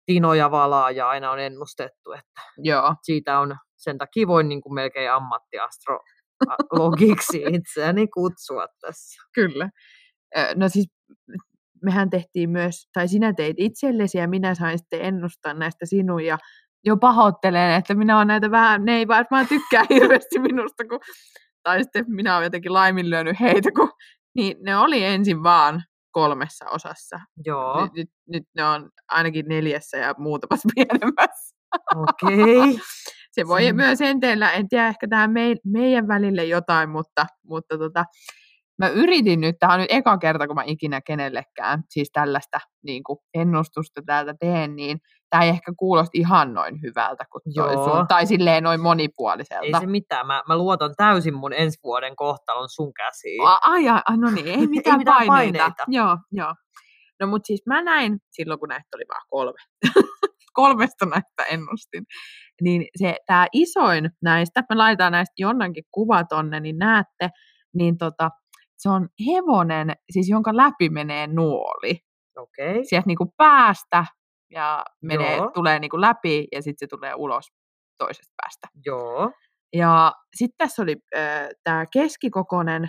tinoja 0.05 0.51
valaa 0.51 0.91
ja 0.91 1.09
aina 1.09 1.31
on 1.31 1.39
ennustettu, 1.39 2.11
että 2.11 2.41
Joo, 2.57 2.95
siitä 3.03 3.39
on 3.39 3.55
sen 3.77 3.97
takia 3.97 4.27
voin 4.27 4.49
niin 4.49 4.61
kuin 4.61 4.73
melkein 4.73 5.11
ammattiastrologiksi 5.11 7.43
itseäni 7.57 8.07
kutsua 8.07 8.67
tässä. 8.81 9.21
kyllä. 9.35 9.69
No 10.55 10.69
siis 10.69 10.87
mehän 11.83 12.09
tehtiin 12.09 12.49
myös, 12.49 12.87
tai 12.93 13.07
sinä 13.07 13.33
teit 13.33 13.55
itsellesi 13.59 14.17
ja 14.17 14.27
minä 14.27 14.55
sain 14.55 14.77
sitten 14.77 15.01
ennustaa 15.01 15.53
näistä 15.53 15.85
sinun 15.85 16.25
ja 16.25 16.37
jo 16.85 16.97
pahoittelen, 16.97 17.71
että 17.71 17.93
minä 17.93 18.15
olen 18.17 18.27
näitä 18.27 18.51
vähän, 18.51 18.85
ne 18.85 18.97
ei 18.97 19.07
varmaan 19.07 19.47
tykkää 19.47 19.85
hirveästi 19.89 20.39
minusta, 20.39 20.87
kun, 20.87 20.99
tai 21.63 21.83
sitten 21.83 22.05
minä 22.07 22.35
olen 22.35 22.45
jotenkin 22.45 22.73
laiminlyönyt 22.73 23.39
heitä, 23.39 23.69
kun, 23.75 23.91
niin 24.35 24.57
ne 24.63 24.77
oli 24.77 25.03
ensin 25.03 25.43
vaan 25.43 25.83
kolmessa 26.11 26.65
osassa. 26.69 27.19
Joo, 27.45 27.83
Nyt, 27.83 27.93
nyt, 27.93 28.09
nyt 28.29 28.43
ne 28.55 28.65
on 28.65 28.89
ainakin 29.07 29.45
neljässä 29.47 29.97
ja 29.97 30.15
muutamassa 30.17 30.69
pienemmässä. 30.75 31.55
okei. 31.95 32.79
Se 33.31 33.47
voi 33.47 33.63
Sen- 33.63 33.75
myös 33.75 34.01
enteellä, 34.01 34.51
en 34.51 34.69
tiedä, 34.69 34.87
ehkä 34.87 35.07
tähän 35.07 35.31
mei, 35.31 35.55
meidän 35.65 36.07
välille 36.07 36.45
jotain, 36.45 36.89
mutta, 36.89 37.25
mutta 37.45 37.77
tota, 37.77 38.05
mä 38.79 38.87
yritin 38.89 39.41
nyt, 39.41 39.55
tämä 39.59 39.73
on 39.73 39.79
nyt 39.79 39.91
eka 39.91 40.17
kerta, 40.17 40.47
kun 40.47 40.55
mä 40.55 40.63
ikinä 40.65 41.01
kenellekään 41.01 41.83
siis 41.89 42.09
tällaista 42.13 42.59
niin 42.85 43.03
kuin 43.03 43.19
ennustusta 43.33 44.01
täältä 44.05 44.33
teen, 44.39 44.75
niin 44.75 44.99
tämä 45.29 45.43
ei 45.43 45.49
ehkä 45.49 45.71
kuulosta 45.79 46.11
ihan 46.13 46.53
noin 46.53 46.81
hyvältä 46.81 47.25
kuin 47.31 47.41
toi 47.55 47.73
Joo. 47.73 47.83
sun, 47.97 48.07
tai 48.07 48.25
silleen 48.25 48.63
noin 48.63 48.79
Ei 48.79 48.83
monipuoliselta. 48.83 49.79
se 49.79 49.85
mitään, 49.85 50.27
mä, 50.27 50.43
mä 50.47 50.57
luotan 50.57 50.93
täysin 50.97 51.33
mun 51.33 51.53
ensi 51.53 51.79
vuoden 51.83 52.15
kohtalon 52.15 52.69
sun 52.69 52.93
käsiin. 52.93 53.47
A- 53.47 53.59
Ai, 53.63 53.87
ai, 53.89 54.17
no 54.17 54.29
niin, 54.31 54.47
ei 54.59 54.67
mitään, 54.67 54.97
mitään 54.97 55.27
paineita. 55.27 55.57
paineita. 55.59 55.83
Joo, 55.87 56.17
joo. 56.31 56.53
No 57.19 57.27
mutta 57.27 57.47
siis 57.47 57.61
mä 57.65 57.81
näin, 57.81 58.17
silloin 58.31 58.59
kun 58.59 58.69
näistä 58.69 58.97
oli 58.97 59.03
vaan 59.09 59.21
kolme, 59.29 59.57
kolmesta 60.53 61.05
näistä 61.05 61.43
ennustin, 61.49 62.03
niin 62.61 62.85
se 62.95 63.15
tämä 63.25 63.47
isoin 63.53 64.09
näistä, 64.21 64.63
me 64.69 64.75
laitetaan 64.75 65.11
näistä 65.11 65.33
jonnankin 65.37 65.83
kuva 65.91 66.23
tonne, 66.23 66.59
niin 66.59 66.77
näette, 66.77 67.29
niin 67.73 67.97
tota, 67.97 68.29
se 68.81 68.89
on 68.89 69.09
hevonen, 69.27 69.93
siis 70.11 70.29
jonka 70.29 70.57
läpi 70.57 70.89
menee 70.89 71.27
nuoli. 71.27 71.99
Okei. 72.37 72.85
Sieltä 72.85 73.07
niinku 73.07 73.33
päästä 73.37 74.05
ja 74.49 74.85
menee, 75.01 75.35
Joo. 75.35 75.51
tulee 75.53 75.79
niinku 75.79 76.01
läpi 76.01 76.47
ja 76.51 76.61
sitten 76.61 76.85
se 76.85 76.87
tulee 76.87 77.15
ulos 77.15 77.47
toisesta 77.97 78.33
päästä. 78.41 78.67
Joo. 78.85 79.31
Ja 79.73 80.13
sitten 80.35 80.57
tässä 80.57 80.81
oli 80.81 80.95
äh, 81.15 81.49
tämä 81.63 81.85
keskikokoinen 81.93 82.83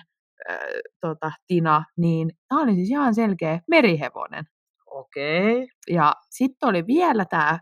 äh, 0.51 0.59
tota, 1.01 1.33
Tina, 1.47 1.85
niin 1.97 2.31
tämä 2.49 2.63
oli 2.63 2.75
siis 2.75 2.91
ihan 2.91 3.15
selkeä 3.15 3.61
merihevonen. 3.71 4.45
Okei. 4.87 5.69
Ja 5.91 6.15
sitten 6.31 6.69
oli 6.69 6.87
vielä 6.87 7.25
tämä 7.25 7.59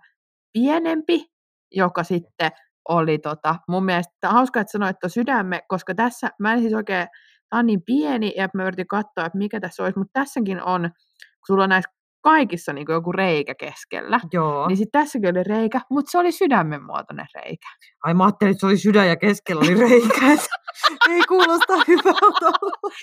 pienempi, 0.52 1.26
joka 1.70 2.04
sitten 2.04 2.50
oli 2.88 3.18
tota, 3.18 3.56
mun 3.68 3.84
mielestä 3.84 4.28
hauska, 4.28 4.60
että 4.60 4.72
sanoit 4.72 4.96
tuo 5.00 5.08
sydämme, 5.08 5.62
koska 5.68 5.94
tässä, 5.94 6.30
mä 6.38 6.52
en 6.52 6.60
siis 6.60 6.74
oikein, 6.74 7.06
tämä 7.50 7.58
on 7.58 7.66
niin 7.66 7.82
pieni, 7.86 8.32
ja 8.36 8.48
mä 8.54 8.66
yritin 8.66 8.86
katsoa, 8.86 9.26
että 9.26 9.38
mikä 9.38 9.60
tässä 9.60 9.82
olisi, 9.82 9.98
mutta 9.98 10.20
tässäkin 10.20 10.62
on, 10.62 10.80
kun 10.80 11.46
sulla 11.46 11.62
on 11.62 11.68
näissä 11.68 11.90
kaikissa 12.22 12.72
niin 12.72 12.86
joku 12.88 13.12
reikä 13.12 13.54
keskellä, 13.54 14.20
Joo. 14.32 14.68
niin 14.68 14.76
sitten 14.76 15.00
tässäkin 15.00 15.30
oli 15.30 15.42
reikä, 15.42 15.80
mutta 15.90 16.10
se 16.10 16.18
oli 16.18 16.32
sydämen 16.32 16.82
muotoinen 16.84 17.26
reikä. 17.34 17.66
Ai 18.04 18.14
mä 18.14 18.24
ajattelin, 18.24 18.50
että 18.50 18.60
se 18.60 18.66
oli 18.66 18.76
sydän 18.76 19.08
ja 19.08 19.16
keskellä 19.16 19.60
oli 19.60 19.74
reikä. 19.74 20.26
Ei 21.10 21.22
kuulosta 21.28 21.72
hyvältä. 21.88 22.58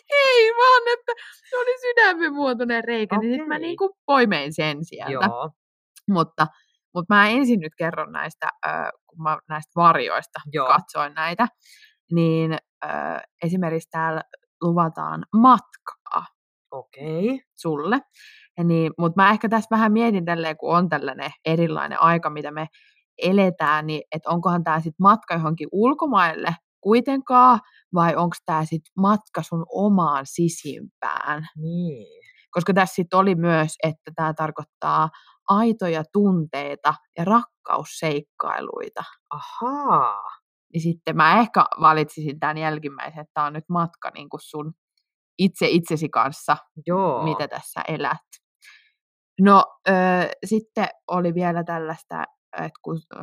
Ei 0.10 0.52
vaan, 0.52 0.82
että 1.00 1.12
se 1.50 1.58
oli 1.58 1.80
sydämen 1.82 2.34
muotoinen 2.34 2.84
reikä, 2.84 3.18
niin 3.18 3.32
sitten 3.32 3.48
mä 3.48 3.56
Okei. 3.56 3.68
niinku 3.68 3.98
poimein 4.06 4.54
sen 4.54 4.86
sieltä. 4.86 5.12
Joo. 5.12 5.52
Mutta, 6.10 6.48
mutta 6.94 7.16
mä 7.16 7.30
ensin 7.30 7.60
nyt 7.60 7.74
kerron 7.78 8.12
näistä, 8.12 8.50
äh, 8.68 8.90
kun 9.08 9.24
mä 9.24 9.38
näistä 9.50 9.72
varjoista 9.76 10.40
Joo. 10.54 10.68
katsoin 10.68 11.14
näitä, 11.14 11.48
niin 12.12 12.58
äh, 12.86 13.22
esimerkiksi 13.44 13.90
täällä 13.92 14.24
luvataan 14.62 15.26
matkaa 15.34 16.26
Okei. 16.72 17.42
sulle. 17.56 18.00
Niin, 18.64 18.92
mutta 18.98 19.24
mä 19.24 19.30
ehkä 19.30 19.50
tässä 19.50 19.68
vähän 19.72 19.92
mietin 19.92 20.26
tälleen, 20.26 20.58
kun 20.58 20.78
on 20.78 20.90
tällainen 20.90 21.32
erilainen 21.46 22.02
aika, 22.02 22.30
mitä 22.30 22.52
me 22.52 22.68
eletään, 23.18 23.88
niin 23.88 24.02
että 24.12 24.30
onkohan 24.30 24.64
tämä 24.64 24.80
sitten 24.80 25.04
matka 25.04 25.34
johonkin 25.34 25.68
ulkomaille 25.72 26.56
kuitenkaan, 26.82 27.60
vai 27.94 28.16
onko 28.16 28.36
tämä 28.46 28.66
sitten 28.66 28.92
matka 28.98 29.44
sun 29.44 29.66
omaan 29.70 30.26
sisimpään? 30.26 31.48
Niin. 31.56 32.22
Koska 32.52 32.74
tässä 32.74 32.96
sitten 32.96 33.20
oli 33.20 33.36
myös, 33.36 33.76
että 33.84 34.12
tämä 34.16 34.34
tarkoittaa 34.34 35.10
aitoja 35.50 36.04
tunteita 36.14 36.94
ja 37.18 37.26
rakkausseikkailuita. 37.26 39.04
Ahaa. 39.30 40.37
Niin 40.74 40.82
sitten 40.82 41.16
mä 41.16 41.40
ehkä 41.40 41.66
valitsisin 41.82 42.40
tämän 42.40 42.58
jälkimmäisen, 42.58 43.22
että 43.22 43.32
tämä 43.34 43.48
on 43.48 43.54
nyt 43.54 43.70
matka 43.70 44.12
niin 44.16 44.30
kuin 44.30 44.42
sun 44.42 44.74
itse 45.38 45.68
itsesi 45.68 46.10
kanssa, 46.10 46.58
Joo. 46.88 47.24
mitä 47.24 47.48
tässä 47.48 47.82
elät. 47.88 48.28
No 49.42 49.66
ö, 49.90 49.92
sitten 50.46 50.88
oli 51.08 51.34
vielä 51.34 51.64
tällaista, 51.64 52.24
että 52.58 52.80
kun 52.82 53.00
ö, 53.16 53.20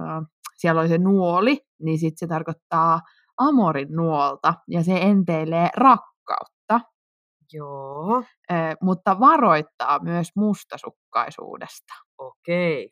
siellä 0.56 0.80
oli 0.80 0.88
se 0.88 0.98
nuoli, 0.98 1.58
niin 1.82 1.98
sitten 1.98 2.18
se 2.18 2.26
tarkoittaa 2.26 3.00
amorin 3.36 3.88
nuolta 3.90 4.54
ja 4.68 4.84
se 4.84 4.96
enteilee 4.96 5.68
rakkautta, 5.76 6.80
Joo. 7.52 8.24
ö, 8.50 8.54
mutta 8.82 9.20
varoittaa 9.20 9.98
myös 9.98 10.28
mustasukkaisuudesta. 10.36 11.94
Okei. 12.18 12.90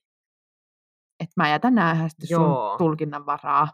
että 1.20 1.32
mä 1.36 1.48
jätän 1.48 1.74
sitten 2.08 2.28
sun 2.28 2.78
tulkinnan 2.78 3.26
varaa. 3.26 3.68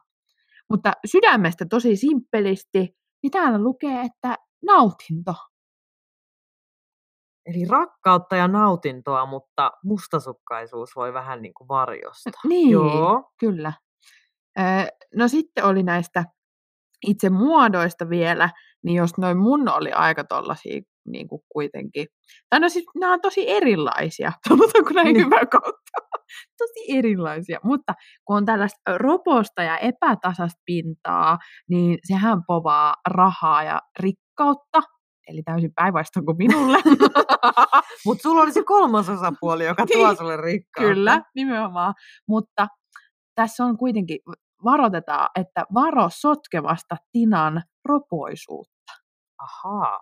Mutta 0.70 0.92
sydämestä 1.06 1.66
tosi 1.70 1.96
simppelisti, 1.96 2.96
niin 3.22 3.30
täällä 3.30 3.58
lukee, 3.58 4.00
että 4.00 4.36
nautinto. 4.66 5.34
Eli 7.46 7.64
rakkautta 7.64 8.36
ja 8.36 8.48
nautintoa, 8.48 9.26
mutta 9.26 9.72
mustasukkaisuus 9.84 10.96
voi 10.96 11.12
vähän 11.12 11.42
niin 11.42 11.54
kuin 11.54 11.68
varjosta. 11.68 12.30
Niin, 12.44 12.70
Joo. 12.70 13.32
kyllä. 13.40 13.72
No 15.14 15.28
sitten 15.28 15.64
oli 15.64 15.82
näistä 15.82 16.24
itse 17.06 17.30
muodoista 17.30 18.08
vielä, 18.08 18.50
niin 18.84 18.96
jos 18.96 19.18
noin 19.18 19.38
mun 19.38 19.68
oli 19.68 19.92
aika 19.92 20.24
tollasia 20.24 20.80
niin 21.06 21.28
kuin 21.28 21.42
kuitenkin. 21.52 22.06
Tai 22.50 22.60
no 22.60 22.68
siis 22.68 22.84
nämä 23.00 23.12
on 23.12 23.20
tosi 23.20 23.50
erilaisia, 23.50 24.32
sanotaanko 24.48 24.90
näin 24.90 25.06
Niin. 25.14 25.26
hyvä 25.26 25.46
kautta. 25.46 25.98
tosi 26.58 26.98
erilaisia, 26.98 27.58
mutta 27.64 27.94
kun 28.24 28.36
on 28.36 28.44
tällaista 28.44 28.98
roposta 28.98 29.62
ja 29.62 29.78
epätasasta 29.78 30.60
pintaa, 30.64 31.38
niin 31.70 31.98
sehän 32.04 32.42
povaa 32.46 32.94
rahaa 33.08 33.62
ja 33.62 33.80
rikkautta, 34.00 34.80
eli 35.28 35.42
täysin 35.42 35.72
päinvastoin 35.74 36.26
kuin 36.26 36.36
minulle. 36.38 36.78
Mutta 38.06 38.22
sulla 38.22 38.42
oli 38.42 38.52
se 38.52 38.62
kolmas 38.64 39.08
osapuoli, 39.08 39.64
joka 39.64 39.86
tuo 39.86 40.06
Niin, 40.06 40.16
sulle 40.16 40.36
rikkautta. 40.36 40.94
Kyllä, 40.94 41.22
nimenomaan. 41.34 41.94
Mutta 42.28 42.68
tässä 43.34 43.64
on 43.64 43.76
kuitenkin, 43.78 44.18
varoitetaan, 44.64 45.28
että 45.40 45.64
varo 45.74 46.08
sotkevasta 46.12 46.96
Tinan 47.12 47.62
ropoisuutta. 47.88 48.92
Ahaa, 49.38 49.98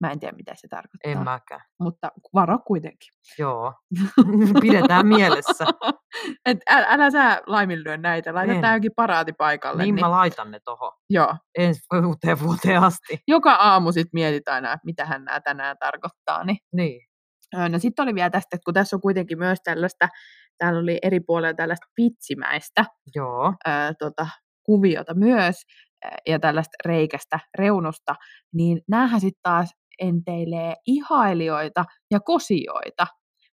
Mä 0.00 0.10
en 0.10 0.20
tiedä, 0.20 0.36
mitä 0.36 0.52
se 0.54 0.68
tarkoittaa, 0.68 1.12
en 1.12 1.18
mäkään. 1.24 1.60
mutta 1.80 2.12
varo 2.34 2.58
kuitenkin. 2.66 3.08
Joo, 3.38 3.74
pidetään 4.62 5.06
mielessä. 5.06 5.64
Et 6.46 6.58
älä, 6.70 6.86
älä 6.88 7.10
sä 7.10 7.42
laiminlyö 7.46 7.96
näitä, 7.96 8.34
laita 8.34 8.52
En. 8.52 8.62
johonkin 8.62 8.92
paraatipaikalle. 8.96 9.82
Niin 9.82 10.00
mä 10.00 10.10
laitan 10.10 10.50
ne 10.50 10.60
tohon 10.64 10.92
joo. 11.10 11.34
ensi 11.58 11.80
uuteen 12.06 12.40
vuoteen 12.40 12.82
asti. 12.82 13.18
Joka 13.28 13.54
aamu 13.54 13.92
sit 13.92 14.08
mietit 14.12 14.48
aina, 14.48 14.72
että 14.72 14.84
mitähän 14.84 15.24
nämä 15.24 15.40
tänään 15.40 15.76
tarkoittaa. 15.78 16.44
Niin. 16.44 16.58
Niin. 16.72 17.00
No 17.68 17.78
sitten 17.78 18.02
oli 18.02 18.14
vielä 18.14 18.30
tästä, 18.30 18.56
että 18.56 18.64
kun 18.64 18.74
tässä 18.74 18.96
on 18.96 19.00
kuitenkin 19.00 19.38
myös 19.38 19.58
tällaista, 19.64 20.08
täällä 20.58 20.80
oli 20.80 20.98
eri 21.02 21.20
puolilla 21.20 21.54
tällaista 21.54 21.86
pitsimäistä 21.94 22.84
Joo, 23.14 23.54
ö, 23.68 23.70
tota, 23.98 24.26
kuviota 24.62 25.14
myös 25.14 25.56
ja 26.26 26.38
tällaista 26.38 26.76
reikästä 26.84 27.40
reunusta, 27.58 28.14
niin 28.54 28.80
näähän 28.88 29.20
sitten 29.20 29.40
taas 29.42 29.70
enteilee 29.98 30.74
ihailijoita 30.86 31.84
ja 32.10 32.20
kosioita, 32.20 33.06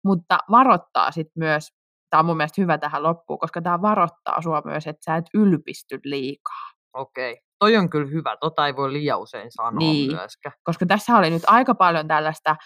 mutta 0.05 0.39
varoittaa 0.51 1.11
sitten 1.11 1.33
myös, 1.37 1.69
tämä 2.11 2.19
on 2.19 2.27
mun 2.27 2.37
mielestä 2.37 2.61
hyvä 2.63 2.79
tähän 2.79 3.03
loppuun, 3.03 3.39
koska 3.39 3.63
tämä 3.63 3.83
varoittaa 3.83 4.43
sua 4.43 4.63
myös, 4.65 4.87
että 4.87 5.01
sä 5.05 5.17
et 5.17 5.25
ylpisty 5.35 6.01
liikaa. 6.05 6.71
okei. 6.93 7.39
Toi 7.59 7.77
on 7.77 7.91
kyllä 7.91 8.11
hyvä, 8.11 8.37
tota 8.41 8.67
ei 8.67 8.77
voi 8.77 8.93
liian 8.93 9.21
usein 9.21 9.51
sanoa 9.53 9.71
Niin. 9.79 10.13
myöskään. 10.17 10.53
koska 10.65 10.87
tässä 10.87 11.17
oli 11.17 11.31
nyt 11.31 11.43
aika 11.47 11.75
paljon 11.75 12.09
tällaista 12.09 12.57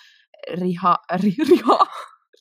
riha, 0.60 0.96
ri, 1.22 1.30
rihaa, 1.48 1.86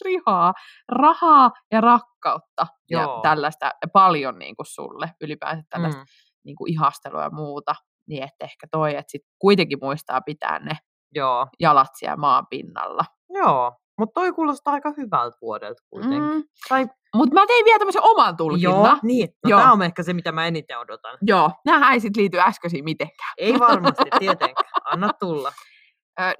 rihaa, 0.05 0.53
rahaa 0.91 1.51
ja 1.71 1.81
rakkautta 1.81 2.67
ja 2.89 3.01
Joo. 3.01 3.19
tällaista 3.21 3.71
paljon 3.93 4.39
niin 4.39 4.55
kuin 4.55 4.65
sulle 4.65 5.11
ylipäänsä 5.21 5.63
tällaista 5.69 5.99
Mm, 6.01 6.05
niin 6.45 6.55
kuin 6.55 6.71
ihastelua 6.71 7.23
ja 7.23 7.29
muuta, 7.29 7.75
niin 8.07 8.23
että 8.23 8.35
ehkä 8.45 8.67
toi, 8.71 8.91
että 8.95 9.11
sit 9.11 9.21
kuitenkin 9.39 9.77
muistaa 9.81 10.21
pitää 10.21 10.59
ne 10.59 10.71
joo, 11.15 11.47
jalat 11.59 11.87
siellä 11.95 12.17
maan 12.17 12.47
pinnalla. 12.49 13.05
joo. 13.29 13.71
Mutta 13.99 14.13
toi 14.21 14.33
kuulostaa 14.33 14.73
aika 14.73 14.93
hyvältä 14.97 15.37
vuodelta 15.41 15.83
kuitenkin. 15.89 16.21
Mm. 16.33 16.43
Tai, 16.69 16.87
Mutta 17.15 17.33
mä 17.33 17.47
tein 17.47 17.65
vielä 17.65 17.79
tämmöisen 17.79 18.03
oman 18.03 18.37
tulkinnan. 18.37 18.73
joo, 18.85 18.97
niin. 19.03 19.29
No, 19.43 19.49
Joo. 19.49 19.59
Tämä 19.59 19.71
on 19.71 19.81
ehkä 19.81 20.03
se, 20.03 20.13
mitä 20.13 20.31
mä 20.31 20.47
eniten 20.47 20.79
odotan. 20.79 21.17
Joo, 21.21 21.51
nämä 21.65 21.93
ei 21.93 21.99
sitten 21.99 22.21
liity 22.21 22.39
äskeisiin 22.39 22.83
mitenkään. 22.83 23.33
Ei 23.37 23.59
varmasti, 23.59 24.03
tietenkään. 24.19 24.71
Anna 24.85 25.09
tulla. 25.19 25.51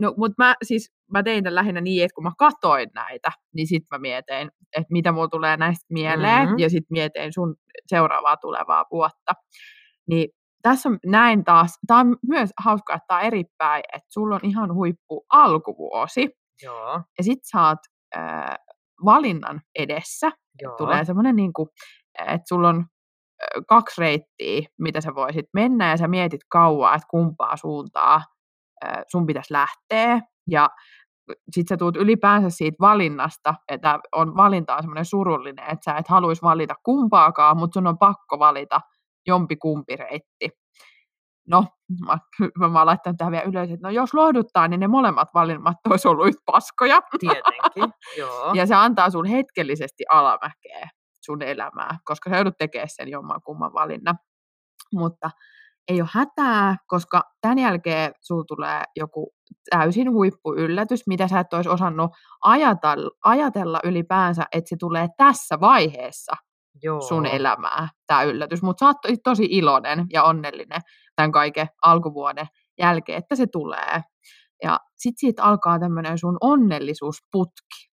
No, 0.02 0.14
mutta 0.18 0.44
mä 0.44 0.56
siis 0.64 0.92
mä 1.12 1.24
tein 1.24 1.44
tämän 1.44 1.56
lähinnä 1.56 1.82
niin, 1.82 2.04
että 2.04 2.16
kun 2.16 2.24
mä 2.24 2.32
katoin 2.38 2.90
näitä, 2.96 3.32
niin 3.56 3.68
sitten 3.68 3.88
mä 3.92 3.98
mietin, 4.00 4.52
että 4.78 4.88
mitä 4.92 5.12
mulla 5.12 5.28
tulee 5.28 5.58
näistä 5.58 5.86
mieleen, 5.90 6.48
Mhm. 6.50 6.60
ja 6.60 6.70
sitten 6.70 6.88
mietin 6.90 7.34
sun 7.34 7.56
seuraavaa 7.88 8.38
tulevaa 8.38 8.86
vuotta. 8.92 9.34
Niin 10.10 10.30
tässä 10.62 10.90
on 10.90 11.00
näin 11.06 11.44
taas, 11.44 11.80
tämä 11.88 12.00
on 12.00 12.18
myös 12.28 12.50
hauskaa, 12.64 12.96
että 12.96 13.08
tämä 13.08 13.22
eri 13.22 13.44
päin, 13.58 13.84
että 13.94 14.08
sulla 14.10 14.36
on 14.36 14.42
ihan 14.44 14.74
huippu 14.74 15.26
alkuvuosi, 15.30 16.30
Joo, 16.64 17.02
ja 17.18 17.24
sit 17.24 17.40
sä 17.52 17.68
oot 17.68 17.80
äh, 18.18 18.56
valinnan 19.06 19.62
edessä, 19.80 20.32
joo. 20.62 20.78
tulee 20.78 21.06
semmoinen, 21.06 21.36
niin 21.36 21.54
kuin, 21.54 21.70
että 22.20 22.48
sulla 22.48 22.70
on 22.70 22.86
kaksi 23.68 24.02
reittiä, 24.02 24.62
mitä 24.80 25.02
sä 25.02 25.16
voisit 25.16 25.46
mennä, 25.54 25.90
ja 25.90 25.98
sä 25.98 26.08
mietit 26.08 26.42
kauan, 26.50 26.96
että 26.96 27.08
kumpaa 27.10 27.58
suuntaa 27.58 28.22
sun 29.08 29.26
pitäisi 29.26 29.54
lähteä, 29.54 30.22
ja 30.50 30.70
sit 31.52 31.68
sä 31.68 31.78
tuut 31.78 31.96
ylipäänsä 31.96 32.50
siitä 32.50 32.76
valinnasta, 32.80 33.56
että 33.68 34.00
on 34.16 34.36
valinta 34.36 34.76
on 34.76 34.84
semmoinen 34.84 35.06
surullinen, 35.06 35.66
että 35.70 35.84
sä 35.86 35.98
et 35.98 36.08
haluaisi 36.08 36.42
valita 36.42 36.76
kumpaakaan, 36.84 37.58
mutta 37.58 37.74
sun 37.74 37.88
on 37.88 37.98
pakko 37.98 38.40
valita 38.40 38.82
jompi 39.28 39.56
kumpi 39.56 39.96
reitti. 39.96 40.50
No, 41.48 41.66
mä, 42.06 42.18
mä, 42.70 42.86
laittanut 42.86 43.18
tähän 43.18 43.32
vielä 43.32 43.44
ylös, 43.44 43.72
että 43.72 43.88
no 43.88 43.90
jos 43.90 44.14
lohduttaa, 44.14 44.68
niin 44.68 44.80
ne 44.80 44.88
molemmat 44.88 45.28
valinnat 45.34 45.78
olisi 45.90 46.08
ollut 46.08 46.28
yhtä 46.28 46.42
paskoja. 46.46 47.02
Tietenkin, 47.20 47.94
joo. 48.20 48.54
Ja 48.54 48.66
se 48.66 48.76
antaa 48.76 49.10
sun 49.10 49.26
hetkellisesti 49.26 50.04
alamäkeä 50.12 50.90
sun 51.26 51.42
elämää, 51.42 51.98
koska 52.06 52.30
sä 52.30 52.36
joudut 52.36 52.58
tekemään 52.58 52.90
sen 52.90 53.10
jomman 53.10 53.42
kumman 53.46 53.74
valinnan. 53.74 54.16
Mutta 54.94 55.30
ei 55.88 56.02
ole 56.02 56.10
hätää, 56.14 56.78
koska 56.88 57.22
tämän 57.42 57.60
jälkeen 57.60 58.12
sulla 58.22 58.44
tulee 58.48 58.84
joku 58.96 59.32
täysin 59.70 60.12
huippuyllätys, 60.12 61.08
mitä 61.08 61.28
sä 61.28 61.40
et 61.40 61.54
olisi 61.54 61.70
osannut 61.70 62.12
ajatella, 62.44 63.12
ajatella 63.24 63.80
ylipäänsä, 63.84 64.44
että 64.52 64.70
se 64.70 64.76
tulee 64.80 65.08
tässä 65.18 65.60
vaiheessa 65.60 66.34
joo. 66.82 67.02
sun 67.02 67.26
elämää, 67.26 67.88
tämä 68.08 68.24
yllätys. 68.24 68.62
Mutta 68.64 68.80
sä 68.80 68.88
oot 68.88 69.02
to- 69.02 69.22
tosi 69.24 69.48
iloinen 69.50 70.06
ja 70.14 70.24
onnellinen 70.24 70.82
tämän 71.16 71.32
kaiken 71.32 71.68
alkuvuoden 71.82 72.46
jälkeen, 72.80 73.18
että 73.18 73.36
se 73.36 73.48
tulee. 73.48 74.02
Ja 74.64 74.80
sit 74.98 75.14
siitä 75.18 75.44
alkaa 75.44 75.80
tämmöinen 75.80 76.18
sun 76.18 76.38
onnellisuusputki 76.42 77.90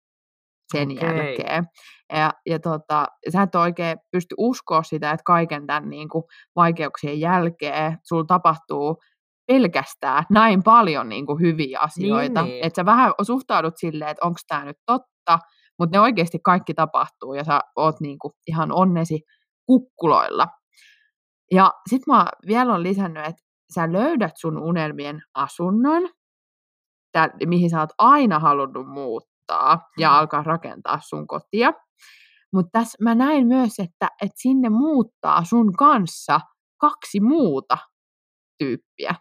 sen 0.72 0.91
Okei. 0.91 1.09
jälkeen. 1.09 1.66
Ja, 2.12 2.33
ja 2.47 2.59
tota, 2.59 3.07
sä 3.33 3.43
et 3.43 3.55
oikein 3.55 3.99
pysty 4.12 4.35
uskoa 4.39 4.83
sitä, 4.83 5.11
että 5.11 5.24
kaiken 5.26 5.66
tämän 5.66 5.91
niin 5.91 6.09
kuin, 6.09 6.24
vaikeuksien 6.57 7.20
jälkeen 7.20 7.99
sulla 8.03 8.24
tapahtuu 8.24 8.97
pelkästään 9.47 10.24
näin 10.31 10.62
paljon 10.62 11.09
niin 11.09 11.26
kuin, 11.26 11.41
hyviä 11.41 11.78
asioita. 11.81 12.43
niin. 12.43 12.64
Että 12.64 12.81
sä 12.81 12.85
vähän 12.85 13.12
suhtaudut 13.22 13.74
silleen, 13.76 14.11
että 14.11 14.26
onko 14.26 14.39
tämä 14.49 14.64
nyt 14.64 14.76
totta, 14.87 15.39
mutta 15.81 15.97
ne 15.99 16.01
oikeasti 16.01 16.39
kaikki 16.45 16.74
tapahtuu 16.74 17.35
ja 17.35 17.45
sä 17.45 17.61
oot 17.76 18.01
niin 18.01 18.18
kuin, 18.18 18.33
ihan 18.47 18.72
onnesi 18.72 19.20
kukkuloilla. 19.66 20.49
Ja 21.53 21.72
sit 21.91 22.03
mä 22.07 22.26
vielä 22.47 22.74
on 22.74 22.83
lisännyt, 22.83 23.26
että 23.26 23.43
sä 23.74 23.93
löydät 23.93 24.33
sun 24.37 24.59
unelmien 24.62 25.22
asunnon, 25.35 26.03
tä- 27.12 27.31
mihin 27.47 27.70
sä 27.70 27.81
oot 27.81 27.91
aina 27.99 28.39
halunnut 28.39 28.87
muuttaa 28.89 29.89
ja 29.99 30.09
Mm. 30.11 30.14
alkaa 30.14 30.43
rakentaa 30.43 30.99
sun 31.03 31.26
kotia. 31.26 31.72
Mutta 32.53 32.70
tässä 32.72 32.99
mä 33.05 33.14
näin 33.14 33.47
myös, 33.47 33.78
että, 33.78 34.09
että 34.22 34.37
sinne 34.37 34.68
muuttaa 34.68 35.45
sun 35.45 35.72
kanssa 35.72 36.41
kaksi 36.81 37.20
muuta 37.20 37.78
tyyppiä. 38.59 39.14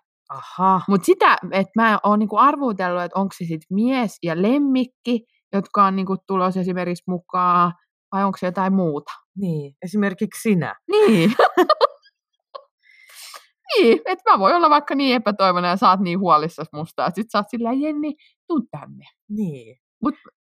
Mutta 0.88 1.06
sitä, 1.06 1.38
että 1.52 1.72
mä 1.76 2.00
oon 2.04 2.20
niinku 2.20 2.38
arvutellut, 2.38 3.02
että 3.02 3.20
onko 3.20 3.34
se 3.38 3.46
sitten 3.46 3.68
mies 3.76 4.18
ja 4.24 4.42
lemmikki, 4.42 5.26
jotka 5.54 5.86
on 5.86 5.96
niinku 5.96 6.18
tulossa 6.28 6.60
esimerkiksi 6.60 7.04
mukaan, 7.08 7.74
vai 8.12 8.24
onko 8.24 8.38
se 8.38 8.46
jotain 8.46 8.74
muuta. 8.74 9.12
niin. 9.36 9.74
Esimerkiksi 9.82 10.42
sinä. 10.42 10.76
Niin. 10.92 11.34
niin, 13.78 14.00
että 14.06 14.32
mä 14.32 14.40
voin 14.40 14.56
olla 14.56 14.70
vaikka 14.70 14.96
niin 14.96 15.16
epätoivoinen 15.16 15.70
ja 15.70 15.78
sä 15.78 15.90
oot 15.90 16.00
niin 16.00 16.20
huolissas 16.20 16.68
musta, 16.74 17.06
että 17.06 17.16
sit 17.22 17.32
sä 17.32 17.38
oot 17.38 17.50
silleen, 17.50 17.82
Jenni, 17.82 18.16
tuu 18.48 18.62
tänne. 18.72 19.06
Niin. 19.30 19.78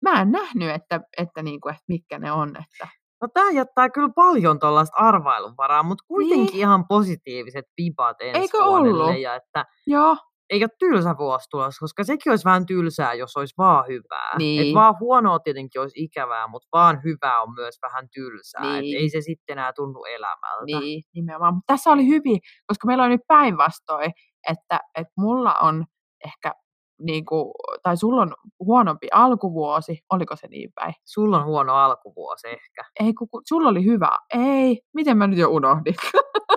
Mä 0.02 0.20
en 0.20 0.32
nähnyt, 0.32 0.70
että, 0.70 1.00
että, 1.18 1.42
niinku, 1.42 1.68
että 1.68 1.82
mitkä 1.88 2.18
ne 2.18 2.32
on. 2.32 2.48
Että. 2.48 2.88
No 3.22 3.28
tää 3.34 3.50
jättää 3.50 3.90
kyllä 3.90 4.08
paljon 4.16 4.58
tuollaista 4.58 4.96
arvailunvaraa, 4.96 5.82
mutta 5.82 6.04
kuitenkin 6.08 6.46
Niin. 6.46 6.56
ihan 6.56 6.84
positiiviset 6.88 7.64
vibat 7.76 8.16
ensi 8.20 8.40
Eikö 8.40 8.64
ollut? 8.64 9.18
Ja 9.20 9.34
että 9.34 9.64
Joo, 9.86 10.16
ei 10.50 10.62
ole 10.64 10.70
tylsä 10.78 11.14
vuosi 11.18 11.46
tulossa, 11.50 11.80
koska 11.80 12.04
sekin 12.04 12.30
olisi 12.32 12.44
vähän 12.44 12.66
tylsää, 12.66 13.14
jos 13.14 13.36
olisi 13.36 13.54
vaan 13.58 13.84
hyvää. 13.88 14.30
Et 14.32 14.38
Niin. 14.38 14.74
vaan 14.74 14.94
huonoa 15.00 15.38
tietenkin 15.38 15.80
olisi 15.80 16.04
ikävää, 16.04 16.46
mutta 16.48 16.68
vaan 16.72 17.00
hyvää 17.04 17.40
on 17.42 17.54
myös 17.54 17.78
vähän 17.82 18.08
tylsää. 18.14 18.76
Et 18.76 18.80
Niin. 18.80 18.96
ei 18.98 19.08
se 19.10 19.20
sitten 19.20 19.52
enää 19.58 19.72
tunnu 19.72 20.04
elämältä. 20.04 20.64
Niin, 20.80 21.02
nimenomaan. 21.14 21.54
Mutta 21.54 21.72
tässä 21.72 21.90
oli 21.90 22.06
hyvin, 22.06 22.38
koska 22.66 22.86
meillä 22.86 23.04
on 23.04 23.10
nyt 23.10 23.26
päinvastoin, 23.28 24.12
että, 24.50 24.80
että 24.98 25.12
mulla 25.18 25.54
on 25.54 25.84
ehkä, 26.26 26.52
niin 27.00 27.24
kuin, 27.26 27.52
tai 27.82 27.96
sulla 27.96 28.22
on 28.22 28.34
huonompi 28.60 29.06
alkuvuosi, 29.12 29.98
oliko 30.12 30.36
se 30.36 30.46
niin 30.48 30.70
päin? 30.74 30.94
Sulla 31.04 31.38
on 31.38 31.44
huono 31.44 31.74
alkuvuosi 31.74 32.48
ehkä. 32.48 32.84
Ei, 33.00 33.14
kun, 33.14 33.28
kun 33.30 33.42
sulla 33.48 33.68
oli 33.68 33.84
hyvä. 33.84 34.18
Ei, 34.34 34.80
miten 34.94 35.18
mä 35.18 35.26
nyt 35.26 35.38
jo 35.38 35.48
unohdin? 35.50 35.94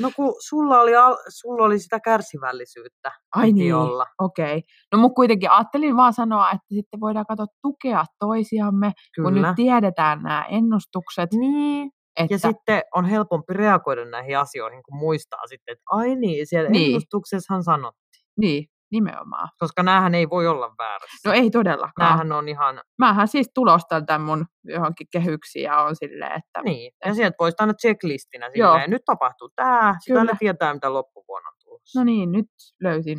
No 0.00 0.10
kun 0.16 0.34
sulla 0.48 0.80
oli, 0.80 0.92
sulla 1.28 1.64
oli 1.64 1.78
sitä 1.78 2.00
kärsivällisyyttä. 2.00 3.12
Ai 3.36 3.52
niin, 3.52 3.74
olla. 3.74 4.06
okei. 4.18 4.44
Okay. 4.56 4.60
No 4.92 4.98
mutta 4.98 5.14
kuitenkin 5.14 5.50
ajattelin 5.50 5.96
vaan 5.96 6.12
sanoa, 6.12 6.50
että 6.50 6.74
sitten 6.74 7.00
voidaan 7.00 7.26
katsoa 7.28 7.46
tukea 7.62 8.04
toisiamme, 8.18 8.92
kun 9.16 9.24
nyt 9.24 9.34
Kyllä. 9.34 9.52
tiedetään 9.56 10.22
nämä 10.22 10.44
ennustukset. 10.48 11.32
Niin. 11.32 11.90
Että, 12.16 12.34
Ja 12.34 12.38
sitten 12.38 12.82
on 12.94 13.04
helpompi 13.04 13.52
reagoida 13.52 14.04
näihin 14.04 14.38
asioihin, 14.38 14.82
kun 14.82 14.98
muistaa 14.98 15.46
sitten, 15.46 15.72
että 15.72 15.84
ai 15.90 16.14
niin, 16.14 16.46
siellä 16.46 16.70
Niin. 16.70 16.86
ennustuksessahan 16.86 17.62
sanot. 17.64 17.94
Niin, 18.38 18.64
nimenomaan. 18.92 19.48
Koska 19.58 19.82
näähän 19.82 20.14
ei 20.14 20.28
voi 20.30 20.46
olla 20.46 20.74
väärässä. 20.78 21.28
No 21.28 21.32
ei 21.34 21.50
todellakaan. 21.50 22.08
Näähän 22.08 22.32
on 22.32 22.48
ihan, 22.48 22.80
Mähän 22.98 23.28
siis 23.28 23.50
tulostan 23.54 24.06
tämän 24.06 24.20
mun 24.20 24.46
johonkin 24.64 25.06
kehyksiin 25.12 25.62
ja 25.64 25.78
on 25.82 25.96
silleen, 25.96 26.32
että 26.32 26.62
niin. 26.64 26.92
Ja 27.04 27.14
sieltä 27.14 27.36
voisi 27.38 27.56
aina 27.60 27.74
checklistinä 27.74 28.50
Joo. 28.54 28.72
silleen, 28.72 28.90
nyt 28.90 29.02
tapahtuu 29.06 29.50
tää, 29.56 29.94
sitä 30.00 30.36
tietää, 30.38 30.74
mitä 30.74 30.92
loppuvuonna 30.92 31.48
on 31.48 31.54
tulossa. 31.64 32.00
no 32.00 32.04
niin, 32.04 32.32
nyt 32.32 32.46
löysin 32.82 33.18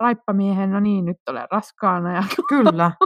raippamiehen, 0.00 0.70
no 0.72 0.80
niin, 0.80 1.04
nyt 1.04 1.16
olen 1.28 1.46
raskaana 1.50 2.14
ja 2.16 2.22
Kyllä. 2.48 2.90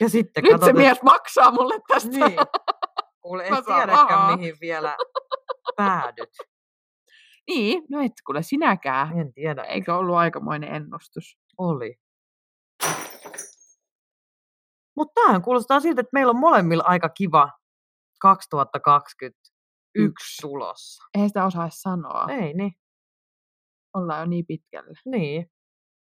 Ja 0.00 0.08
sitten 0.08 0.44
nyt 0.44 0.50
se 0.50 0.54
katsotaan- 0.58 0.76
mies 0.76 1.02
maksaa 1.02 1.50
mulle 1.50 1.74
tästä. 1.88 2.10
Niin. 2.10 2.38
Kuule, 3.20 3.46
en 3.46 3.64
tiedäkään, 3.64 4.38
mihin 4.38 4.56
vielä 4.60 4.96
päädyt. 5.76 6.28
Niin, 7.48 7.82
no 7.90 8.00
et 8.00 8.12
kuule 8.26 8.42
sinäkään. 8.42 9.18
En 9.20 9.32
tiedä. 9.32 9.62
Eikö 9.64 9.96
ollut 9.96 10.16
aikamoinen 10.16 10.74
ennustus? 10.74 11.38
Oli. 11.58 11.94
Mutta 14.96 15.12
tämähän 15.14 15.42
kuulostaa 15.42 15.80
siltä, 15.80 16.00
että 16.00 16.10
meillä 16.12 16.30
on 16.30 16.38
molemmilla 16.38 16.84
aika 16.86 17.08
kiva 17.08 17.50
2021 18.20 19.54
Yksi. 19.94 20.42
tulossa. 20.42 21.04
Eihän 21.14 21.28
sitä 21.30 21.44
osaa 21.44 21.68
sanoa. 21.70 22.26
Ei 22.30 22.54
niin. 22.54 22.72
Ollaan 23.94 24.20
jo 24.20 24.26
niin 24.26 24.46
pitkällä. 24.46 24.92
niin. 25.06 25.50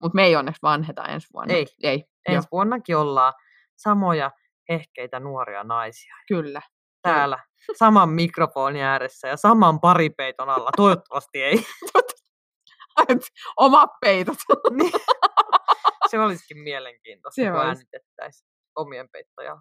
Mutta 0.04 0.16
me 0.16 0.24
ei 0.24 0.36
onneksi 0.36 0.60
vanheta 0.62 1.06
ensi 1.06 1.28
vuonna. 1.34 1.54
Ei. 1.54 1.66
Ei, 1.84 1.98
joo, 2.28 2.36
Ensi 2.36 2.48
vuonnakin 2.52 2.98
ollaan 2.98 3.34
samoja 3.78 4.32
hehkeitä 4.70 5.20
nuoria 5.20 5.64
naisia 5.64 6.16
kyllä. 6.28 6.62
täällä 7.02 7.40
saman 7.78 8.10
mikrofonin 8.10 8.84
ääressä 8.84 9.28
ja 9.28 9.38
saman 9.38 9.80
paripeiton 9.80 10.50
alla. 10.50 10.70
Toivottavasti 10.78 11.44
ei. 11.44 11.66
Omat 13.58 13.90
peitot. 14.02 14.38
Niin. 14.72 14.92
Se 16.10 16.20
olisikin 16.20 16.58
mielenkiintoista, 16.58 17.42
Se 17.42 17.48
kun 17.48 17.56
olisi. 17.56 17.68
äänitettäisiin 17.68 18.50
omien 18.76 19.10
peittoja. 19.12 19.58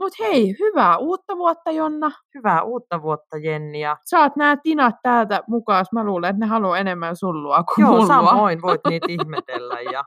Mutta 0.00 0.24
hei, 0.24 0.56
hyvää 0.58 0.96
uutta 0.98 1.36
vuotta 1.36 1.70
Jonna. 1.70 2.10
Hyvää 2.34 2.62
uutta 2.62 3.02
vuotta, 3.02 3.36
Jenni. 3.36 3.80
Ja 3.80 3.96
Saat 4.04 4.36
nämä 4.36 4.56
tinat 4.62 4.94
täältä 5.02 5.42
mukaan. 5.48 5.86
Mä 5.92 6.04
luulen, 6.04 6.30
että 6.30 6.40
ne 6.40 6.46
haluaa 6.46 6.78
enemmän 6.78 7.16
sullua 7.16 7.62
kuin 7.62 7.82
Joo, 7.82 7.90
mullua. 7.90 8.06
samoin 8.06 8.62
voit 8.62 8.80
niitä 8.88 9.06
ihmetellä. 9.08 9.80
Ja... 9.80 10.04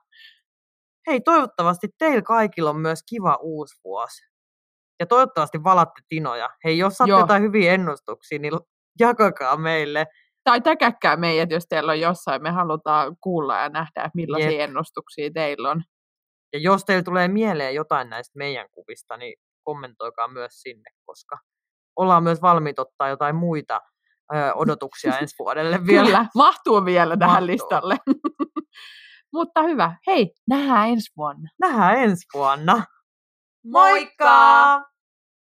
Hei, 1.07 1.21
toivottavasti 1.21 1.87
teillä 1.99 2.21
kaikilla 2.21 2.69
on 2.69 2.79
myös 2.79 2.99
kiva 3.09 3.37
uusi 3.41 3.75
vuosi. 3.83 4.34
Ja 4.99 5.05
toivottavasti 5.05 5.63
valatte 5.63 6.01
tinoja. 6.07 6.49
Hei, 6.63 6.77
jos 6.77 6.93
saatte 6.93 7.09
Joo. 7.09 7.19
jotain 7.19 7.43
hyviä 7.43 7.73
ennustuksia, 7.73 8.39
niin 8.39 8.53
jakakaa 8.99 9.57
meille. 9.57 10.05
Tai 10.43 10.61
täkäkkää 10.61 11.15
meidät, 11.17 11.51
jos 11.51 11.63
teillä 11.69 11.91
on 11.91 11.99
jossain. 11.99 12.41
Me 12.43 12.51
halutaan 12.51 13.15
kuulla 13.21 13.57
ja 13.57 13.69
nähdä, 13.69 14.03
että 14.03 14.11
millaisia 14.13 14.51
Jep. 14.51 14.61
ennustuksia 14.61 15.29
teillä 15.33 15.71
on. 15.71 15.83
Ja 16.53 16.59
jos 16.59 16.85
teillä 16.85 17.03
tulee 17.03 17.27
mieleen 17.27 17.75
jotain 17.75 18.09
näistä 18.09 18.37
meidän 18.37 18.67
kuvista, 18.71 19.17
niin 19.17 19.33
kommentoikaa 19.63 20.27
myös 20.27 20.51
sinne, 20.61 20.89
koska 21.05 21.37
ollaan 21.95 22.23
myös 22.23 22.41
valmiit 22.41 22.79
ottaa 22.79 23.09
jotain 23.09 23.35
muita 23.35 23.81
ö, 24.35 24.53
odotuksia 24.55 25.17
ensi 25.19 25.35
vuodelle 25.39 25.79
vielä. 25.87 26.05
Kyllä, 26.05 26.25
mahtuu 26.35 26.85
vielä 26.85 27.17
tähän 27.17 27.33
Mahtuu. 27.33 27.47
listalle. 27.47 27.97
Mutta 29.33 29.63
hyvä. 29.63 29.95
Hei, 30.07 30.31
nähdään 30.49 30.89
ensi 30.89 31.11
vuonna. 31.17 31.49
Nähdään 31.59 31.97
ensi 31.97 32.25
vuonna. 32.33 32.83
Moikka! 33.65 34.85